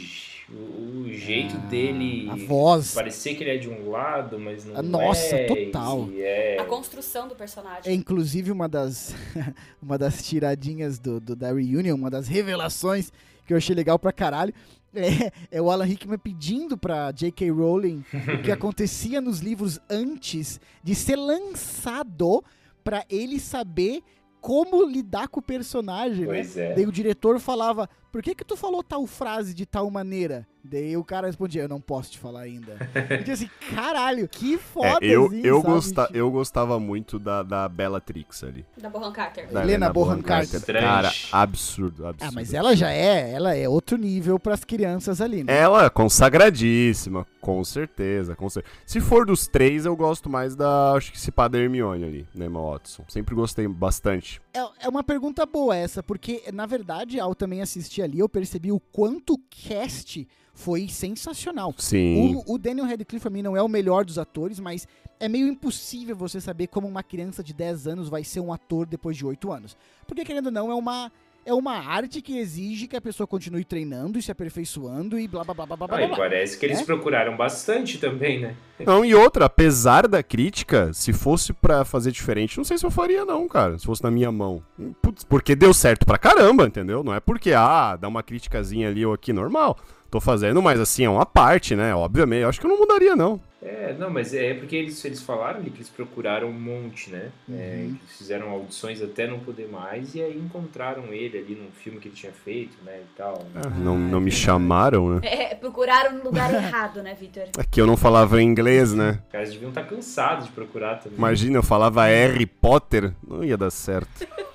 o, 0.49 1.01
o 1.01 1.13
jeito 1.13 1.55
Ah, 1.57 1.65
dele. 1.69 2.29
A 2.29 2.35
voz. 2.47 2.93
Parecer 2.93 3.35
que 3.35 3.43
ele 3.43 3.51
é 3.51 3.57
de 3.57 3.69
um 3.69 3.89
lado, 3.89 4.39
mas 4.39 4.63
não 4.65 4.81
nossa, 4.81 5.35
é. 5.35 5.45
total. 5.45 6.09
e 6.11 6.21
é- 6.21 6.57
A 6.59 6.65
construção 6.65 7.27
do 7.27 7.35
personagem. 7.35 7.91
É 7.91 7.93
inclusive 7.93 8.51
uma 8.51 8.67
das, 8.69 9.13
uma 9.83 9.97
das 9.97 10.23
tiradinhas 10.23 10.97
do, 10.99 11.19
do, 11.19 11.35
da 11.35 11.47
Reunion, 11.53 11.95
uma 11.95 12.09
das 12.09 12.27
revelações 12.27 13.11
que 13.45 13.53
eu 13.53 13.57
achei 13.57 13.75
legal 13.75 13.97
pra 13.99 14.11
caralho. 14.11 14.53
É, 14.93 15.31
é 15.57 15.61
o 15.61 15.69
Alan 15.69 15.85
Rickman 15.85 16.17
pedindo 16.17 16.77
pra 16.77 17.11
J.K. 17.11 17.49
Rowling 17.51 18.03
o 18.39 18.43
que 18.43 18.51
acontecia 18.51 19.21
nos 19.21 19.39
livros 19.39 19.79
antes 19.89 20.59
de 20.83 20.95
ser 20.95 21.15
lançado 21.15 22.43
pra 22.83 23.05
ele 23.09 23.39
saber 23.39 24.01
como 24.41 24.85
lidar 24.85 25.27
com 25.27 25.39
o 25.39 25.43
personagem, 25.43 26.25
né? 26.25 26.25
Pois 26.25 26.57
é. 26.57 26.73
Daí 26.73 26.85
o 26.85 26.91
diretor 26.91 27.39
falava, 27.39 27.89
por 28.11 28.21
que 28.21 28.35
que 28.35 28.43
tu 28.43 28.55
falou 28.55 28.83
tal 28.83 29.05
frase 29.07 29.53
de 29.53 29.65
tal 29.65 29.89
maneira? 29.89 30.47
Daí 30.61 30.97
o 30.97 31.05
cara 31.05 31.27
respondia, 31.27 31.63
eu 31.63 31.69
não 31.69 31.79
posso 31.79 32.11
te 32.11 32.19
falar 32.19 32.41
ainda. 32.41 32.75
Eu 33.09 33.23
tinha 33.23 33.33
assim, 33.33 33.49
caralho, 33.73 34.27
que 34.27 34.57
foda, 34.57 34.99
É, 35.01 35.09
eu, 35.15 35.27
assim, 35.27 35.41
eu, 35.41 35.61
sabe? 35.61 35.67
gosta, 35.73 36.09
eu 36.13 36.31
gostava 36.31 36.79
muito 36.79 37.17
da, 37.17 37.41
da 37.43 37.69
Bellatrix 37.69 38.43
ali. 38.43 38.65
Da 38.77 38.89
Bohan 38.89 39.11
Carter. 39.11 39.49
Da 39.49 39.61
Helena 39.63 39.91
Bonham 39.91 40.21
Carter. 40.21 40.61
Cara, 40.61 41.11
absurdo, 41.31 42.05
absurdo. 42.05 42.29
Ah, 42.29 42.31
mas 42.33 42.53
ela 42.53 42.75
já 42.75 42.91
é, 42.91 43.31
ela 43.31 43.55
é 43.55 43.69
outro 43.69 43.97
nível 43.97 44.37
pras 44.37 44.65
crianças 44.65 45.21
ali, 45.21 45.43
né? 45.45 45.57
Ela, 45.57 45.89
consagradíssima, 45.89 47.25
com 47.39 47.63
certeza, 47.63 48.35
com 48.35 48.49
certeza. 48.49 48.75
Se 48.85 48.99
for 48.99 49.25
dos 49.25 49.47
três, 49.47 49.85
eu 49.85 49.95
gosto 49.95 50.29
mais 50.29 50.55
da, 50.55 50.91
acho 50.93 51.11
que 51.11 51.19
se 51.19 51.31
pá 51.31 51.47
da 51.47 51.57
Hermione 51.57 52.03
ali, 52.03 52.27
né, 52.35 52.45
Emma 52.47 52.61
Watson. 52.61 53.05
Sempre 53.07 53.33
gostei 53.33 53.67
bastante. 53.67 54.41
É, 54.53 54.59
é 54.81 54.89
uma 54.89 55.03
pergunta 55.03 55.45
boa 55.45 55.75
essa, 55.75 56.03
porque, 56.03 56.43
na 56.53 56.65
verdade, 56.65 57.19
ao 57.19 57.33
também 57.33 57.61
assistir 57.61 57.98
ali, 58.01 58.19
eu 58.19 58.29
percebi 58.29 58.71
o 58.71 58.79
quanto 58.79 59.33
o 59.33 59.37
cast 59.49 60.27
foi 60.53 60.87
sensacional. 60.87 61.73
Sim. 61.77 62.35
O, 62.45 62.55
o 62.55 62.57
Daniel 62.57 62.85
Radcliffe, 62.85 63.21
pra 63.21 63.29
mim, 63.29 63.41
não 63.41 63.55
é 63.55 63.61
o 63.61 63.67
melhor 63.67 64.03
dos 64.03 64.17
atores, 64.17 64.59
mas 64.59 64.87
é 65.19 65.29
meio 65.29 65.47
impossível 65.47 66.15
você 66.15 66.41
saber 66.41 66.67
como 66.67 66.87
uma 66.87 67.03
criança 67.03 67.43
de 67.43 67.53
10 67.53 67.87
anos 67.87 68.09
vai 68.09 68.23
ser 68.23 68.39
um 68.39 68.51
ator 68.51 68.85
depois 68.85 69.15
de 69.15 69.25
8 69.25 69.51
anos. 69.51 69.77
Porque, 70.05 70.25
querendo 70.25 70.47
ou 70.47 70.51
não, 70.51 70.69
é 70.71 70.75
uma, 70.75 71.11
é 71.49 71.53
uma 71.53 71.73
arte 71.77 72.21
que 72.21 72.37
exige 72.37 72.87
que 72.87 72.95
a 72.95 73.01
pessoa 73.01 73.25
continue 73.25 73.65
treinando 73.65 74.19
e 74.19 74.21
se 74.21 74.31
aperfeiçoando 74.31 75.17
e 75.19 75.27
blá 75.27 75.43
blá 75.43 75.53
blá 75.53 75.65
blá 75.65 75.75
blá 75.77 75.87
blá. 75.87 75.97
Ah, 75.97 76.03
e 76.03 76.07
blá. 76.07 76.17
parece 76.17 76.57
que 76.57 76.65
eles 76.65 76.79
É? 76.79 76.85
procuraram 76.85 77.35
bastante 77.35 77.97
também, 77.97 78.39
né? 78.39 78.55
Não, 78.85 79.03
e 79.03 79.13
outra, 79.15 79.45
apesar 79.45 80.07
da 80.07 80.21
crítica, 80.21 80.93
se 80.93 81.11
fosse 81.11 81.51
pra 81.51 81.83
fazer 81.83 82.11
diferente, 82.11 82.57
não 82.57 82.63
sei 82.63 82.77
se 82.77 82.85
eu 82.85 82.91
faria 82.91 83.25
não, 83.25 83.47
cara, 83.47 83.77
se 83.79 83.85
fosse 83.85 84.03
na 84.03 84.11
minha 84.11 84.31
mão. 84.31 84.61
Putz, 85.01 85.23
porque 85.23 85.55
deu 85.55 85.73
certo 85.73 86.05
pra 86.05 86.17
caramba, 86.17 86.65
entendeu? 86.65 87.03
Não 87.03 87.13
é 87.13 87.19
porque, 87.19 87.51
ah, 87.51 87.97
dá 87.99 88.07
uma 88.07 88.21
criticazinha 88.23 88.87
ali 88.87 89.05
ou 89.05 89.13
aqui, 89.13 89.33
normal. 89.33 89.77
Tô 90.11 90.19
fazendo, 90.21 90.61
mas 90.61 90.79
assim, 90.79 91.03
é 91.03 91.09
uma 91.09 91.25
parte, 91.25 91.75
né? 91.75 91.93
Obviamente, 91.93 92.41
eu 92.43 92.49
acho 92.49 92.59
que 92.59 92.65
eu 92.65 92.69
não 92.71 92.79
mudaria, 92.79 93.15
não. 93.15 93.39
É, 93.61 93.93
não, 93.99 94.09
mas 94.09 94.33
é 94.33 94.53
porque 94.53 94.73
eles, 94.75 95.03
eles 95.03 95.21
falaram 95.21 95.59
ali 95.59 95.69
que 95.69 95.77
eles 95.79 95.89
procuraram 95.89 96.47
um 96.47 96.53
monte, 96.53 97.09
né? 97.09 97.29
É, 97.49 97.51
Uhum. 97.51 97.95
que 97.95 98.01
eles 98.03 98.17
fizeram 98.17 98.49
audições 98.51 99.01
até 99.01 99.27
não 99.27 99.39
poder 99.39 99.67
mais 99.67 100.15
e 100.15 100.21
aí 100.23 100.37
encontraram 100.37 101.07
ele 101.11 101.37
ali 101.37 101.55
num 101.55 101.69
filme 101.71 101.99
que 101.99 102.07
ele 102.07 102.15
tinha 102.15 102.31
feito, 102.31 102.77
né? 102.85 102.99
E 103.01 103.17
tal. 103.17 103.45
Ah, 103.55 103.67
não, 103.69 103.97
não 103.97 104.19
me 104.21 104.29
verdade. 104.29 104.35
chamaram, 104.35 105.15
né? 105.15 105.21
É, 105.23 105.55
procuraram 105.55 106.13
no 106.17 106.23
lugar 106.23 106.53
errado, 106.53 107.03
né, 107.03 107.13
Vitor? 107.19 107.43
É 107.57 107.63
que 107.69 107.81
eu 107.81 107.85
não 107.87 107.97
falava 107.97 108.41
inglês, 108.41 108.93
né? 108.93 109.19
Os 109.25 109.31
caras 109.31 109.51
deviam 109.51 109.69
estar 109.69 109.83
cansados 109.83 110.45
de 110.45 110.51
procurar 110.53 110.95
também. 110.99 111.17
Imagina, 111.17 111.57
eu 111.57 111.63
falava 111.63 112.05
Harry 112.05 112.45
Potter, 112.45 113.13
não 113.27 113.43
ia 113.43 113.57
dar 113.57 113.71
certo. 113.71 114.25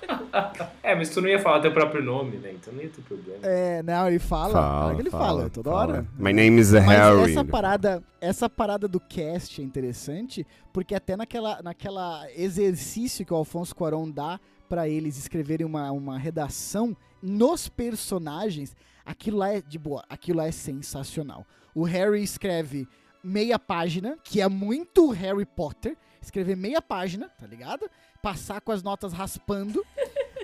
É, 0.83 0.93
mas 0.93 1.09
tu 1.09 1.19
não 1.21 1.27
ia 1.29 1.39
falar 1.39 1.61
teu 1.61 1.71
próprio 1.71 2.03
nome, 2.03 2.37
né? 2.37 2.51
Então 2.53 2.71
não 2.73 2.81
ia 2.83 2.89
ter 2.89 3.01
problema. 3.01 3.39
É, 3.41 3.81
não, 3.81 4.07
ele 4.07 4.19
fala. 4.19 4.93
Que 4.93 5.01
ele 5.01 5.09
fala, 5.09 5.49
toda 5.49 5.71
hora. 5.71 6.05
My 6.19 6.31
name 6.33 6.59
is 6.61 6.71
Mas 6.73 6.85
Harry. 6.85 7.31
essa 7.31 7.43
parada, 7.45 8.03
essa 8.21 8.49
parada 8.49 8.87
do 8.95 8.99
cast 9.01 9.61
é 9.61 9.63
interessante, 9.63 10.47
porque 10.71 10.95
até 10.95 11.17
naquela, 11.17 11.61
naquela 11.61 12.25
exercício 12.31 13.25
que 13.25 13.33
o 13.33 13.35
Alfonso 13.35 13.75
Cuarón 13.75 14.09
dá 14.09 14.39
pra 14.69 14.87
eles 14.87 15.17
escreverem 15.17 15.65
uma, 15.65 15.91
uma 15.91 16.17
redação 16.17 16.95
nos 17.21 17.67
personagens, 17.67 18.73
aquilo 19.05 19.37
lá 19.39 19.49
é 19.49 19.59
de 19.59 19.77
boa, 19.77 20.05
aquilo 20.07 20.37
lá 20.37 20.47
é 20.47 20.51
sensacional. 20.51 21.45
O 21.73 21.83
Harry 21.83 22.23
escreve 22.23 22.87
meia 23.21 23.59
página, 23.59 24.17
que 24.23 24.39
é 24.39 24.47
muito 24.47 25.09
Harry 25.09 25.45
Potter, 25.45 25.97
escrever 26.21 26.55
meia 26.55 26.81
página, 26.81 27.27
tá 27.27 27.45
ligado? 27.45 27.91
Passar 28.21 28.61
com 28.61 28.71
as 28.71 28.81
notas 28.81 29.11
raspando. 29.11 29.85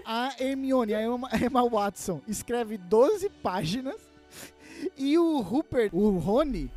A 0.03 0.35
Hermione, 0.39 0.93
a 0.93 1.01
Emma, 1.01 1.29
Emma 1.41 1.69
Watson, 1.69 2.21
escreve 2.27 2.77
12 2.77 3.29
páginas. 3.29 4.01
E 4.97 5.17
o 5.17 5.39
Rupert, 5.39 5.91
o 5.93 6.17
Rony, 6.17 6.71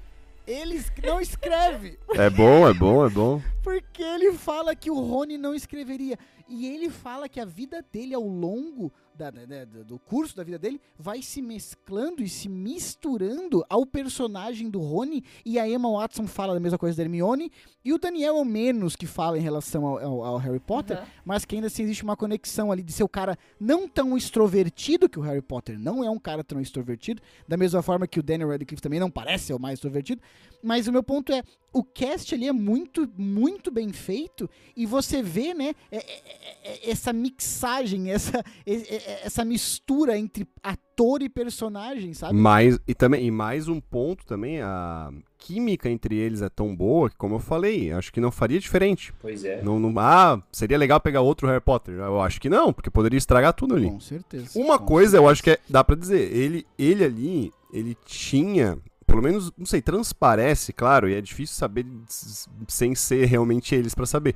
ele 0.46 0.82
não 1.02 1.20
escreve. 1.20 1.98
É 2.14 2.30
bom, 2.30 2.68
é 2.68 2.72
bom, 2.72 3.04
é 3.04 3.10
bom. 3.10 3.42
Porque 3.62 4.02
ele 4.02 4.32
fala 4.34 4.74
que 4.76 4.90
o 4.90 5.00
Rony 5.00 5.36
não 5.36 5.54
escreveria. 5.54 6.18
E 6.48 6.66
ele 6.66 6.90
fala 6.90 7.28
que 7.28 7.40
a 7.40 7.44
vida 7.44 7.84
dele 7.90 8.14
ao 8.14 8.26
longo 8.26 8.92
da- 9.14 9.30
da- 9.30 9.44
da- 9.46 9.64
do 9.82 9.98
curso 9.98 10.36
da 10.36 10.42
vida 10.42 10.58
dele 10.58 10.80
vai 10.98 11.22
se 11.22 11.40
mesclando 11.40 12.22
e 12.22 12.28
se 12.28 12.48
misturando 12.48 13.64
ao 13.68 13.86
personagem 13.86 14.68
do 14.68 14.80
Rony. 14.80 15.22
E 15.44 15.58
a 15.58 15.68
Emma 15.68 15.90
Watson 15.90 16.26
fala 16.26 16.54
da 16.54 16.60
mesma 16.60 16.78
coisa 16.78 16.96
da 16.96 17.02
Hermione. 17.02 17.50
E 17.84 17.92
o 17.92 17.98
Daniel 17.98 18.36
é 18.36 18.40
o 18.40 18.44
menos 18.44 18.96
que 18.96 19.06
fala 19.06 19.38
em 19.38 19.42
relação 19.42 19.86
ao, 19.86 19.98
ao- 19.98 20.24
ao 20.24 20.36
Harry 20.38 20.58
Potter. 20.60 20.96
Aham. 20.98 21.06
Mas 21.24 21.44
que 21.44 21.54
ainda 21.54 21.66
assim 21.68 21.82
existe 21.82 22.02
uma 22.02 22.16
conexão 22.16 22.72
ali 22.72 22.82
de 22.82 22.92
ser 22.92 23.04
o 23.04 23.08
cara 23.08 23.36
não 23.60 23.86
tão 23.88 24.16
extrovertido 24.16 25.08
que 25.08 25.18
o 25.18 25.22
Harry 25.22 25.42
Potter 25.42 25.78
não 25.78 26.02
é 26.02 26.10
um 26.10 26.18
cara 26.18 26.42
tão 26.42 26.60
extrovertido, 26.60 27.22
da 27.46 27.56
mesma 27.56 27.82
forma 27.82 28.06
que 28.06 28.18
o 28.18 28.22
Daniel 28.22 28.48
Radcliffe 28.50 28.82
também 28.82 28.98
não 29.00 29.10
parece 29.10 29.46
ser 29.46 29.54
o 29.54 29.58
mais 29.60 29.74
extrovertido. 29.74 30.20
Mas 30.62 30.88
o 30.88 30.92
meu 30.92 31.02
ponto 31.02 31.30
é, 31.30 31.42
o 31.74 31.84
cast 31.84 32.34
ali 32.34 32.48
é 32.48 32.52
muito, 32.52 33.06
muito 33.18 33.70
bem 33.70 33.92
feito 33.92 34.48
e 34.74 34.86
você 34.86 35.22
vê, 35.22 35.52
né, 35.52 35.74
é- 35.92 35.96
é- 35.98 36.22
é- 36.64 36.90
essa 36.90 37.12
mixagem, 37.12 38.10
essa, 38.10 38.42
essa 39.24 39.44
mistura 39.44 40.16
entre 40.18 40.46
ator 40.62 41.22
e 41.22 41.28
personagem, 41.28 42.14
sabe? 42.14 42.34
Mas, 42.34 42.78
e, 42.86 42.94
também, 42.94 43.26
e 43.26 43.30
mais 43.30 43.68
um 43.68 43.80
ponto 43.80 44.24
também, 44.26 44.60
a 44.62 45.10
química 45.38 45.90
entre 45.90 46.16
eles 46.16 46.40
é 46.40 46.48
tão 46.48 46.74
boa 46.74 47.10
que, 47.10 47.16
como 47.16 47.34
eu 47.34 47.38
falei, 47.38 47.92
acho 47.92 48.12
que 48.12 48.20
não 48.20 48.30
faria 48.30 48.58
diferente. 48.58 49.12
Pois 49.20 49.44
é. 49.44 49.62
Não, 49.62 49.78
não- 49.78 49.92
ah, 49.98 50.40
seria 50.50 50.78
legal 50.78 51.00
pegar 51.00 51.20
outro 51.20 51.46
Harry 51.46 51.60
Potter. 51.60 51.96
Eu 51.96 52.20
acho 52.20 52.40
que 52.40 52.48
não, 52.48 52.72
porque 52.72 52.90
poderia 52.90 53.18
estragar 53.18 53.52
tudo 53.52 53.74
ali. 53.74 53.90
Com 53.90 54.00
certeza. 54.00 54.58
Uma 54.58 54.78
Com 54.78 54.86
coisa 54.86 55.16
eu 55.18 55.22
certeza. 55.22 55.32
acho 55.32 55.42
que 55.42 55.50
é, 55.50 55.58
dá 55.68 55.84
pra 55.84 55.96
dizer, 55.96 56.32
ele, 56.34 56.66
ele 56.78 57.04
ali, 57.04 57.52
ele 57.72 57.94
tinha, 58.06 58.78
pelo 59.06 59.20
menos, 59.22 59.52
não 59.58 59.66
sei, 59.66 59.82
transparece, 59.82 60.72
claro, 60.72 61.08
e 61.10 61.14
é 61.14 61.20
difícil 61.20 61.56
saber 61.56 61.84
sem 62.68 62.94
ser 62.94 63.26
realmente 63.26 63.74
eles 63.74 63.94
pra 63.94 64.06
saber. 64.06 64.34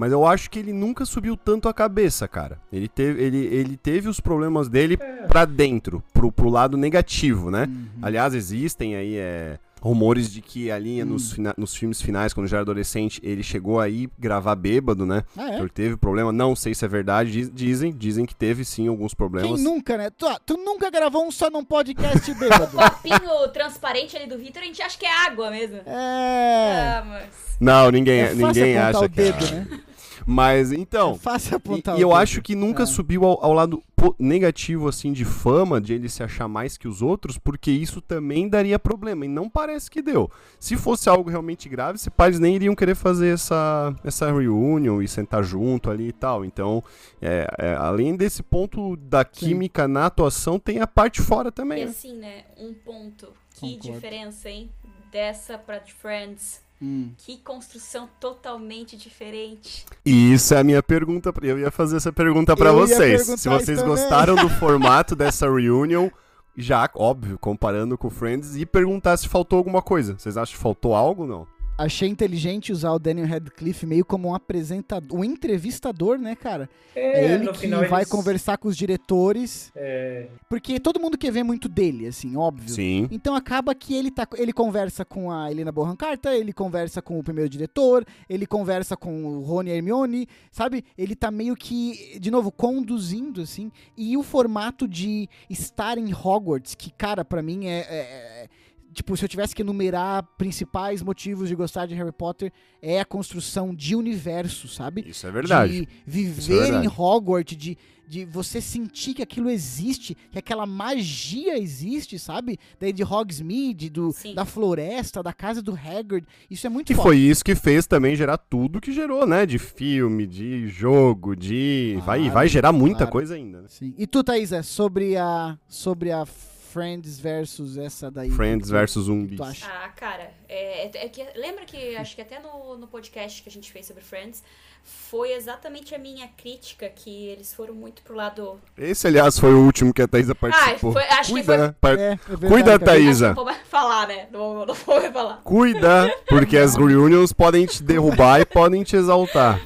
Mas 0.00 0.12
eu 0.12 0.26
acho 0.26 0.48
que 0.48 0.58
ele 0.58 0.72
nunca 0.72 1.04
subiu 1.04 1.36
tanto 1.36 1.68
a 1.68 1.74
cabeça, 1.74 2.26
cara. 2.26 2.58
Ele 2.72 2.88
teve, 2.88 3.22
ele, 3.22 3.36
ele 3.36 3.76
teve 3.76 4.08
os 4.08 4.18
problemas 4.18 4.66
dele 4.66 4.96
pra 5.28 5.44
dentro, 5.44 6.02
pro, 6.10 6.32
pro 6.32 6.48
lado 6.48 6.78
negativo, 6.78 7.50
né? 7.50 7.64
Uhum. 7.68 7.86
Aliás, 8.00 8.32
existem 8.32 8.96
aí 8.96 9.16
é, 9.18 9.58
rumores 9.78 10.32
de 10.32 10.40
que 10.40 10.70
ali 10.70 11.02
Hum. 11.02 11.06
nos, 11.06 11.36
nos 11.54 11.74
filmes 11.74 12.00
finais, 12.00 12.32
quando 12.32 12.46
já 12.46 12.56
era 12.56 12.62
adolescente, 12.62 13.20
ele 13.22 13.42
chegou 13.42 13.78
aí 13.78 14.08
gravar 14.18 14.54
bêbado, 14.54 15.04
né? 15.04 15.22
Ah, 15.36 15.50
é? 15.52 15.58
Ele 15.58 15.68
teve 15.68 15.98
problema, 15.98 16.32
não 16.32 16.56
sei 16.56 16.74
se 16.74 16.82
é 16.82 16.88
verdade, 16.88 17.30
diz- 17.30 17.50
dizem, 17.52 17.92
dizem 17.92 18.24
que 18.24 18.34
teve 18.34 18.64
sim 18.64 18.88
alguns 18.88 19.12
Quem 19.12 19.18
problemas. 19.18 19.60
nunca, 19.62 19.98
né? 19.98 20.08
Tu, 20.08 20.26
tu 20.46 20.56
nunca 20.56 20.90
gravou 20.90 21.26
um 21.26 21.30
só 21.30 21.50
num 21.50 21.62
podcast 21.62 22.32
bêbado. 22.32 22.68
Copinho 22.74 23.48
transparente 23.52 24.16
ali 24.16 24.26
do 24.26 24.38
Vitor, 24.38 24.62
a 24.62 24.64
gente 24.64 24.80
acha 24.80 24.98
que 24.98 25.04
é 25.04 25.26
água 25.26 25.50
mesmo. 25.50 25.76
É. 25.84 26.94
Ah, 26.96 27.04
mas... 27.06 27.24
Não, 27.60 27.90
ninguém, 27.90 28.20
É 28.20 28.34
ninguém 28.34 28.78
acha 28.78 29.00
o 29.04 29.10
que 29.10 29.20
é. 29.20 29.32
dedo, 29.32 29.54
né? 29.54 29.80
Mas 30.30 30.70
então, 30.72 31.12
É 31.12 31.18
fácil 31.18 31.52
e, 31.52 31.56
apontar 31.56 31.94
e 31.98 32.04
o 32.04 32.08
eu 32.08 32.14
acho 32.14 32.40
que 32.40 32.54
nunca 32.54 32.84
É. 32.84 32.86
subiu 32.86 33.24
ao, 33.24 33.44
ao 33.44 33.52
lado 33.52 33.82
negativo 34.18 34.88
assim 34.88 35.12
de 35.12 35.24
fama, 35.26 35.78
de 35.80 35.92
ele 35.92 36.08
se 36.08 36.22
achar 36.22 36.48
mais 36.48 36.78
que 36.78 36.88
os 36.88 37.02
outros, 37.02 37.36
porque 37.36 37.70
isso 37.70 38.00
também 38.00 38.48
daria 38.48 38.78
problema 38.78 39.26
e 39.26 39.28
não 39.28 39.48
parece 39.50 39.90
que 39.90 40.00
deu. 40.00 40.30
Se 40.58 40.76
fosse 40.76 41.08
algo 41.08 41.28
realmente 41.28 41.68
grave, 41.68 41.96
esses 41.96 42.08
pais 42.08 42.38
nem 42.38 42.54
iriam 42.54 42.74
querer 42.74 42.94
fazer 42.94 43.34
essa 43.34 43.94
essa 44.04 44.26
reunião 44.26 45.02
e 45.02 45.08
sentar 45.08 45.42
junto 45.44 45.90
ali 45.90 46.08
e 46.08 46.12
tal. 46.12 46.44
Então, 46.44 46.82
é, 47.20 47.46
é, 47.58 47.74
além 47.74 48.16
desse 48.16 48.42
ponto 48.42 48.96
da 48.96 49.24
química 49.24 49.86
na 49.86 50.06
atuação, 50.06 50.58
tem 50.58 50.80
a 50.80 50.86
parte 50.86 51.20
fora 51.20 51.48
E 51.48 51.52
também. 51.52 51.84
né? 51.84 51.90
assim, 51.90 52.14
né, 52.16 52.44
um 52.58 52.72
ponto. 52.72 53.28
Que 53.54 53.74
Concordo. 53.74 53.92
diferença, 53.92 54.48
hein? 54.48 54.70
Dessa 55.12 55.58
pra 55.58 55.78
de 55.78 55.92
Friends. 55.92 56.62
Hum. 56.82 57.12
Que 57.18 57.36
construção 57.36 58.08
totalmente 58.18 58.96
diferente. 58.96 59.84
E 60.04 60.32
isso 60.32 60.54
é 60.54 60.58
a 60.58 60.64
minha 60.64 60.82
pergunta. 60.82 61.32
Eu 61.42 61.58
ia 61.58 61.70
fazer 61.70 61.98
essa 61.98 62.12
pergunta 62.12 62.56
ia 62.56 62.72
vocês. 62.72 63.22
Se 63.22 63.48
vocês 63.48 63.80
também. 63.80 63.94
gostaram 63.94 64.34
do 64.34 64.48
formato 64.58 65.14
dessa 65.14 65.50
reunion, 65.50 66.08
já, 66.56 66.88
óbvio, 66.94 67.38
comparando 67.38 67.98
com 67.98 68.08
Friends, 68.08 68.56
e 68.56 68.64
perguntar 68.64 69.16
se 69.18 69.28
faltou 69.28 69.58
alguma 69.58 69.82
coisa. 69.82 70.16
Vocês 70.18 70.36
acham 70.36 70.56
que 70.56 70.62
faltou 70.62 70.94
algo 70.94 71.22
ou 71.22 71.28
não? 71.28 71.59
Achei 71.82 72.08
inteligente 72.08 72.72
usar 72.72 72.92
o 72.92 72.98
Daniel 72.98 73.26
Radcliffe 73.26 73.86
meio 73.86 74.04
como 74.04 74.28
um 74.28 74.34
apresentador, 74.34 75.18
um 75.18 75.24
entrevistador, 75.24 76.18
né, 76.18 76.34
cara? 76.36 76.68
É, 76.94 77.24
ele 77.34 77.44
no 77.44 77.52
que 77.52 77.60
final 77.60 77.80
vai 77.88 78.02
eles- 78.02 78.10
conversar 78.10 78.58
com 78.58 78.68
os 78.68 78.76
diretores, 78.76 79.70
É, 79.74 80.26
porque 80.48 80.78
todo 80.78 81.00
mundo 81.00 81.16
quer 81.16 81.30
ver 81.32 81.42
muito 81.42 81.68
dele, 81.68 82.06
assim, 82.06 82.36
óbvio. 82.36 82.68
Sim. 82.68 83.08
Então 83.10 83.34
acaba 83.34 83.74
que 83.74 83.94
ele 83.94 84.10
tá, 84.10 84.26
ele 84.36 84.52
conversa 84.52 85.04
com 85.04 85.30
a 85.30 85.50
Helena 85.50 85.72
Bonham 85.72 85.96
Carter, 85.96 86.32
ele 86.32 86.52
conversa 86.52 87.00
com 87.00 87.18
o 87.18 87.22
primeiro 87.24 87.48
diretor, 87.48 88.04
ele 88.28 88.46
conversa 88.46 88.96
com 88.96 89.24
o 89.24 89.40
Rony 89.40 89.70
e 89.70 89.72
Hermione, 89.74 90.28
sabe? 90.52 90.84
Ele 90.98 91.14
tá 91.16 91.30
meio 91.30 91.56
que, 91.56 92.18
de 92.20 92.30
novo, 92.30 92.52
conduzindo, 92.52 93.40
assim. 93.40 93.72
E 93.96 94.16
o 94.16 94.22
formato 94.22 94.86
de 94.86 95.28
estar 95.48 95.96
em 95.96 96.12
Hogwarts, 96.12 96.74
que, 96.74 96.90
cara, 96.90 97.24
pra 97.24 97.40
mim 97.42 97.66
é- 97.66 97.86
é- 97.88 98.42
é 98.44 98.48
Tipo, 98.92 99.16
se 99.16 99.24
eu 99.24 99.28
tivesse 99.28 99.54
que 99.54 99.62
enumerar 99.62 100.22
principais 100.36 101.02
motivos 101.02 101.48
de 101.48 101.54
gostar 101.54 101.86
de 101.86 101.94
Harry 101.94 102.10
Potter, 102.12 102.52
é 102.82 102.98
a 103.00 103.04
construção 103.04 103.74
de 103.74 103.94
universo, 103.94 104.66
sabe? 104.66 105.04
Isso 105.06 105.26
é 105.26 105.30
verdade. 105.30 105.72
De 105.72 105.82
é 105.82 105.86
viver 106.04 106.62
verdade. 106.62 106.86
em 106.86 106.88
Hogwarts, 106.88 107.56
de, 107.56 107.78
de 108.08 108.24
você 108.24 108.60
sentir 108.60 109.14
que 109.14 109.22
aquilo 109.22 109.48
existe, 109.48 110.16
que 110.32 110.38
aquela 110.38 110.66
magia 110.66 111.56
existe, 111.56 112.18
sabe? 112.18 112.58
Daí 112.80 112.92
de 112.92 113.04
Hogsmeade, 113.04 113.88
do, 113.88 114.10
Sim. 114.10 114.34
da 114.34 114.44
floresta, 114.44 115.22
da 115.22 115.32
casa 115.32 115.62
do 115.62 115.72
Hagrid. 115.72 116.26
Isso 116.50 116.66
é 116.66 116.70
muito 116.70 116.90
E 116.90 116.94
foda. 116.96 117.08
foi 117.10 117.18
isso 117.18 117.44
que 117.44 117.54
fez 117.54 117.86
também 117.86 118.16
gerar 118.16 118.38
tudo 118.38 118.80
que 118.80 118.92
gerou, 118.92 119.24
né? 119.24 119.46
De 119.46 119.58
filme, 119.58 120.26
de 120.26 120.66
jogo, 120.68 121.36
de. 121.36 121.96
vai, 122.04 122.18
Claro, 122.18 122.34
vai 122.34 122.48
gerar 122.48 122.72
muita 122.72 122.98
claro. 122.98 123.12
coisa 123.12 123.34
ainda, 123.36 123.62
né? 123.62 123.68
Sim. 123.68 123.94
E 123.96 124.04
tu, 124.06 124.24
Thaisa, 124.24 124.64
sobre 124.64 125.16
a, 125.16 125.56
sobre 125.68 126.10
a 126.10 126.26
Friends 126.72 127.18
versus 127.18 127.76
essa 127.76 128.10
daí? 128.10 128.30
Friends 128.30 128.68
tu- 128.68 128.72
versus 128.72 129.04
tu 129.04 129.06
zumbis. 129.06 129.40
acha? 129.40 129.66
Ah, 129.66 129.88
cara, 129.88 130.30
é, 130.48 130.86
é- 130.86 131.04
é 131.04 131.08
que, 131.08 131.24
lembra 131.36 131.64
que 131.64 131.96
acho 131.96 132.14
que 132.14 132.22
até 132.22 132.38
no, 132.40 132.76
no 132.78 132.86
podcast 132.86 133.42
que 133.42 133.48
a 133.48 133.52
gente 133.52 133.70
fez 133.72 133.86
sobre 133.86 134.02
Friends 134.02 134.42
foi 134.82 135.32
exatamente 135.32 135.94
a 135.94 135.98
minha 135.98 136.26
crítica 136.36 136.88
que 136.88 137.26
eles 137.26 137.52
foram 137.52 137.74
muito 137.74 138.02
pro 138.02 138.14
lado. 138.16 138.58
Esse, 138.78 139.06
aliás, 139.06 139.38
foi 139.38 139.52
o 139.52 139.58
último 139.64 139.92
que 139.92 140.00
a 140.00 140.08
Thaisa 140.08 140.34
participou. 140.34 140.92
foi- 140.92 141.02
acho 141.04 141.24
que 141.26 141.32
Cuida, 141.32 141.44
foi- 141.44 141.58
né? 141.58 141.74
Par- 141.80 141.98
É, 141.98 142.12
é 142.12 142.16
verdade, 142.16 142.46
Cuida, 142.48 142.78
cara. 142.78 142.84
Thaís. 142.84 143.00
Acho 143.06 143.10
Isa. 143.10 143.30
que 143.30 143.36
não 143.36 143.44
vou 143.44 143.54
falar, 143.68 144.08
né? 144.08 144.28
Não, 144.32 144.64
não 144.66 144.74
vou 144.74 145.00
falar. 145.12 145.40
Cuida, 145.44 146.14
porque 146.28 146.56
as 146.56 146.76
reunions 146.76 147.32
podem 147.32 147.66
te 147.66 147.82
derrubar 147.82 148.40
e 148.40 148.46
podem 148.46 148.82
te 148.82 148.96
exaltar. 148.96 149.60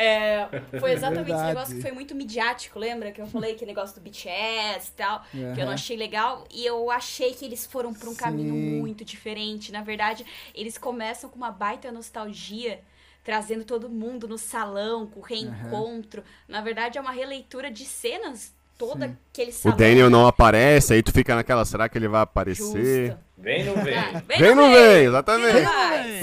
É, 0.00 0.48
foi 0.78 0.92
exatamente 0.92 1.30
esse 1.30 1.44
negócio 1.44 1.76
que 1.76 1.82
foi 1.82 1.92
muito 1.92 2.14
midiático, 2.14 2.78
lembra? 2.78 3.12
Que 3.12 3.20
eu 3.20 3.26
falei 3.26 3.54
que 3.54 3.66
negócio 3.66 3.94
do 3.94 4.00
BTS 4.00 4.88
e 4.88 4.92
tal, 4.96 5.22
que 5.30 5.60
eu 5.60 5.66
não 5.66 5.72
achei 5.72 5.96
legal. 5.96 6.44
E 6.50 6.64
eu 6.64 6.90
achei 6.90 7.34
que 7.34 7.44
eles 7.44 7.66
foram 7.66 7.92
pra 7.92 8.08
um 8.08 8.14
caminho 8.14 8.54
Sim. 8.54 8.80
muito 8.80 9.04
diferente. 9.04 9.70
Na 9.70 9.82
verdade, 9.82 10.24
eles 10.54 10.78
começam 10.78 11.28
com 11.28 11.36
uma 11.36 11.50
baita 11.50 11.92
nostalgia, 11.92 12.80
trazendo 13.22 13.64
todo 13.64 13.88
mundo 13.88 14.26
no 14.26 14.38
salão, 14.38 15.06
com 15.06 15.20
o 15.20 15.22
reencontro. 15.22 16.24
Na 16.48 16.60
verdade, 16.60 16.96
é 16.96 17.00
uma 17.00 17.12
releitura 17.12 17.70
de 17.70 17.84
cenas 17.84 18.52
todo 18.78 19.04
Sim. 19.04 19.16
aquele 19.30 19.50
O 19.50 19.54
salão. 19.54 19.76
Daniel 19.76 20.08
não 20.08 20.26
aparece, 20.26 20.94
aí 20.94 21.02
tu 21.02 21.12
fica 21.12 21.34
naquela, 21.34 21.64
será 21.66 21.86
que 21.88 21.98
ele 21.98 22.08
vai 22.08 22.22
aparecer? 22.22 23.06
Justo. 23.08 23.20
Vem, 23.36 23.64
não 23.64 23.74
vem. 23.84 23.94
Ah, 23.98 24.22
Vem, 24.26 24.54
não 24.54 24.70
vem, 24.72 25.04
exatamente. 25.04 25.56
Que 25.56 25.62
mais? 25.62 26.20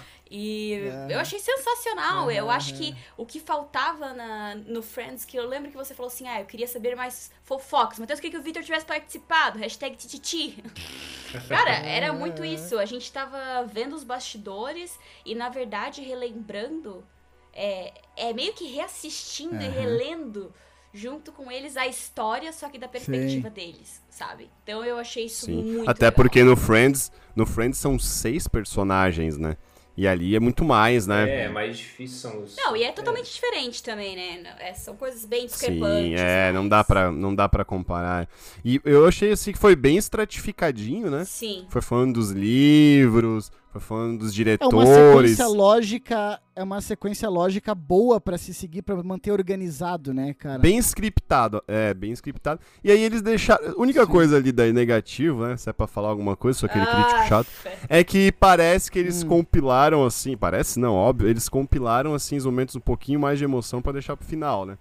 E 0.30 0.74
É. 0.74 1.14
eu 1.14 1.18
achei 1.18 1.40
sensacional. 1.40 2.30
Eu 2.30 2.48
acho 2.48 2.74
que 2.74 2.94
o 3.16 3.26
que 3.26 3.40
faltava 3.40 4.12
na, 4.14 4.54
no 4.54 4.80
Friends, 4.80 5.24
que 5.24 5.36
eu 5.36 5.48
lembro 5.48 5.70
que 5.70 5.76
você 5.76 5.92
falou 5.92 6.06
assim, 6.08 6.28
ah, 6.28 6.40
eu 6.40 6.46
queria 6.46 6.68
saber 6.68 6.94
mais 6.94 7.32
fofocas. 7.42 7.98
Matheus, 7.98 8.18
eu 8.18 8.22
queria 8.22 8.38
que 8.38 8.40
o 8.40 8.44
Victor 8.44 8.62
tivesse 8.62 8.86
participado. 8.86 9.58
Hashtag 9.58 9.96
tititi. 9.96 10.62
Cara, 11.48 11.72
era 11.84 12.12
muito 12.12 12.44
isso. 12.44 12.78
A 12.78 12.84
gente 12.84 13.10
tava 13.10 13.64
vendo 13.64 13.96
os 13.96 14.04
bastidores 14.04 14.96
e, 15.26 15.34
na 15.34 15.48
verdade, 15.48 16.00
relembrando, 16.00 17.04
é, 17.52 17.92
é 18.16 18.32
meio 18.32 18.52
que 18.52 18.66
reassistindo 18.68 19.56
e 19.60 19.66
Aham. 19.66 19.70
relendo 19.80 20.54
junto 20.92 21.30
com 21.32 21.50
eles 21.50 21.76
a 21.76 21.86
história, 21.86 22.52
só 22.52 22.68
que 22.68 22.76
da 22.78 22.88
perspectiva 22.88 23.48
deles, 23.48 24.02
sabe? 24.10 24.50
Então 24.64 24.84
eu 24.84 24.98
achei 24.98 25.26
isso 25.26 25.46
Sim. 25.46 25.62
muito 25.62 25.88
Até 25.90 26.06
legal. 26.06 26.16
porque 26.16 26.42
no 26.42 26.56
Friends, 26.56 27.12
no 27.34 27.46
Friends 27.46 27.78
são 27.78 27.96
seis 27.96 28.48
personagens, 28.48 29.36
né? 29.38 29.56
E 30.00 30.08
ali 30.08 30.34
é 30.34 30.40
muito 30.40 30.64
mais, 30.64 31.06
né? 31.06 31.44
É, 31.44 31.48
mais 31.50 31.76
difícil 31.76 32.16
são 32.16 32.42
os. 32.42 32.56
Não, 32.56 32.74
e 32.74 32.82
é 32.84 32.90
totalmente 32.90 33.30
diferente 33.30 33.82
também, 33.82 34.16
né? 34.16 34.50
É, 34.58 34.72
são 34.72 34.96
coisas 34.96 35.26
bem 35.26 35.44
discrepantes. 35.44 36.06
Sim, 36.08 36.14
é, 36.14 36.50
não 36.52 36.62
mas- 36.62 36.70
dá 36.70 36.82
pra, 36.82 37.12
não 37.12 37.34
dá 37.34 37.46
pra 37.50 37.66
comparar. 37.66 38.26
E 38.64 38.80
eu 38.82 39.06
achei 39.06 39.30
assim 39.30 39.52
que 39.52 39.58
foi 39.58 39.76
bem 39.76 39.98
estratificadinho, 39.98 41.10
né? 41.10 41.26
Sim. 41.26 41.66
Foi 41.68 41.82
falando 41.82 42.14
dos 42.14 42.30
livros, 42.30 43.52
foi 43.72 43.80
falando 43.80 44.18
dos 44.18 44.30
É 44.30 44.34
diretores. 44.34 44.74
uma 44.74 44.86
sequência 44.86 45.46
lógica, 45.46 46.40
é 46.56 46.62
uma 46.62 46.80
sequência 46.80 47.28
lógica 47.28 47.74
boa 47.74 48.20
pra 48.20 48.36
se 48.36 48.52
seguir, 48.52 48.82
pra 48.82 49.00
manter 49.02 49.30
organizado, 49.30 50.12
né, 50.12 50.34
cara? 50.34 50.58
Bem 50.58 50.76
scriptado, 50.78 51.62
é, 51.68 51.94
bem 51.94 52.12
scriptado. 52.12 52.60
E 52.82 52.90
aí 52.90 53.02
eles 53.02 53.22
deixaram. 53.22 53.70
A 53.70 53.80
única 53.80 54.04
Sim. 54.04 54.10
coisa 54.10 54.36
ali 54.36 54.50
daí 54.50 54.72
negativa, 54.72 55.50
né? 55.50 55.56
Se 55.56 55.70
é 55.70 55.72
pra 55.72 55.86
falar 55.86 56.08
alguma 56.08 56.34
coisa, 56.36 56.58
sou 56.58 56.66
aquele 56.66 56.84
Ah, 56.84 56.88
crítico 56.88 57.22
chato. 57.28 57.46
fé. 57.46 57.78
É 57.88 58.02
que 58.02 58.32
parece 58.32 58.90
que 58.90 58.98
eles 58.98 59.22
Hum. 59.22 59.28
compilaram 59.28 60.04
assim, 60.04 60.36
parece 60.36 60.78
não, 60.80 60.94
óbvio, 60.94 61.28
eles 61.28 61.48
compilaram 61.48 62.12
assim 62.14 62.36
os 62.36 62.44
momentos 62.46 62.74
um 62.74 62.80
pouquinho 62.80 63.20
mais 63.20 63.38
de 63.38 63.44
emoção 63.44 63.80
pra 63.80 63.92
deixar 63.92 64.16
pro 64.16 64.26
final, 64.26 64.66
né? 64.66 64.76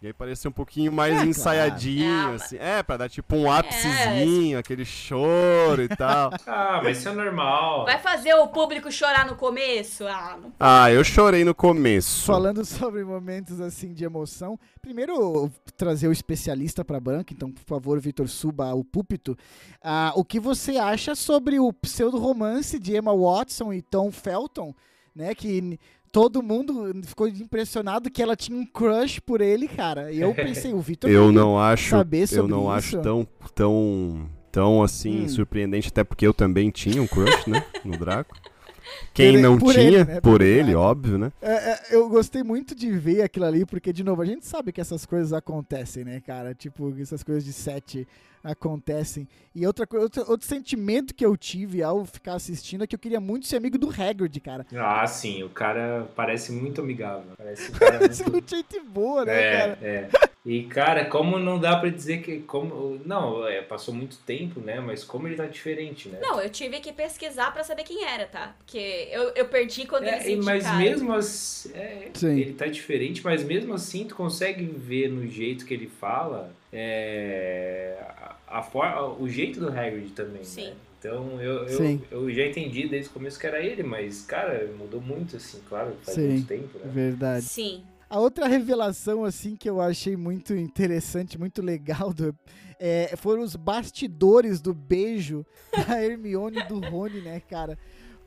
E 0.00 0.06
aí 0.06 0.12
parecia 0.12 0.48
um 0.48 0.52
pouquinho 0.52 0.92
mais 0.92 1.10
É, 1.12 1.16
claro. 1.16 1.30
ensaiadinho, 1.30 2.08
Ah, 2.30 2.34
assim. 2.34 2.56
É, 2.60 2.82
pra 2.84 2.96
dar 2.96 3.08
tipo 3.08 3.34
um 3.34 3.50
ápicezinho, 3.50 4.56
aquele 4.56 4.84
choro 4.84 5.82
e 5.82 5.88
tal. 5.96 6.30
Ah, 6.46 6.80
mas 6.84 6.98
isso 6.98 7.08
é 7.08 7.12
normal. 7.12 7.84
Vai 7.84 7.98
fazer 7.98 8.32
o 8.34 8.46
público 8.46 8.92
chorar 8.92 9.26
no 9.26 9.34
começo? 9.34 10.06
Ah, 10.06 10.38
não. 10.40 10.52
Ah, 10.60 10.88
eu 10.92 11.02
chorei 11.02 11.44
no 11.44 11.52
começo. 11.52 12.24
Falando 12.24 12.64
sobre 12.64 13.02
momentos 13.04 13.60
assim 13.60 13.92
de 13.92 14.04
emoção, 14.04 14.56
primeiro 14.80 15.50
trazer 15.76 16.06
o 16.06 16.12
especialista 16.12 16.84
pra 16.84 17.00
banca, 17.00 17.32
então 17.34 17.50
por 17.50 17.64
favor, 17.64 17.98
Vitor, 17.98 18.28
suba 18.28 18.68
ao 18.70 18.84
púlpito. 18.84 19.36
Ah, 19.82 20.12
o 20.14 20.24
que 20.24 20.38
você 20.38 20.76
acha 20.76 21.16
sobre 21.16 21.58
o 21.58 21.72
pseudo-romance 21.72 22.78
de 22.78 22.96
Emma 22.96 23.12
Watson 23.16 23.72
e 23.72 23.82
Tom 23.82 24.12
Felton, 24.12 24.72
né? 25.12 25.34
Que 25.34 25.76
todo 26.12 26.42
mundo 26.42 26.92
ficou 27.04 27.28
impressionado 27.28 28.10
que 28.10 28.22
ela 28.22 28.36
tinha 28.36 28.56
um 28.58 28.66
crush 28.66 29.20
por 29.20 29.40
ele, 29.40 29.68
cara. 29.68 30.10
E 30.12 30.20
eu 30.20 30.34
pensei, 30.34 30.72
o 30.72 30.80
Vitor 30.80 31.10
Eu 31.10 31.30
não 31.32 31.58
acho, 31.58 31.90
saber 31.90 32.22
eu 32.22 32.26
sobre 32.26 32.52
não 32.52 32.62
isso. 32.76 32.96
acho 32.96 33.02
tão 33.02 33.26
tão 33.54 34.28
tão 34.50 34.82
assim 34.82 35.24
Hum. 35.24 35.28
surpreendente, 35.28 35.88
até 35.88 36.02
porque 36.02 36.26
eu 36.26 36.32
também 36.34 36.70
tinha 36.70 37.02
um 37.02 37.06
crush, 37.06 37.46
né, 37.48 37.62
no 37.84 37.96
Draco. 37.96 38.36
Quem 39.14 39.26
ele- 39.26 39.42
não 39.42 39.58
por 39.58 39.72
tinha, 39.72 39.84
ele, 39.86 40.04
né, 40.04 40.20
por 40.20 40.32
por 40.32 40.42
ele, 40.42 40.74
óbvio, 40.74 41.18
né? 41.18 41.32
É, 41.42 41.52
é, 41.52 41.78
eu 41.90 42.08
gostei 42.08 42.42
muito 42.42 42.74
de 42.74 42.90
ver 42.92 43.22
aquilo 43.22 43.44
ali, 43.46 43.66
porque, 43.66 43.92
de 43.92 44.04
novo, 44.04 44.22
a 44.22 44.24
gente 44.24 44.46
sabe 44.46 44.72
que 44.72 44.80
essas 44.80 45.04
coisas 45.04 45.32
acontecem, 45.32 46.04
né, 46.04 46.20
cara? 46.20 46.54
Tipo, 46.54 46.94
essas 47.00 47.22
coisas 47.22 47.44
de 47.44 47.52
set 47.52 48.06
acontecem. 48.42 49.26
E 49.54 49.66
outra 49.66 49.86
coisa, 49.86 50.04
outro, 50.04 50.24
outro 50.30 50.46
sentimento 50.46 51.14
que 51.14 51.24
eu 51.24 51.36
tive 51.36 51.82
ao 51.82 52.04
ficar 52.04 52.34
assistindo 52.34 52.84
é 52.84 52.86
que 52.86 52.94
eu 52.94 52.98
queria 52.98 53.20
muito 53.20 53.46
ser 53.46 53.56
amigo 53.56 53.76
do 53.78 53.88
Hagrid, 53.90 54.38
cara. 54.40 54.66
Ah, 54.74 55.06
sim, 55.06 55.42
o 55.42 55.48
cara 55.48 56.08
parece 56.14 56.52
muito 56.52 56.80
amigável. 56.80 57.32
Parece 57.36 57.70
um 57.70 57.74
cara 57.78 57.98
Parece 57.98 58.22
muito... 58.22 58.32
muito 58.32 58.50
gente 58.56 58.80
boa, 58.80 59.24
né, 59.24 59.40
É, 59.42 59.58
cara? 59.58 59.78
é. 59.82 60.08
E, 60.46 60.62
cara, 60.62 61.04
como 61.04 61.38
não 61.38 61.58
dá 61.58 61.76
pra 61.76 61.90
dizer 61.90 62.22
que. 62.22 62.38
Como, 62.40 62.98
não, 63.04 63.46
é, 63.46 63.60
passou 63.60 63.92
muito 63.92 64.16
tempo, 64.18 64.60
né? 64.60 64.80
Mas 64.80 65.04
como 65.04 65.26
ele 65.28 65.34
tá 65.36 65.44
diferente, 65.44 66.08
né? 66.08 66.18
Não, 66.22 66.40
eu 66.40 66.48
tive 66.48 66.80
que 66.80 66.90
pesquisar 66.92 67.52
pra 67.52 67.62
saber 67.64 67.82
quem 67.82 68.02
era, 68.04 68.24
tá? 68.24 68.54
Porque 68.58 69.08
eu, 69.10 69.30
eu 69.34 69.46
perdi 69.48 69.84
quando 69.86 70.04
É, 70.04 70.14
eles 70.14 70.24
se 70.24 70.36
mas 70.36 70.64
indicaram. 70.64 70.78
mesmo 70.78 71.12
assim, 71.12 71.70
é, 71.74 72.08
Sim. 72.14 72.38
ele 72.38 72.52
tá 72.54 72.66
diferente, 72.66 73.20
mas 73.22 73.44
mesmo 73.44 73.74
assim 73.74 74.06
tu 74.06 74.14
consegue 74.14 74.64
ver 74.64 75.10
no 75.10 75.26
jeito 75.26 75.66
que 75.66 75.74
ele 75.74 75.88
fala 75.88 76.50
é, 76.72 77.98
a, 78.46 78.58
a 78.58 78.62
for- 78.62 79.20
o 79.20 79.28
jeito 79.28 79.60
do 79.60 79.68
Hagrid 79.68 80.10
também, 80.10 80.44
Sim. 80.44 80.70
né? 80.70 80.76
Então 80.98 81.40
eu, 81.40 81.64
eu, 81.68 82.00
eu 82.10 82.30
já 82.32 82.44
entendi 82.46 82.88
desde 82.88 83.08
o 83.10 83.12
começo 83.12 83.38
que 83.38 83.46
era 83.46 83.60
ele, 83.60 83.84
mas, 83.84 84.22
cara, 84.22 84.68
mudou 84.76 85.00
muito, 85.00 85.36
assim, 85.36 85.60
claro, 85.68 85.96
faz 86.02 86.16
Sim. 86.16 86.28
muito 86.28 86.46
tempo, 86.48 86.78
né? 86.78 86.90
Verdade. 86.92 87.44
Sim. 87.46 87.84
A 88.10 88.18
outra 88.18 88.48
revelação, 88.48 89.22
assim, 89.22 89.54
que 89.54 89.68
eu 89.68 89.80
achei 89.80 90.16
muito 90.16 90.56
interessante, 90.56 91.38
muito 91.38 91.62
legal, 91.62 92.12
do, 92.12 92.34
é, 92.80 93.14
foram 93.16 93.42
os 93.42 93.54
bastidores 93.54 94.60
do 94.60 94.74
beijo 94.74 95.44
da 95.86 96.02
Hermione 96.02 96.58
e 96.58 96.62
do 96.62 96.80
Rony, 96.80 97.20
né, 97.20 97.38
cara? 97.40 97.78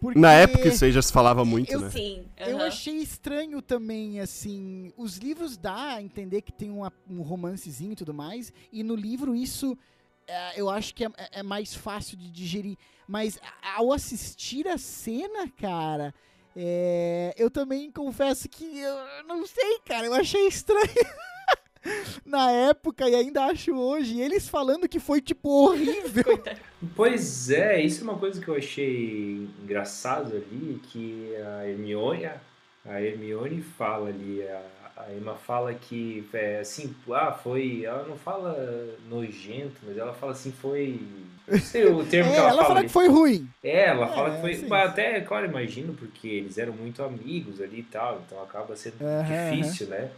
Porque... 0.02 0.20
Na 0.20 0.34
época 0.34 0.68
isso 0.68 0.84
aí 0.84 0.91
já 0.91 1.02
se 1.02 1.14
falava 1.14 1.45
muito, 1.45 1.72
Eu- 1.72 1.80
né? 1.82 1.89
Sim. 1.91 2.26
Eu 2.38 2.58
aham. 2.58 2.66
achei 2.68 2.95
estranho 2.97 3.62
também, 3.62 4.20
assim, 4.20 4.91
os 4.97 5.18
livros 5.18 5.56
dá 5.58 5.93
a 5.93 6.02
entender 6.02 6.41
que 6.41 6.52
tem 6.52 6.72
uma- 6.72 6.91
um 7.08 7.22
romancezinho 7.22 7.91
e 7.93 7.95
tudo 7.95 8.12
mais, 8.14 8.52
e 8.74 8.82
no 8.84 8.95
livro 8.95 9.36
isso 9.36 9.78
é, 10.28 10.60
eu 10.60 10.70
acho 10.70 10.93
que 10.95 11.06
é, 11.06 11.10
é 11.34 11.43
mais 11.43 11.74
fácil 11.76 12.18
de 12.18 12.32
digerir, 12.32 12.78
mas 13.08 13.38
ao 13.76 13.93
assistir 13.93 14.68
a 14.68 14.78
cena, 14.78 15.47
cara, 15.60 16.14
é, 16.56 17.34
eu 17.38 17.52
também 17.52 17.91
confesso 17.91 18.49
que 18.49 18.64
eu 18.80 18.95
não 19.28 19.45
sei, 19.45 19.80
cara, 19.86 20.08
eu 20.08 20.14
achei 20.16 20.47
estranho. 20.47 20.82
Na 22.25 22.51
época 22.51 23.09
e 23.09 23.15
ainda 23.15 23.45
acho 23.45 23.73
hoje, 23.75 24.19
eles 24.19 24.47
falando 24.47 24.88
que 24.88 24.99
foi 24.99 25.21
tipo 25.21 25.49
horrível. 25.49 26.23
Coitado. 26.39 26.61
Pois 26.95 27.49
é, 27.49 27.82
isso 27.82 28.01
é 28.01 28.03
uma 28.03 28.17
coisa 28.17 28.41
que 28.41 28.47
eu 28.47 28.55
achei 28.55 29.49
engraçado 29.61 30.36
ali, 30.36 30.79
que 30.91 31.36
a 31.38 31.67
Hermione, 31.67 32.25
a 32.86 33.01
Hermione 33.01 33.61
fala 33.61 34.09
ali, 34.09 34.41
a, 34.47 34.61
a 34.97 35.13
Emma 35.13 35.36
fala 35.36 35.73
que, 35.75 36.27
é, 36.34 36.59
assim, 36.59 36.95
ah, 37.11 37.32
foi, 37.32 37.84
ela 37.86 38.07
não 38.07 38.17
fala 38.17 38.55
nojento, 39.07 39.82
mas 39.84 39.97
ela 39.97 40.13
fala 40.13 40.32
assim, 40.32 40.51
foi, 40.51 40.99
não 41.47 41.59
sei 41.59 41.86
o 41.86 42.03
termo 42.05 42.32
É, 42.32 42.34
que 42.34 42.39
ela, 42.39 42.49
ela 42.49 42.63
fala. 42.65 42.65
fala 42.65 42.79
ali. 42.79 42.88
que 42.88 42.89
foi 42.89 43.07
ruim. 43.07 43.53
É, 43.63 43.86
ela 43.89 44.07
É, 44.07 44.07
fala 44.07 44.32
que 44.32 44.38
foi, 44.38 44.55
sim. 44.55 44.67
mas 44.67 44.89
até, 44.89 45.21
claro, 45.21 45.45
imagino, 45.45 45.93
porque 45.93 46.27
eles 46.27 46.57
eram 46.57 46.73
muito 46.73 47.03
amigos 47.03 47.61
ali 47.61 47.79
e 47.82 47.84
tal, 47.84 48.21
então 48.25 48.41
acaba 48.43 48.75
sendo 48.75 48.97
difícil, 49.23 49.88
né? 49.88 50.11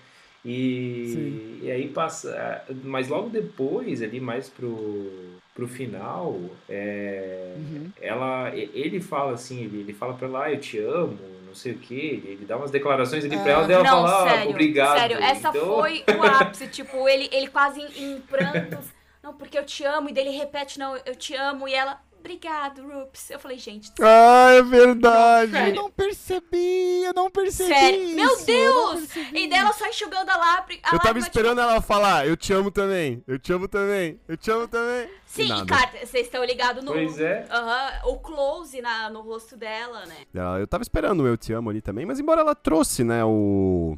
E, 0.46 1.60
e 1.62 1.72
aí 1.72 1.88
passa. 1.90 2.64
Mas 2.84 3.08
logo 3.08 3.30
depois, 3.30 4.02
ali 4.02 4.20
mais 4.20 4.50
pro, 4.50 5.40
pro 5.54 5.68
final, 5.68 6.38
é, 6.68 7.56
Uhum. 7.56 7.92
ela, 8.02 8.52
ele 8.56 9.00
fala 9.00 9.34
assim, 9.34 9.64
ele, 9.64 9.80
ele 9.82 9.94
fala 9.94 10.14
pra 10.16 10.28
ela, 10.28 10.44
ah, 10.46 10.52
eu 10.52 10.60
te 10.60 10.78
amo, 10.80 11.18
não 11.48 11.56
sei 11.56 11.74
o 11.74 11.78
que, 11.80 11.94
ele, 12.26 12.46
dá 12.46 12.58
umas 12.58 12.72
declarações 12.72 13.24
ali 13.24 13.38
pra 13.40 13.52
ela, 13.54 13.64
daí 13.68 13.76
ela 13.76 13.84
Não, 13.84 14.06
fala, 14.08 14.32
ah, 14.32 14.34
sério. 14.34 14.50
obrigado. 14.50 14.98
Sério, 15.00 15.18
essa 15.18 15.50
Então, 15.50 15.66
foi 15.76 16.04
o 16.08 16.22
ápice. 16.24 16.68
tipo, 16.68 17.08
ele, 17.08 17.30
ele 17.32 17.48
quase 17.48 17.80
em, 17.82 18.16
em 18.16 18.22
prantos. 18.22 18.94
Não, 19.22 19.34
porque 19.34 19.58
eu 19.58 19.66
te 19.66 19.84
amo. 19.86 20.10
E 20.10 20.14
daí 20.14 20.28
ele 20.28 20.36
repete, 20.38 20.78
não, 20.78 20.98
eu 21.06 21.16
te 21.16 21.34
amo. 21.36 21.68
E 21.68 21.74
ela, 21.74 22.02
obrigado, 22.24 22.82
Rups. 22.88 23.30
Eu 23.30 23.40
falei, 23.40 23.58
gente, 23.58 23.92
Ah, 24.02 24.52
é 24.54 24.62
verdade. 24.62 25.56
Eu 25.70 25.76
não 25.76 25.92
percebi, 25.92 27.04
eu 27.04 27.14
não 27.14 27.30
percebi 27.30 27.70
Sério. 27.70 28.04
isso. 28.04 28.16
Meu 28.16 28.46
Deus! 28.46 29.10
E 29.34 29.48
dela 29.48 29.74
só 29.74 29.88
enxugando 29.88 30.30
a 30.30 30.36
a 30.36 30.66
Eu 30.94 31.00
tava 31.00 31.20
esperando 31.20 31.60
ela 31.60 31.82
falar, 31.82 32.28
eu 32.28 32.38
te 32.38 32.54
amo 32.54 32.72
também, 32.72 33.24
eu 33.28 33.38
te 33.38 33.52
amo 33.52 33.68
também, 33.68 34.20
eu 34.28 34.38
te 34.38 34.50
amo 34.50 34.68
também. 34.68 35.08
Tipo, 35.08 35.20
sim, 35.28 35.64
e 35.64 35.66
cara, 35.66 35.90
vocês 36.06 36.28
estão 36.28 36.44
ligados 36.44 36.84
no. 36.84 36.92
Pois 36.94 37.20
é. 37.20 37.46
Aham, 37.50 37.92
o 38.06 38.18
close 38.20 38.82
na, 38.82 39.10
no 39.10 39.22
rosto 39.22 39.58
dela, 39.58 40.06
né? 40.06 40.16
Ela- 40.34 40.60
Eu 40.60 40.68
tava 40.68 40.84
esperando 40.84 41.24
o 41.24 41.28
eu 41.28 41.36
te 41.38 41.52
amo 41.54 41.70
ali 41.70 41.82
também, 41.82 42.06
mas 42.06 42.20
embora 42.20 42.42
ela 42.42 42.54
trouxe, 42.56 43.04
né, 43.04 43.24
o, 43.26 43.98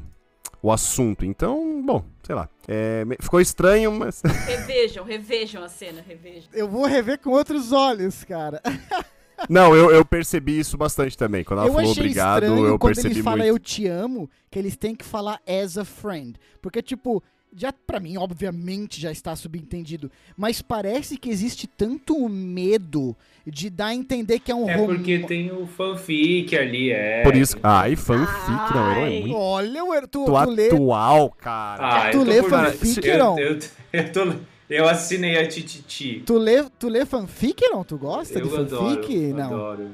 o 0.62 0.72
assunto, 0.72 1.24
então, 1.24 1.82
bom, 1.82 2.04
sei 2.26 2.34
lá. 2.34 2.48
É, 2.66 3.04
ficou 3.20 3.40
estranho, 3.40 3.92
mas... 3.92 4.20
Revejam, 4.46 5.04
revejam 5.04 5.62
a 5.62 5.68
cena, 5.68 6.02
revejam. 6.06 6.48
Eu 6.52 6.68
vou 6.68 6.84
rever 6.84 7.20
com 7.20 7.30
outros 7.30 7.70
olhos, 7.70 8.24
cara. 8.24 8.60
Não, 9.48 9.76
eu, 9.76 9.92
eu 9.92 10.04
percebi 10.04 10.58
isso 10.58 10.76
bastante 10.76 11.16
também. 11.16 11.44
Quando 11.44 11.60
ela 11.60 11.68
eu 11.68 11.74
falou 11.74 11.92
obrigado, 11.92 12.42
estranho 12.42 12.66
eu 12.66 12.78
quando 12.78 12.94
percebi 12.94 13.14
ele 13.14 13.22
fala 13.22 13.36
muito. 13.36 13.48
eu 13.50 13.58
te 13.60 13.86
amo, 13.86 14.28
que 14.50 14.58
eles 14.58 14.76
têm 14.76 14.94
que 14.94 15.04
falar 15.04 15.40
as 15.46 15.78
a 15.78 15.84
friend. 15.84 16.36
Porque, 16.60 16.82
tipo, 16.82 17.22
já 17.56 17.72
pra 17.72 17.98
mim, 17.98 18.16
obviamente, 18.18 19.00
já 19.00 19.10
está 19.10 19.34
subentendido. 19.34 20.10
Mas 20.36 20.60
parece 20.60 21.16
que 21.16 21.30
existe 21.30 21.66
tanto 21.66 22.28
medo 22.28 23.16
de 23.46 23.70
dar 23.70 23.86
a 23.86 23.94
entender 23.94 24.38
que 24.40 24.50
é 24.52 24.54
um 24.54 24.68
É 24.68 24.74
rom- 24.76 24.86
porque 24.86 25.20
tem 25.20 25.50
o 25.52 25.66
fanfic 25.66 26.56
ali, 26.56 26.90
é. 26.90 27.22
Por 27.22 27.34
isso... 27.36 27.56
Ai, 27.62 27.96
fanfic, 27.96 28.74
não, 28.74 28.90
é 28.92 29.04
Ai. 29.04 29.20
muito 29.20 29.36
Olha, 29.36 29.84
o- 29.84 30.06
tu, 30.08 30.24
tu 30.24 30.50
lê. 30.50 30.66
atual, 30.66 31.30
cara. 31.30 32.08
Ah, 32.08 32.10
Tu 32.10 32.18
eu 32.18 32.24
lê 32.24 32.40
por- 32.42 32.50
fanfic, 32.50 33.06
eu, 33.06 33.14
Heron? 33.14 33.38
eu, 33.38 33.58
Eu, 33.92 34.12
tô, 34.12 34.32
eu 34.68 34.88
assinei 34.88 35.38
a 35.38 35.46
Tititi. 35.48 36.22
Tu 36.26 36.36
lê, 36.36 36.64
tu 36.78 36.88
lê 36.88 37.06
fanfic, 37.06 37.62
não? 37.70 37.84
Tu 37.84 37.96
gosta 37.96 38.38
Eu 38.38 38.48
de 38.48 38.54
adoro, 38.56 38.94
fanfic? 38.96 39.16
não. 39.32 39.44
adoro. 39.46 39.90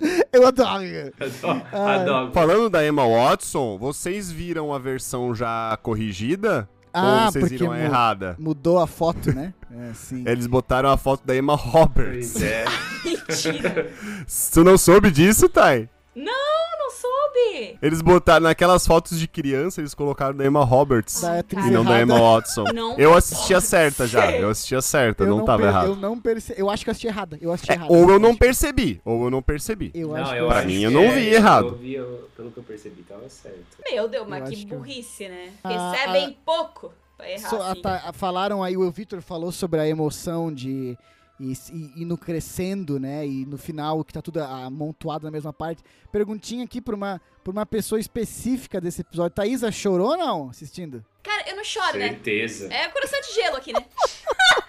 Eu 0.32 0.46
adoro. 0.46 0.84
Adoro. 1.20 1.62
Ah, 1.72 1.94
adoro. 1.94 2.32
Falando 2.32 2.68
da 2.70 2.86
Emma 2.86 3.06
Watson, 3.06 3.78
vocês 3.78 4.30
viram 4.30 4.72
a 4.72 4.78
versão 4.78 5.34
já 5.34 5.78
corrigida? 5.82 6.68
Ah, 6.92 7.26
ou 7.26 7.32
vocês 7.32 7.42
porque 7.44 7.58
viram 7.58 7.72
a 7.72 7.76
mu- 7.76 7.82
errada? 7.82 8.36
mudou 8.38 8.78
a 8.78 8.86
foto, 8.86 9.32
né? 9.34 9.52
É, 9.78 9.92
sim. 9.92 10.22
Eles 10.26 10.46
botaram 10.46 10.88
a 10.88 10.96
foto 10.96 11.26
da 11.26 11.36
Emma 11.36 11.54
Roberts. 11.54 12.40
É. 12.40 12.64
Mentira. 13.04 13.92
Tu 14.54 14.64
não 14.64 14.78
soube 14.78 15.10
disso, 15.10 15.48
Thay? 15.50 15.88
não, 16.14 16.32
não 16.86 16.90
soube. 16.92 17.78
Eles 17.82 18.00
botaram 18.00 18.44
naquelas 18.44 18.86
fotos 18.86 19.18
de 19.18 19.26
criança, 19.28 19.80
eles 19.80 19.94
colocaram 19.94 20.36
da 20.36 20.44
Emma 20.44 20.64
Roberts. 20.64 21.20
Da 21.20 21.40
E 21.40 21.70
não 21.70 21.84
da 21.84 21.90
errada. 21.98 22.02
Emma 22.02 22.20
Watson. 22.20 22.64
Não 22.72 22.98
Eu 22.98 23.14
assistia 23.14 23.60
certa 23.60 24.06
já. 24.06 24.30
Eu 24.32 24.50
assistia 24.50 24.80
certa, 24.82 25.24
Eu 25.24 25.28
não, 25.36 25.44
tava 25.44 25.58
per- 25.62 25.68
errado. 25.68 25.86
Eu 25.88 25.96
não 25.96 26.18
percebi. 26.20 26.60
Eu 26.60 26.70
acho 26.70 26.84
que 26.84 26.90
eu 26.90 26.92
assisti 26.92 27.06
errada. 27.06 27.38
Eu 27.40 27.52
assisti 27.52 27.72
É, 27.72 27.74
errado. 27.74 27.90
ou 27.92 28.10
eu 28.10 28.18
não 28.18 28.36
percebi, 28.36 29.00
ou 29.04 29.24
eu 29.24 29.30
não 29.30 29.42
percebi. 29.42 29.90
Eu 29.94 30.08
Não, 30.08 30.16
acho 30.16 30.32
que 30.32 30.38
eu 30.38 30.46
Pra 30.48 30.58
acho 30.58 30.66
mim, 30.66 30.78
que 30.78 30.82
eu 30.84 30.90
não 30.90 31.10
vi 31.10 31.28
é, 31.28 31.34
errado. 31.34 31.66
Eu 31.68 31.74
vi, 31.76 31.94
eu- 31.94 32.28
pelo 32.36 32.50
que 32.50 32.58
eu 32.58 32.62
percebi, 32.64 33.02
tava 33.02 33.28
certo. 33.28 33.56
Meu 33.90 34.08
Deus, 34.08 34.26
mas 34.28 34.48
que 34.48 34.66
burrice, 34.66 35.28
né? 35.28 35.52
Ah, 35.64 35.92
Recebem 35.92 36.36
pouco 36.44 36.92
pra 37.16 37.30
errar 37.30 37.48
So- 37.48 37.62
a 37.62 37.72
assim. 37.72 37.82
ta- 37.82 38.02
a- 38.06 38.12
falaram 38.12 38.62
aí, 38.62 38.76
o 38.76 38.90
Victor 38.90 39.20
falou 39.22 39.50
sobre 39.52 39.80
a 39.80 39.88
emoção 39.88 40.52
de 40.52 40.96
e, 41.38 41.52
e, 41.52 42.02
indo 42.02 42.16
crescendo, 42.16 42.98
né? 42.98 43.26
E 43.26 43.44
no 43.46 43.58
final, 43.58 44.02
que 44.04 44.12
tá 44.12 44.22
tudo 44.22 44.42
amontoado 44.42 45.24
na 45.24 45.30
mesma 45.30 45.52
parte. 45.52 45.82
Perguntinha 46.10 46.64
aqui 46.64 46.80
pra 46.80 46.94
uma, 46.94 47.20
pra 47.44 47.52
uma 47.52 47.66
pessoa 47.66 48.00
específica 48.00 48.80
desse 48.80 49.02
episódio. 49.02 49.34
Thaísa 49.34 49.70
chorou 49.70 50.10
ou 50.10 50.16
não 50.16 50.50
assistindo? 50.50 51.04
Cara, 51.22 51.48
eu 51.48 51.56
não 51.56 51.64
choro, 51.64 51.98
né? 51.98 52.08
Certeza. 52.08 52.72
É 52.72 52.88
coração 52.88 53.20
de 53.20 53.34
gelo 53.34 53.56
aqui, 53.56 53.72
né? 53.72 53.84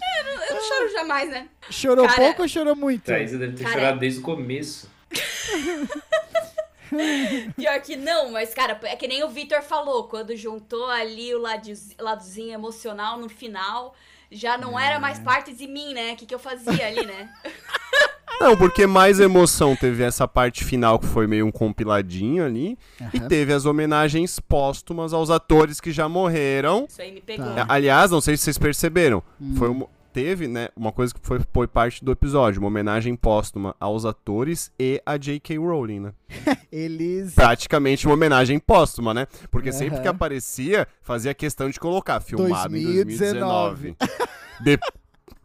É, 0.00 0.20
eu, 0.20 0.24
não, 0.24 0.44
eu 0.44 0.54
não 0.54 0.62
choro 0.62 0.92
jamais, 0.92 1.28
né? 1.28 1.48
Chorou 1.70 2.06
Cara, 2.06 2.16
pouco 2.16 2.42
ou 2.42 2.48
chorou 2.48 2.74
muito? 2.74 3.04
Thaisa 3.04 3.36
deve 3.36 3.56
ter 3.56 3.64
Cara- 3.64 3.74
chorado 3.74 3.98
desde 3.98 4.20
o 4.20 4.22
começo. 4.22 4.88
Pior 7.56 7.80
que 7.82 7.96
não, 7.96 8.30
mas, 8.30 8.54
cara, 8.54 8.78
é 8.84 8.96
que 8.96 9.06
nem 9.06 9.22
o 9.22 9.28
Victor 9.28 9.62
falou, 9.62 10.04
quando 10.04 10.34
juntou 10.34 10.86
ali 10.86 11.34
o 11.34 11.42
ladozinho 11.98 12.54
emocional 12.54 13.18
no 13.18 13.28
final, 13.28 13.94
já 14.30 14.58
não 14.58 14.78
era 14.78 14.98
mais 15.00 15.18
parte 15.18 15.52
de 15.52 15.66
mim, 15.66 15.94
né? 15.94 16.12
O 16.12 16.16
que, 16.16 16.26
que 16.26 16.34
eu 16.34 16.38
fazia 16.38 16.86
ali, 16.86 17.04
né? 17.06 17.28
Não, 18.40 18.56
porque 18.56 18.86
mais 18.86 19.18
emoção 19.18 19.74
teve 19.74 20.04
essa 20.04 20.28
parte 20.28 20.62
final 20.62 20.96
que 21.00 21.06
foi 21.06 21.26
meio 21.26 21.44
um 21.44 21.50
compiladinho 21.50 22.44
ali. 22.44 22.78
E 23.12 23.18
Aham. 23.18 23.26
teve 23.26 23.52
as 23.52 23.64
homenagens 23.66 24.38
póstumas 24.38 25.12
aos 25.12 25.28
atores 25.28 25.80
que 25.80 25.90
já 25.90 26.08
morreram. 26.08 26.86
Isso 26.88 27.02
aí 27.02 27.10
me 27.10 27.20
pegou. 27.20 27.46
Tá. 27.46 27.62
É, 27.62 27.64
Aliás, 27.68 28.12
não 28.12 28.20
sei 28.20 28.36
se 28.36 28.44
vocês 28.44 28.56
perceberam. 28.56 29.24
Hum. 29.40 29.56
Foi 29.56 29.68
uma- 29.68 29.88
teve, 30.12 30.48
né, 30.48 30.68
uma 30.76 30.90
coisa 30.92 31.12
que 31.14 31.20
foi, 31.22 31.40
foi 31.52 31.66
parte 31.66 32.04
do 32.04 32.10
episódio, 32.12 32.60
uma 32.60 32.68
homenagem 32.68 33.14
póstuma 33.16 33.74
aos 33.78 34.04
atores 34.04 34.70
e 34.78 35.00
a 35.04 35.16
J.K. 35.16 35.58
Rowling, 35.58 36.00
né? 36.00 36.12
Eles. 36.72 37.34
Praticamente 37.34 38.06
uma 38.06 38.14
homenagem 38.14 38.58
póstuma, 38.58 39.12
né? 39.14 39.26
Porque 39.50 39.72
sempre 39.72 39.94
Aham. 39.94 40.02
que 40.02 40.08
aparecia, 40.08 40.86
fazia 41.02 41.32
questão 41.34 41.68
de 41.70 41.78
colocar 41.80 42.20
filmado 42.20 42.70
2019. 42.70 43.88
em 43.90 43.94
2019. 43.94 43.96
De- 44.60 44.78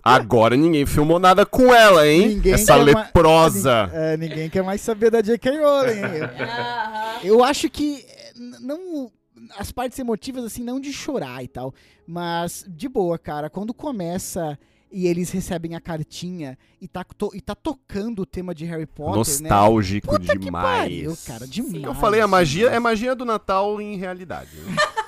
Agora 0.06 0.58
ninguém 0.58 0.86
filmou 0.86 1.18
nada 1.18 1.46
com 1.46 1.74
ela, 1.74 2.06
hein? 2.06 2.28
Ninguém 2.36 2.54
Essa 2.54 2.76
ma- 2.78 2.84
leprosa. 2.84 3.90
É, 3.94 4.18
ninguém 4.18 4.50
quer 4.50 4.62
mais 4.62 4.82
saber 4.82 5.10
da 5.10 5.22
J.K. 5.22 5.50
Rowling. 5.52 6.02
Eu-. 7.24 7.36
Eu 7.38 7.44
acho 7.44 7.70
que 7.70 8.06
eh, 8.06 8.34
não 8.60 9.10
as 9.58 9.72
partes 9.72 9.98
emotivas 10.00 10.44
assim 10.46 10.64
não 10.64 10.80
de 10.80 10.92
chorar 10.94 11.44
e 11.44 11.48
tal, 11.48 11.74
mas 12.08 12.66
de 12.68 12.88
boa, 12.88 13.18
cara, 13.18 13.50
quando 13.50 13.74
começa 13.74 14.58
e 14.92 15.08
eles 15.08 15.32
recebem 15.32 15.76
a 15.76 15.82
cartinha 15.82 16.56
e 16.80 16.88
tá, 16.88 17.04
to- 17.04 17.32
e 17.34 17.42
tá 17.42 17.56
tocando 17.56 18.22
o 18.22 18.26
tema 18.28 18.54
de 18.54 18.64
Harry 18.66 18.86
Potter, 18.86 19.14
né? 19.14 19.18
Nostálgico 19.50 20.08
Puta 20.08 20.34
que 20.34 20.38
demais. 20.38 20.66
pariu, 20.80 21.18
cara, 21.26 21.48
demais. 21.48 21.84
Eu 21.84 21.96
falei, 21.96 22.22
a 22.22 22.28
magia 22.28 22.70
é 22.70 22.78
magia 22.80 23.16
do 23.16 23.26
Natal 23.26 23.82
em 23.82 23.98
realidade. 23.98 24.56
né? 24.58 24.76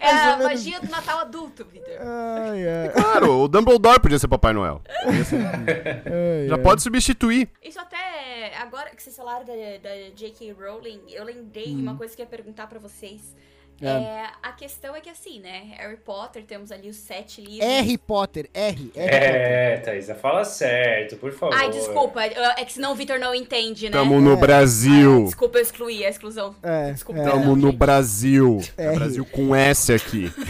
É 0.00 0.10
a 0.10 0.36
menos. 0.36 0.44
magia 0.44 0.80
do 0.80 0.88
Natal 0.88 1.18
adulto, 1.20 1.64
Victor. 1.64 1.94
Ai, 2.00 2.68
ai, 2.68 2.88
Claro, 2.92 3.40
o 3.42 3.48
Dumbledore 3.48 3.98
podia 4.00 4.18
ser 4.18 4.28
Papai 4.28 4.52
Noel. 4.52 4.80
ai, 5.04 6.46
Já 6.48 6.58
pode 6.58 6.82
substituir. 6.82 7.48
Isso 7.62 7.80
até, 7.80 8.56
agora 8.58 8.90
que 8.90 9.02
vocês 9.02 9.16
falaram 9.16 9.44
da, 9.44 9.52
da 9.52 10.10
J.K. 10.14 10.52
Rowling, 10.52 11.00
eu 11.10 11.24
lembrei 11.24 11.74
de 11.74 11.82
uma 11.82 11.96
coisa 11.96 12.14
que 12.14 12.22
eu 12.22 12.24
ia 12.24 12.30
perguntar 12.30 12.66
pra 12.68 12.78
vocês. 12.78 13.34
É. 13.80 13.86
É, 13.88 14.26
a 14.42 14.52
questão 14.52 14.96
é 14.96 15.00
que 15.00 15.10
assim, 15.10 15.38
né? 15.40 15.74
Harry 15.76 15.98
Potter, 15.98 16.44
temos 16.44 16.72
ali 16.72 16.88
os 16.88 16.96
sete 16.96 17.42
livros. 17.42 17.60
Harry 17.68 17.98
Potter, 17.98 18.48
R, 18.54 18.70
R 18.72 18.76
Potter. 18.86 19.14
É, 19.14 19.76
Thaisa, 19.78 20.14
fala 20.14 20.44
certo, 20.44 21.16
por 21.16 21.30
favor. 21.32 21.54
Ai, 21.54 21.70
desculpa, 21.70 22.22
é 22.24 22.64
que 22.64 22.72
senão 22.72 22.92
o 22.92 22.94
Victor 22.94 23.18
não 23.18 23.34
entende, 23.34 23.86
né? 23.86 23.92
Tamo 23.92 24.20
no 24.20 24.30
É. 24.30 24.32
Ah, 24.32 24.36
Brasil. 24.36 25.24
desculpa, 25.24 25.58
eu 25.58 25.62
excluí 25.62 26.04
a 26.04 26.08
exclusão. 26.08 26.54
É, 26.62 26.92
Desculpa. 26.92 27.20
é. 27.20 27.24
Tamo 27.24 27.40
Tamo 27.42 27.56
no 27.56 27.68
gente. 27.70 27.76
Brasil. 27.78 28.60
É. 28.78 28.92
Brasil 28.94 29.24
com 29.26 29.54
S 29.54 29.92
aqui. 29.92 30.32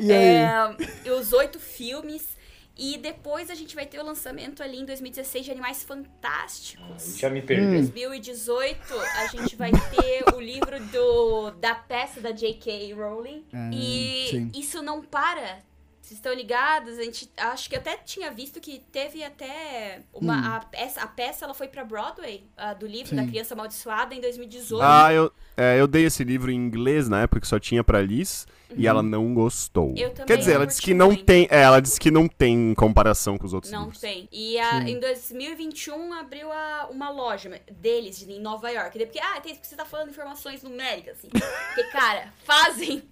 E 0.00 0.12
aí? 0.12 0.34
É, 1.06 1.10
os 1.12 1.32
oito 1.32 1.58
filmes. 1.58 2.36
E 2.78 2.96
depois 2.96 3.50
a 3.50 3.54
gente 3.56 3.74
vai 3.74 3.84
ter 3.86 3.98
o 3.98 4.04
lançamento 4.04 4.62
ali 4.62 4.78
em 4.78 4.84
2016 4.84 5.44
de 5.46 5.50
Animais 5.50 5.82
Fantásticos. 5.82 7.16
Já 7.18 7.28
me 7.28 7.40
Hum. 7.40 7.46
perdeu. 7.46 7.70
2018, 7.72 8.94
a 9.16 9.26
gente 9.26 9.56
vai 9.56 9.72
ter 9.72 10.24
o 10.34 10.40
livro 10.40 10.78
do, 10.92 11.50
da 11.52 11.74
peça 11.74 12.20
da 12.20 12.30
J.K. 12.30 12.92
Rowling. 12.94 13.44
Ah, 13.52 13.70
e 13.72 14.28
sim. 14.30 14.50
isso 14.54 14.80
não 14.82 15.02
para. 15.02 15.58
Vocês 16.00 16.18
estão 16.20 16.32
ligados? 16.32 16.98
A 16.98 17.02
gente 17.02 17.28
acho 17.36 17.68
que 17.68 17.76
até 17.76 17.96
tinha 17.98 18.30
visto 18.30 18.60
que 18.60 18.78
teve 18.90 19.22
até 19.22 20.00
uma 20.12 20.56
a, 20.56 20.60
peça, 20.60 21.02
a 21.02 21.06
peça 21.06 21.44
ela 21.44 21.52
foi 21.52 21.68
pra 21.68 21.84
Broadway, 21.84 22.44
a 22.56 22.72
do 22.72 22.86
livro 22.86 23.14
da 23.14 23.22
Hum. 23.22 23.24
Sim. 23.26 23.30
Criança 23.30 23.54
Amaldiçoada 23.54 24.14
em 24.14 24.20
2018. 24.20 24.82
Ah, 24.82 25.12
eu, 25.12 25.30
é, 25.56 25.78
eu 25.78 25.86
dei 25.86 26.04
esse 26.06 26.24
livro 26.24 26.50
em 26.50 26.54
inglês 26.54 27.08
na 27.10 27.22
época 27.22 27.40
que 27.42 27.46
só 27.48 27.58
tinha 27.58 27.84
pra 27.84 28.00
Liz 28.00 28.46
e 28.76 28.86
ela 28.86 29.02
não 29.02 29.32
gostou. 29.34 29.94
Eu 29.96 30.10
também 30.10 30.26
Quer 30.26 30.36
dizer, 30.38 30.50
não 30.50 30.56
ela 30.56 30.66
disse 30.66 30.82
que 30.82 30.94
não 30.94 31.06
muito. 31.08 31.24
tem, 31.24 31.48
é, 31.50 31.62
ela 31.62 31.80
disse 31.80 31.98
que 31.98 32.10
não 32.10 32.28
tem 32.28 32.74
comparação 32.74 33.36
com 33.38 33.46
os 33.46 33.52
outros 33.54 33.72
Não 33.72 33.84
livros. 33.84 34.00
tem. 34.00 34.28
E 34.30 34.58
a- 34.58 34.82
em 34.88 34.98
2021 35.00 36.12
abriu 36.14 36.50
a- 36.52 36.88
uma 36.90 37.10
loja 37.10 37.60
deles 37.80 38.22
em 38.28 38.40
Nova 38.40 38.70
York. 38.70 38.98
Porque, 38.98 39.18
ah, 39.20 39.40
tem, 39.40 39.54
você 39.60 39.74
tá 39.76 39.84
falando 39.84 40.10
informações 40.10 40.62
numéricas, 40.62 41.18
assim. 41.18 41.28
Porque, 41.74 41.84
cara, 41.90 42.32
fazem 42.44 43.02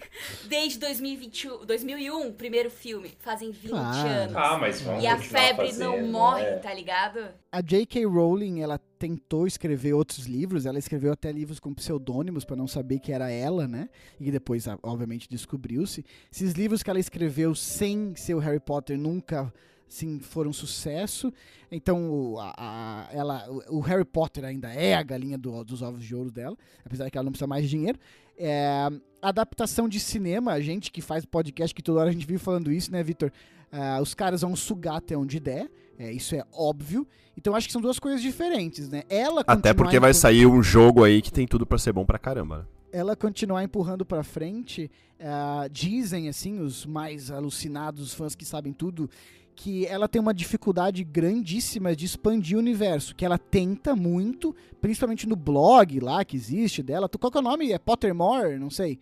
desde 0.46 0.78
2021, 0.78 1.64
2001, 1.64 2.32
primeiro 2.32 2.70
filme, 2.70 3.12
fazem 3.20 3.50
20 3.50 3.70
Claro. 3.70 4.08
anos. 4.08 4.36
Ah, 4.36 4.58
mas 4.58 4.80
vamos 4.80 5.02
e 5.02 5.06
a 5.06 5.18
febre 5.18 5.72
não 5.74 5.92
fazendo, 5.92 6.10
morre, 6.12 6.42
é. 6.42 6.56
tá 6.58 6.72
ligado? 6.74 7.20
A 7.50 7.60
J.K. 7.62 8.04
Rowling, 8.04 8.60
ela 8.60 8.78
tentou 8.98 9.46
escrever 9.46 9.92
outros 9.94 10.26
livros, 10.26 10.66
ela 10.66 10.78
escreveu 10.78 11.12
até 11.12 11.30
livros 11.32 11.58
com 11.60 11.72
pseudônimos 11.72 12.44
pra 12.44 12.56
não 12.56 12.66
saber 12.66 12.98
que 12.98 13.12
era 13.12 13.30
ela, 13.30 13.66
né? 13.66 13.88
E 14.20 14.30
depois, 14.30 14.66
obviamente, 14.82 15.26
descobriu-se. 15.46 16.04
Esses 16.32 16.52
livros 16.52 16.82
que 16.82 16.90
ela 16.90 16.98
escreveu 16.98 17.54
sem 17.54 18.14
ser 18.16 18.34
o 18.34 18.38
Harry 18.38 18.60
Potter 18.60 18.98
nunca 18.98 19.52
assim, 19.88 20.18
foram 20.18 20.50
um 20.50 20.52
sucesso. 20.52 21.32
Então, 21.70 22.10
o, 22.10 22.38
a- 22.40 22.54
a- 22.56 23.08
ela, 23.12 23.46
o, 23.70 23.78
Harry 23.80 24.04
Potter 24.04 24.44
ainda 24.44 24.72
é 24.74 24.94
a 24.94 25.02
galinha 25.02 25.38
do- 25.38 25.62
dos 25.64 25.80
ovos 25.80 26.04
de 26.04 26.12
ouro 26.14 26.30
dela, 26.30 26.56
apesar 26.84 27.08
que 27.08 27.16
ela 27.16 27.24
não 27.24 27.30
precisa 27.32 27.46
mais 27.46 27.62
de 27.64 27.70
dinheiro. 27.70 27.98
É, 28.36 28.88
adaptação 29.22 29.88
de 29.88 30.00
cinema, 30.00 30.52
a 30.52 30.60
gente 30.60 30.90
que 30.90 31.00
faz 31.00 31.24
podcast, 31.24 31.72
que 31.74 31.82
toda 31.82 32.00
hora 32.00 32.10
a 32.10 32.12
gente 32.12 32.26
vive 32.26 32.38
falando 32.38 32.72
isso, 32.72 32.90
né, 32.90 33.00
Vitor? 33.02 33.30
Ah, 33.70 34.00
os 34.02 34.12
caras 34.12 34.40
vão 34.42 34.54
sugar 34.56 34.96
até 34.96 35.16
onde 35.16 35.38
der, 35.40 35.70
é, 35.98 36.12
isso 36.12 36.34
é 36.34 36.42
óbvio. 36.52 37.06
Então 37.36 37.54
acho 37.54 37.66
que 37.68 37.72
são 37.72 37.80
duas 37.82 37.98
coisas 37.98 38.20
diferentes, 38.22 38.88
né? 38.88 39.02
Ela 39.08 39.44
Até 39.46 39.72
porque 39.74 40.00
vai 40.00 40.12
sair 40.14 40.46
um 40.46 40.62
jogo 40.62 41.04
aí 41.04 41.20
que 41.22 41.30
tem 41.32 41.46
tudo 41.46 41.64
pra 41.66 41.78
ser 41.78 41.92
bom 41.92 42.04
pra 42.04 42.18
caramba. 42.18 42.58
né? 42.58 42.64
Ela 42.92 43.14
continuar 43.16 43.62
empurrando 43.64 44.04
pra 44.04 44.22
frente, 44.22 44.90
ah, 45.20 45.68
dizem 45.70 46.28
assim 46.28 46.60
os 46.60 46.84
mais 46.86 47.30
alucinados, 47.30 48.02
os 48.02 48.14
fãs 48.14 48.34
que 48.34 48.44
sabem 48.44 48.72
tudo, 48.72 49.08
que 49.54 49.86
ela 49.86 50.06
tem 50.06 50.20
uma 50.20 50.34
dificuldade 50.34 51.02
grandíssima 51.02 51.96
de 51.96 52.04
expandir 52.04 52.56
o 52.56 52.60
universo, 52.60 53.14
que 53.14 53.24
ela 53.24 53.38
tenta 53.38 53.96
muito, 53.96 54.54
principalmente 54.82 55.26
no 55.26 55.34
blog 55.34 55.98
lá 56.00 56.24
que 56.24 56.36
existe 56.36 56.82
dela. 56.82 57.08
Tu, 57.08 57.18
qual 57.18 57.30
que 57.30 57.38
é 57.38 57.40
o 57.40 57.44
nome? 57.44 57.72
É 57.72 57.78
Pottermore? 57.78 58.58
Não 58.58 58.68
sei. 58.68 58.98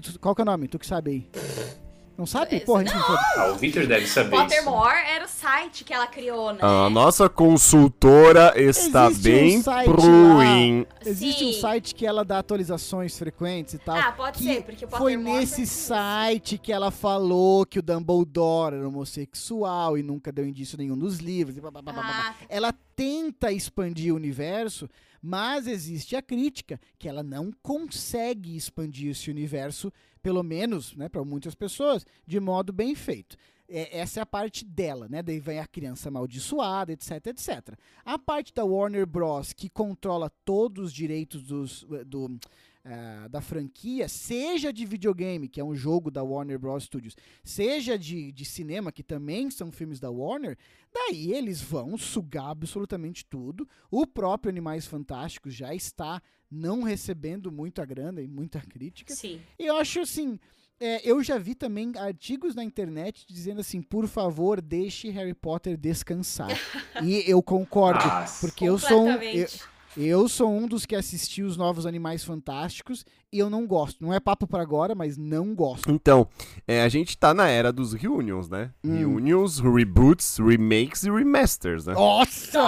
Tu- 0.00 0.18
qual 0.20 0.34
que 0.34 0.40
é 0.40 0.44
o 0.44 0.46
nome? 0.46 0.68
Tu 0.68 0.78
que 0.78 0.86
sabe 0.86 1.10
aí. 1.10 1.85
Não 2.16 2.24
sabe? 2.24 2.60
Porra, 2.60 2.84
foda. 2.86 3.20
Ah, 3.36 3.50
o 3.52 3.56
Victor 3.56 3.86
deve 3.86 4.06
saber 4.06 4.34
isso. 4.36 4.44
Pottermore 4.44 4.98
era 5.06 5.24
o 5.26 5.28
site 5.28 5.84
que 5.84 5.92
ela 5.92 6.06
criou, 6.06 6.52
né? 6.52 6.60
A 6.62 6.88
nossa 6.88 7.28
consultora 7.28 8.54
está 8.56 9.10
Existe 9.10 9.28
um 9.28 9.32
bem 9.32 9.62
site 9.62 9.90
ruim. 9.90 10.86
Existe 11.04 11.44
um 11.44 11.52
Sim. 11.52 11.60
site 11.60 11.94
que 11.94 12.06
ela 12.06 12.24
dá 12.24 12.38
atualizações 12.38 13.18
frequentes 13.18 13.74
e 13.74 13.78
tal. 13.78 13.96
Ah, 13.96 14.12
pode 14.12 14.38
que 14.38 14.44
ser, 14.44 14.62
porque 14.62 14.84
o 14.86 14.88
foi 14.88 14.98
Pottermore 14.98 15.40
nesse 15.40 15.54
foi 15.56 15.64
isso. 15.64 15.84
site 15.88 16.58
que 16.58 16.72
ela 16.72 16.90
falou 16.90 17.66
que 17.66 17.78
o 17.78 17.82
Dumbledore 17.82 18.76
era 18.76 18.88
homossexual 18.88 19.98
e 19.98 20.02
nunca 20.02 20.32
deu 20.32 20.46
indício 20.46 20.78
nenhum 20.78 20.96
nos 20.96 21.18
livros. 21.18 21.56
e 21.56 21.60
blá, 21.60 21.70
blá, 21.70 21.82
blá, 21.82 21.92
blá, 21.92 22.02
blá. 22.02 22.12
Ah, 22.28 22.32
tá. 22.32 22.46
Ela 22.48 22.74
tenta 22.94 23.52
expandir 23.52 24.12
o 24.12 24.16
universo, 24.16 24.88
Mas 25.28 25.66
existe 25.66 26.14
a 26.14 26.22
crítica 26.22 26.80
que 26.96 27.08
ela 27.08 27.20
não 27.20 27.50
consegue 27.60 28.56
expandir 28.56 29.10
esse 29.10 29.28
universo, 29.28 29.92
pelo 30.22 30.40
menos, 30.40 30.94
né, 30.94 31.08
para 31.08 31.24
muitas 31.24 31.52
pessoas, 31.52 32.06
de 32.24 32.38
modo 32.38 32.72
bem 32.72 32.94
feito. 32.94 33.36
É, 33.68 33.98
essa 33.98 34.20
é 34.20 34.22
a 34.22 34.26
parte 34.26 34.64
dela, 34.64 35.08
né? 35.08 35.24
Daí 35.24 35.40
vem 35.40 35.58
a 35.58 35.66
criança 35.66 36.10
amaldiçoada, 36.10 36.92
etc, 36.92 37.26
etc. 37.26 37.76
A 38.04 38.16
parte 38.16 38.54
da 38.54 38.64
Warner 38.64 39.04
Bros. 39.04 39.52
que 39.52 39.68
controla 39.68 40.30
todos 40.44 40.84
os 40.84 40.92
direitos 40.92 41.42
dos, 41.42 41.84
do, 42.06 42.38
uh, 42.86 43.28
da 43.28 43.40
franquia, 43.40 44.08
seja 44.08 44.72
de 44.72 44.86
videogame, 44.86 45.48
que 45.48 45.60
é 45.60 45.64
um 45.64 45.74
jogo 45.74 46.10
da 46.10 46.22
Warner 46.22 46.58
Bros. 46.58 46.84
Studios, 46.84 47.16
seja 47.42 47.98
de, 47.98 48.30
de 48.30 48.44
cinema, 48.44 48.92
que 48.92 49.02
também 49.02 49.50
são 49.50 49.72
filmes 49.72 49.98
da 49.98 50.10
Warner, 50.10 50.56
daí 50.92 51.32
eles 51.32 51.60
vão 51.60 51.98
sugar 51.98 52.50
absolutamente 52.50 53.24
tudo. 53.24 53.68
O 53.90 54.06
próprio 54.06 54.50
Animais 54.50 54.86
Fantásticos 54.86 55.54
já 55.54 55.74
está 55.74 56.22
não 56.50 56.82
recebendo 56.82 57.50
muita 57.50 57.84
grana 57.84 58.22
e 58.22 58.28
muita 58.28 58.60
crítica. 58.60 59.14
Sim. 59.14 59.40
E 59.58 59.66
eu 59.66 59.76
acho 59.76 60.00
assim. 60.00 60.38
É, 60.78 61.00
eu 61.10 61.22
já 61.22 61.38
vi 61.38 61.54
também 61.54 61.90
artigos 61.96 62.54
na 62.54 62.62
internet 62.62 63.24
dizendo 63.26 63.62
assim, 63.62 63.80
por 63.80 64.06
favor, 64.06 64.60
deixe 64.60 65.08
Harry 65.08 65.32
Potter 65.32 65.74
descansar. 65.74 66.50
e 67.02 67.24
eu 67.26 67.42
concordo, 67.42 68.06
Nossa. 68.06 68.46
porque 68.46 68.66
eu 68.66 68.78
sou 68.78 69.06
um, 69.06 69.12
eu. 69.12 69.48
Eu 69.96 70.28
sou 70.28 70.50
um 70.50 70.66
dos 70.66 70.84
que 70.84 70.94
assistiu 70.94 71.46
os 71.46 71.56
novos 71.56 71.86
Animais 71.86 72.22
Fantásticos 72.22 73.04
e 73.32 73.38
eu 73.38 73.48
não 73.48 73.66
gosto. 73.66 74.02
Não 74.02 74.12
é 74.12 74.20
papo 74.20 74.46
para 74.46 74.62
agora, 74.62 74.94
mas 74.94 75.16
não 75.16 75.54
gosto. 75.54 75.90
Então, 75.90 76.28
é, 76.66 76.82
a 76.82 76.88
gente 76.88 77.16
tá 77.16 77.32
na 77.32 77.48
era 77.48 77.72
dos 77.72 77.92
reunions, 77.92 78.48
né? 78.48 78.70
Hum. 78.84 78.96
Reunions, 78.96 79.58
reboots, 79.58 80.38
remakes 80.38 81.04
e 81.04 81.10
remasters, 81.10 81.86
né? 81.86 81.94
Nossa! 81.94 82.60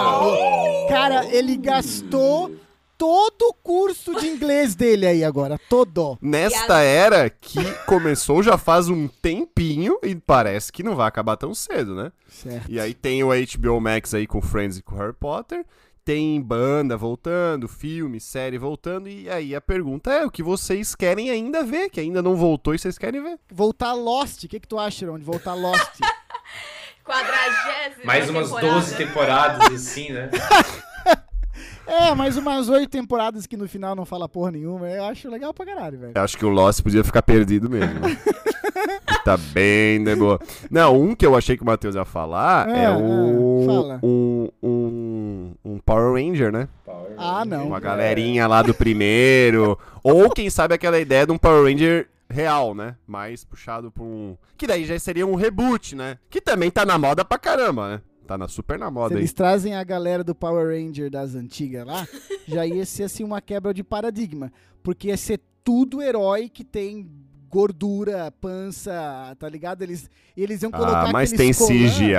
Cara, 0.89 1.25
ele 1.33 1.55
gastou 1.55 2.51
todo 2.99 3.43
o 3.43 3.53
curso 3.53 4.19
de 4.19 4.27
inglês 4.27 4.75
dele 4.75 5.07
aí 5.07 5.23
agora, 5.23 5.57
todo. 5.69 6.17
Nesta 6.21 6.81
era 6.81 7.29
que 7.29 7.63
começou 7.85 8.43
já 8.43 8.57
faz 8.57 8.89
um 8.89 9.07
tempinho 9.07 9.97
e 10.03 10.13
parece 10.15 10.69
que 10.69 10.83
não 10.83 10.97
vai 10.97 11.07
acabar 11.07 11.37
tão 11.37 11.53
cedo, 11.53 11.95
né? 11.95 12.11
Certo. 12.27 12.69
E 12.69 12.77
aí 12.77 12.93
tem 12.93 13.23
o 13.23 13.29
HBO 13.29 13.79
Max 13.79 14.13
aí 14.13 14.27
com 14.27 14.41
Friends 14.41 14.77
e 14.77 14.83
com 14.83 14.97
Harry 14.97 15.13
Potter, 15.13 15.65
tem 16.09 16.41
banda 16.41 16.97
voltando, 16.97 17.67
filme, 17.67 18.19
série 18.19 18.57
voltando, 18.57 19.07
e 19.07 19.29
aí 19.29 19.53
a 19.53 19.61
pergunta 19.61 20.11
é 20.11 20.25
o 20.25 20.31
que 20.31 20.41
vocês 20.41 20.95
querem 20.95 21.29
ainda 21.29 21.63
ver, 21.63 21.91
que 21.91 21.99
ainda 21.99 22.19
não 22.19 22.35
voltou 22.35 22.73
e 22.73 22.79
vocês 22.79 22.97
querem 22.97 23.21
ver. 23.21 23.37
Voltar 23.47 23.93
Lost, 23.93 24.43
o 24.43 24.47
que, 24.47 24.59
que 24.59 24.67
tu 24.67 24.79
acha, 24.79 25.05
Ron, 25.05 25.19
de 25.19 25.23
voltar 25.23 25.53
Lost? 25.53 25.99
Quadragésima 27.05 28.05
Mais 28.05 28.27
umas 28.27 28.47
temporada. 28.47 28.73
12 28.73 28.95
temporadas, 28.95 29.71
assim, 29.71 30.11
né? 30.11 30.31
é, 31.89 32.15
mais 32.15 32.37
umas 32.37 32.69
oito 32.69 32.89
temporadas 32.89 33.45
que 33.45 33.57
no 33.57 33.67
final 33.67 33.95
não 33.95 34.05
fala 34.05 34.27
porra 34.29 34.51
nenhuma. 34.51 34.89
Eu 34.89 35.05
acho 35.05 35.29
legal 35.29 35.53
pra 35.53 35.65
caralho, 35.65 35.97
velho. 35.99 36.11
Eu 36.15 36.21
acho 36.21 36.37
que 36.37 36.45
o 36.45 36.49
Lost 36.49 36.81
podia 36.81 37.03
ficar 37.03 37.21
perdido 37.21 37.69
mesmo. 37.69 37.99
tá 39.25 39.37
bem 39.37 40.03
de 40.03 40.15
boa. 40.15 40.39
Não, 40.69 40.99
um 40.99 41.15
que 41.15 41.25
eu 41.25 41.35
achei 41.35 41.55
que 41.57 41.63
o 41.63 41.65
Matheus 41.65 41.95
ia 41.95 42.05
falar 42.05 42.69
É, 42.69 42.83
é, 42.85 42.91
o. 42.91 43.61
é, 43.61 43.65
fala. 43.65 43.99
Um, 44.03 44.49
um, 44.63 45.53
um 45.65 45.79
Power 45.79 46.13
Ranger, 46.13 46.51
né? 46.51 46.67
Power 46.85 47.13
Ah, 47.17 47.43
não. 47.45 47.65
Uma 47.67 47.77
Ranger. 47.77 47.81
galerinha 47.81 48.47
lá 48.47 48.61
do 48.61 48.73
primeiro. 48.73 49.77
Ou 50.03 50.29
quem 50.29 50.49
sabe 50.49 50.73
aquela 50.73 50.99
ideia 50.99 51.25
de 51.25 51.31
um 51.31 51.37
Power 51.37 51.63
Ranger 51.65 52.07
real, 52.29 52.75
né? 52.75 52.95
Mais 53.07 53.43
puxado 53.43 53.91
pra 53.91 54.03
um. 54.03 54.37
Que 54.57 54.67
daí 54.67 54.85
já 54.85 54.97
seria 54.99 55.25
um 55.25 55.35
reboot, 55.35 55.95
né? 55.95 56.17
Que 56.29 56.39
também 56.39 56.69
tá 56.69 56.85
na 56.85 56.97
moda 56.97 57.25
pra 57.25 57.37
caramba, 57.37 57.89
né? 57.89 58.01
Tá 58.29 58.37
na 58.37 58.47
super 58.47 58.77
na 58.77 58.85
Se 58.85 58.91
moda 58.93 59.15
aí. 59.15 59.21
eles 59.21 59.33
trazem 59.33 59.73
a 59.73 59.83
galera 59.83 60.23
do 60.23 60.35
Power 60.35 60.67
Ranger 60.67 61.09
das 61.09 61.33
antigas 61.33 61.83
lá, 61.83 62.07
já 62.47 62.63
ia 62.63 62.85
ser 62.85 63.05
assim 63.05 63.23
uma 63.23 63.41
quebra 63.41 63.73
de 63.73 63.83
paradigma. 63.83 64.53
Porque 64.83 65.07
ia 65.07 65.17
ser 65.17 65.39
tudo 65.63 65.99
herói 65.99 66.47
que 66.47 66.63
tem 66.63 67.09
gordura, 67.49 68.31
pança, 68.39 69.35
tá 69.39 69.49
ligado? 69.49 69.81
Eles, 69.81 70.07
eles 70.37 70.61
iam 70.61 70.69
colocar 70.69 71.07
Ah, 71.07 71.11
mas 71.11 71.31
tem 71.31 71.51
colã- 71.51 71.67
CGI. 71.69 72.13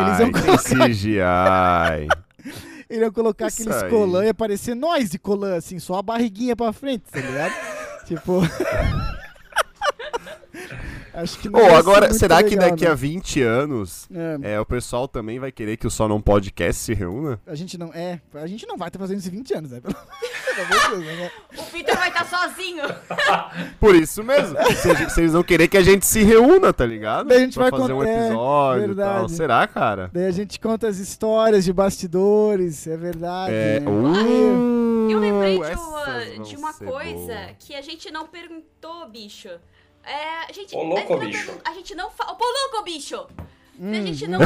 Eles 0.00 0.18
iam 0.20 0.32
Tem 0.32 0.42
colocar- 0.42 0.88
CGI. 0.88 2.08
Eles 2.88 3.02
iam 3.02 3.12
colocar 3.12 3.46
Isso 3.48 3.60
aqueles 3.62 3.82
aí. 3.82 3.90
colã 3.90 4.24
e 4.24 4.28
aparecer 4.30 4.74
nós 4.74 5.10
de 5.10 5.18
colã, 5.18 5.56
assim, 5.56 5.78
só 5.78 5.96
a 5.96 6.02
barriguinha 6.02 6.56
pra 6.56 6.72
frente, 6.72 7.02
tá 7.10 7.20
ligado? 7.20 7.52
tipo. 8.08 8.40
Acho 11.14 11.38
que 11.38 11.48
não 11.48 11.60
ser 11.60 11.74
agora, 11.74 12.12
será 12.14 12.42
que 12.42 12.50
legal, 12.50 12.70
daqui 12.70 12.86
a 12.86 12.90
né? 12.90 12.94
20 12.94 13.42
anos 13.42 14.08
É, 14.42 14.54
é, 14.54 14.60
o 14.60 14.64
pessoal 14.64 15.06
também 15.06 15.38
vai 15.38 15.52
querer 15.52 15.76
que 15.76 15.86
o 15.86 15.90
Só 15.90 16.08
Não 16.08 16.20
Podcast 16.20 16.82
se 16.82 16.94
reúna? 16.94 17.38
a 17.46 17.54
gente 17.54 17.76
não. 17.76 17.92
É, 17.92 18.20
a 18.34 18.46
gente 18.46 18.66
não 18.66 18.76
vai 18.76 18.88
estar 18.88 18.98
fazendo 18.98 19.18
isso 19.18 19.28
em 19.28 19.32
20 19.32 19.54
anos, 19.54 19.70
né? 19.72 19.80
Né? 20.52 21.30
O 21.56 21.62
Peter 21.64 21.96
vai 21.96 22.08
estar 22.08 22.26
sozinho. 22.26 22.84
Por 23.80 23.94
isso 23.94 24.22
mesmo. 24.22 24.54
se, 24.76 24.90
a 24.90 25.08
se 25.08 25.20
eles 25.22 25.32
vão 25.32 25.42
querer 25.42 25.66
que 25.66 25.78
a 25.78 25.82
gente 25.82 26.04
se 26.04 26.22
reúna, 26.22 26.74
tá 26.74 26.84
ligado? 26.84 27.28
Daí 27.28 27.38
a 27.38 27.40
gente 27.40 27.54
pra 27.54 27.70
vai 27.70 27.80
fazer 27.80 27.92
um 27.94 27.98
contar- 27.98 28.10
é, 28.10 28.26
episódio 28.26 28.92
e 28.92 28.96
tal. 28.96 29.28
Será, 29.30 29.66
cara? 29.66 30.10
Daí 30.12 30.26
a 30.26 30.30
gente 30.30 30.60
conta 30.60 30.88
as 30.88 30.98
histórias 30.98 31.64
de 31.64 31.72
bastidores, 31.72 32.86
é 32.86 32.96
verdade. 32.98 33.54
É. 33.54 33.80
né? 33.80 33.90
Uh, 33.90 35.10
Eu 35.10 35.18
lembrei 35.18 35.58
de, 35.58 35.74
uma, 35.80 36.44
de 36.44 36.56
uma 36.56 36.74
coisa 36.74 37.34
boas. 37.34 37.56
que 37.58 37.74
a 37.74 37.80
gente 37.80 38.10
não 38.10 38.26
perguntou, 38.26 39.08
bicho. 39.08 39.48
É, 40.04 40.48
a 40.48 40.52
gente, 40.52 40.74
Ô, 40.74 40.82
louco, 40.82 41.14
a, 41.14 41.18
gente 41.24 41.36
não 41.36 41.44
bicho. 41.44 41.60
a 41.64 41.72
gente 41.74 41.94
não 41.94 42.10
fala. 42.10 42.32
Ô, 42.32 42.36
louco, 42.38 42.84
bicho! 42.84 43.16
A 43.38 43.42
Hum. 43.80 44.06
gente 44.06 44.28
não 44.28 44.38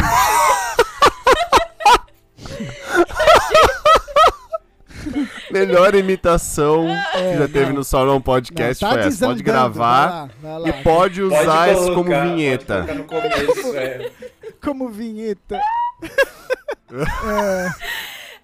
Melhor 5.50 5.94
imitação 5.94 6.86
que 7.12 7.18
É, 7.18 7.38
já 7.38 7.46
teve 7.48 7.66
não. 7.66 7.74
no 7.74 7.84
Só 7.84 8.04
Não 8.04 8.14
Não, 8.14 8.20
Podcast 8.20 8.80
tá 8.84 8.90
foi 8.92 9.00
essa. 9.02 9.26
Pode 9.26 9.42
gravar 9.42 10.09
vai 10.09 10.11
lá, 10.11 10.30
vai 10.42 10.59
lá. 10.61 10.68
e 10.68 10.82
pode 10.82 11.22
usar 11.22 11.44
Pode 11.68 11.80
isso 11.80 11.94
como 11.94 12.11
vinheta. 12.22 12.84
Pode 12.84 12.98
no 12.98 13.04
começo, 13.04 13.76
é. 13.76 14.11
Como 14.62 14.88
vinheta. 14.88 15.61
é, 16.90 17.68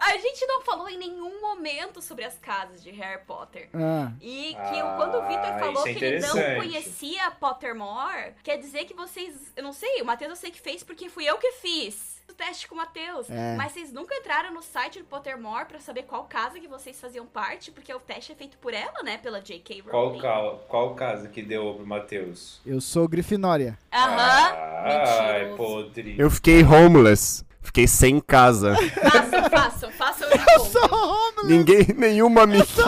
A 0.04 0.18
gente 0.18 0.44
não 0.46 0.62
falou 0.62 0.88
em 0.88 0.98
nenhum 0.98 1.40
momento 1.40 2.02
sobre 2.02 2.24
as 2.24 2.36
casas 2.38 2.82
de 2.82 2.90
Harry 2.90 3.22
Potter. 3.24 3.68
ah, 3.72 4.10
E 4.20 4.54
que 4.68 4.78
eu- 4.78 4.86
quando 4.96 5.18
o 5.18 5.26
Victor 5.28 5.50
Ah, 5.52 5.58
falou 5.58 5.86
é 5.86 5.94
que 5.94 6.04
ele 6.04 6.20
não 6.26 6.32
conhecia 6.56 7.30
Pottermore, 7.30 8.34
quer 8.42 8.56
dizer 8.58 8.84
que 8.84 8.94
vocês. 8.94 9.52
Eu 9.56 9.62
não 9.62 9.72
sei, 9.72 10.02
o 10.02 10.04
Matheus 10.04 10.30
eu 10.30 10.36
sei 10.36 10.50
que 10.50 10.60
fez 10.60 10.82
porque 10.82 11.08
fui 11.08 11.24
eu 11.24 11.38
que 11.38 11.52
fiz 11.52 12.20
o 12.28 12.34
teste 12.34 12.66
com 12.66 12.74
o 12.74 12.78
Matheus. 12.78 13.30
É. 13.30 13.54
Mas 13.56 13.72
vocês 13.72 13.92
nunca 13.92 14.14
entraram 14.16 14.52
no 14.52 14.62
site 14.62 14.98
do 14.98 15.04
Pottermore 15.04 15.66
pra 15.66 15.78
saber 15.78 16.02
qual 16.04 16.24
casa 16.24 16.58
que 16.58 16.66
vocês 16.66 17.00
faziam 17.00 17.26
parte, 17.26 17.70
porque 17.70 17.92
o 17.94 18.00
teste 18.00 18.32
é 18.32 18.34
feito 18.34 18.56
por 18.58 18.72
ela, 18.74 19.02
né? 19.02 19.18
Pela 19.18 19.40
J.K. 19.40 19.82
Qual, 19.82 20.08
Rowling. 20.08 20.20
ca- 20.20 20.56
qual 20.68 20.94
casa 20.94 21.28
que 21.28 21.42
deu 21.42 21.74
pro 21.74 21.86
Matheus? 21.86 22.60
eu 22.66 22.80
sou 22.80 23.06
Grifinória. 23.06 23.78
Aham. 23.92 24.52
Ai, 24.84 25.38
Mentiroso. 25.44 25.56
podre. 25.56 26.16
Eu 26.18 26.30
fiquei 26.30 26.62
homeless. 26.64 27.44
Fiquei 27.62 27.86
sem 27.86 28.20
casa. 28.20 28.76
Façam, 29.10 29.50
façam, 29.50 29.90
façam 29.92 30.28
eu 30.54 30.60
Sou 30.66 30.84
homeless. 30.84 31.46
Ninguém, 31.46 31.86
nenhuma 31.96 32.46
me 32.46 32.62
quis. 32.62 32.76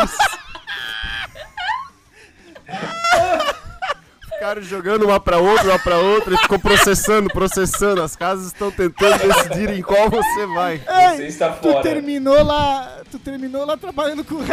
Ficaram 4.35 4.62
jogando 4.62 5.07
uma 5.07 5.18
pra 5.18 5.39
outra, 5.39 5.70
uma 5.70 5.79
pra 5.79 5.97
outra 5.97 6.35
e 6.35 6.39
ficou 6.39 6.59
processando, 6.59 7.31
processando. 7.31 8.03
As 8.03 8.14
casas 8.14 8.49
estão 8.49 8.70
tentando 8.70 9.16
decidir 9.18 9.70
em 9.70 9.81
qual 9.81 10.11
você 10.11 10.47
vai. 10.47 10.79
Você 10.79 11.22
Ei, 11.22 11.29
está 11.29 11.53
tu 11.53 11.70
fora. 11.70 11.83
terminou 11.83 12.45
lá. 12.45 12.99
Tu 13.11 13.18
terminou 13.18 13.64
lá 13.64 13.77
trabalhando 13.77 14.22
com 14.22 14.35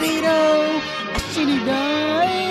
Shinido, 0.00 0.80
a 1.14 1.18
Shinido. 1.30 2.49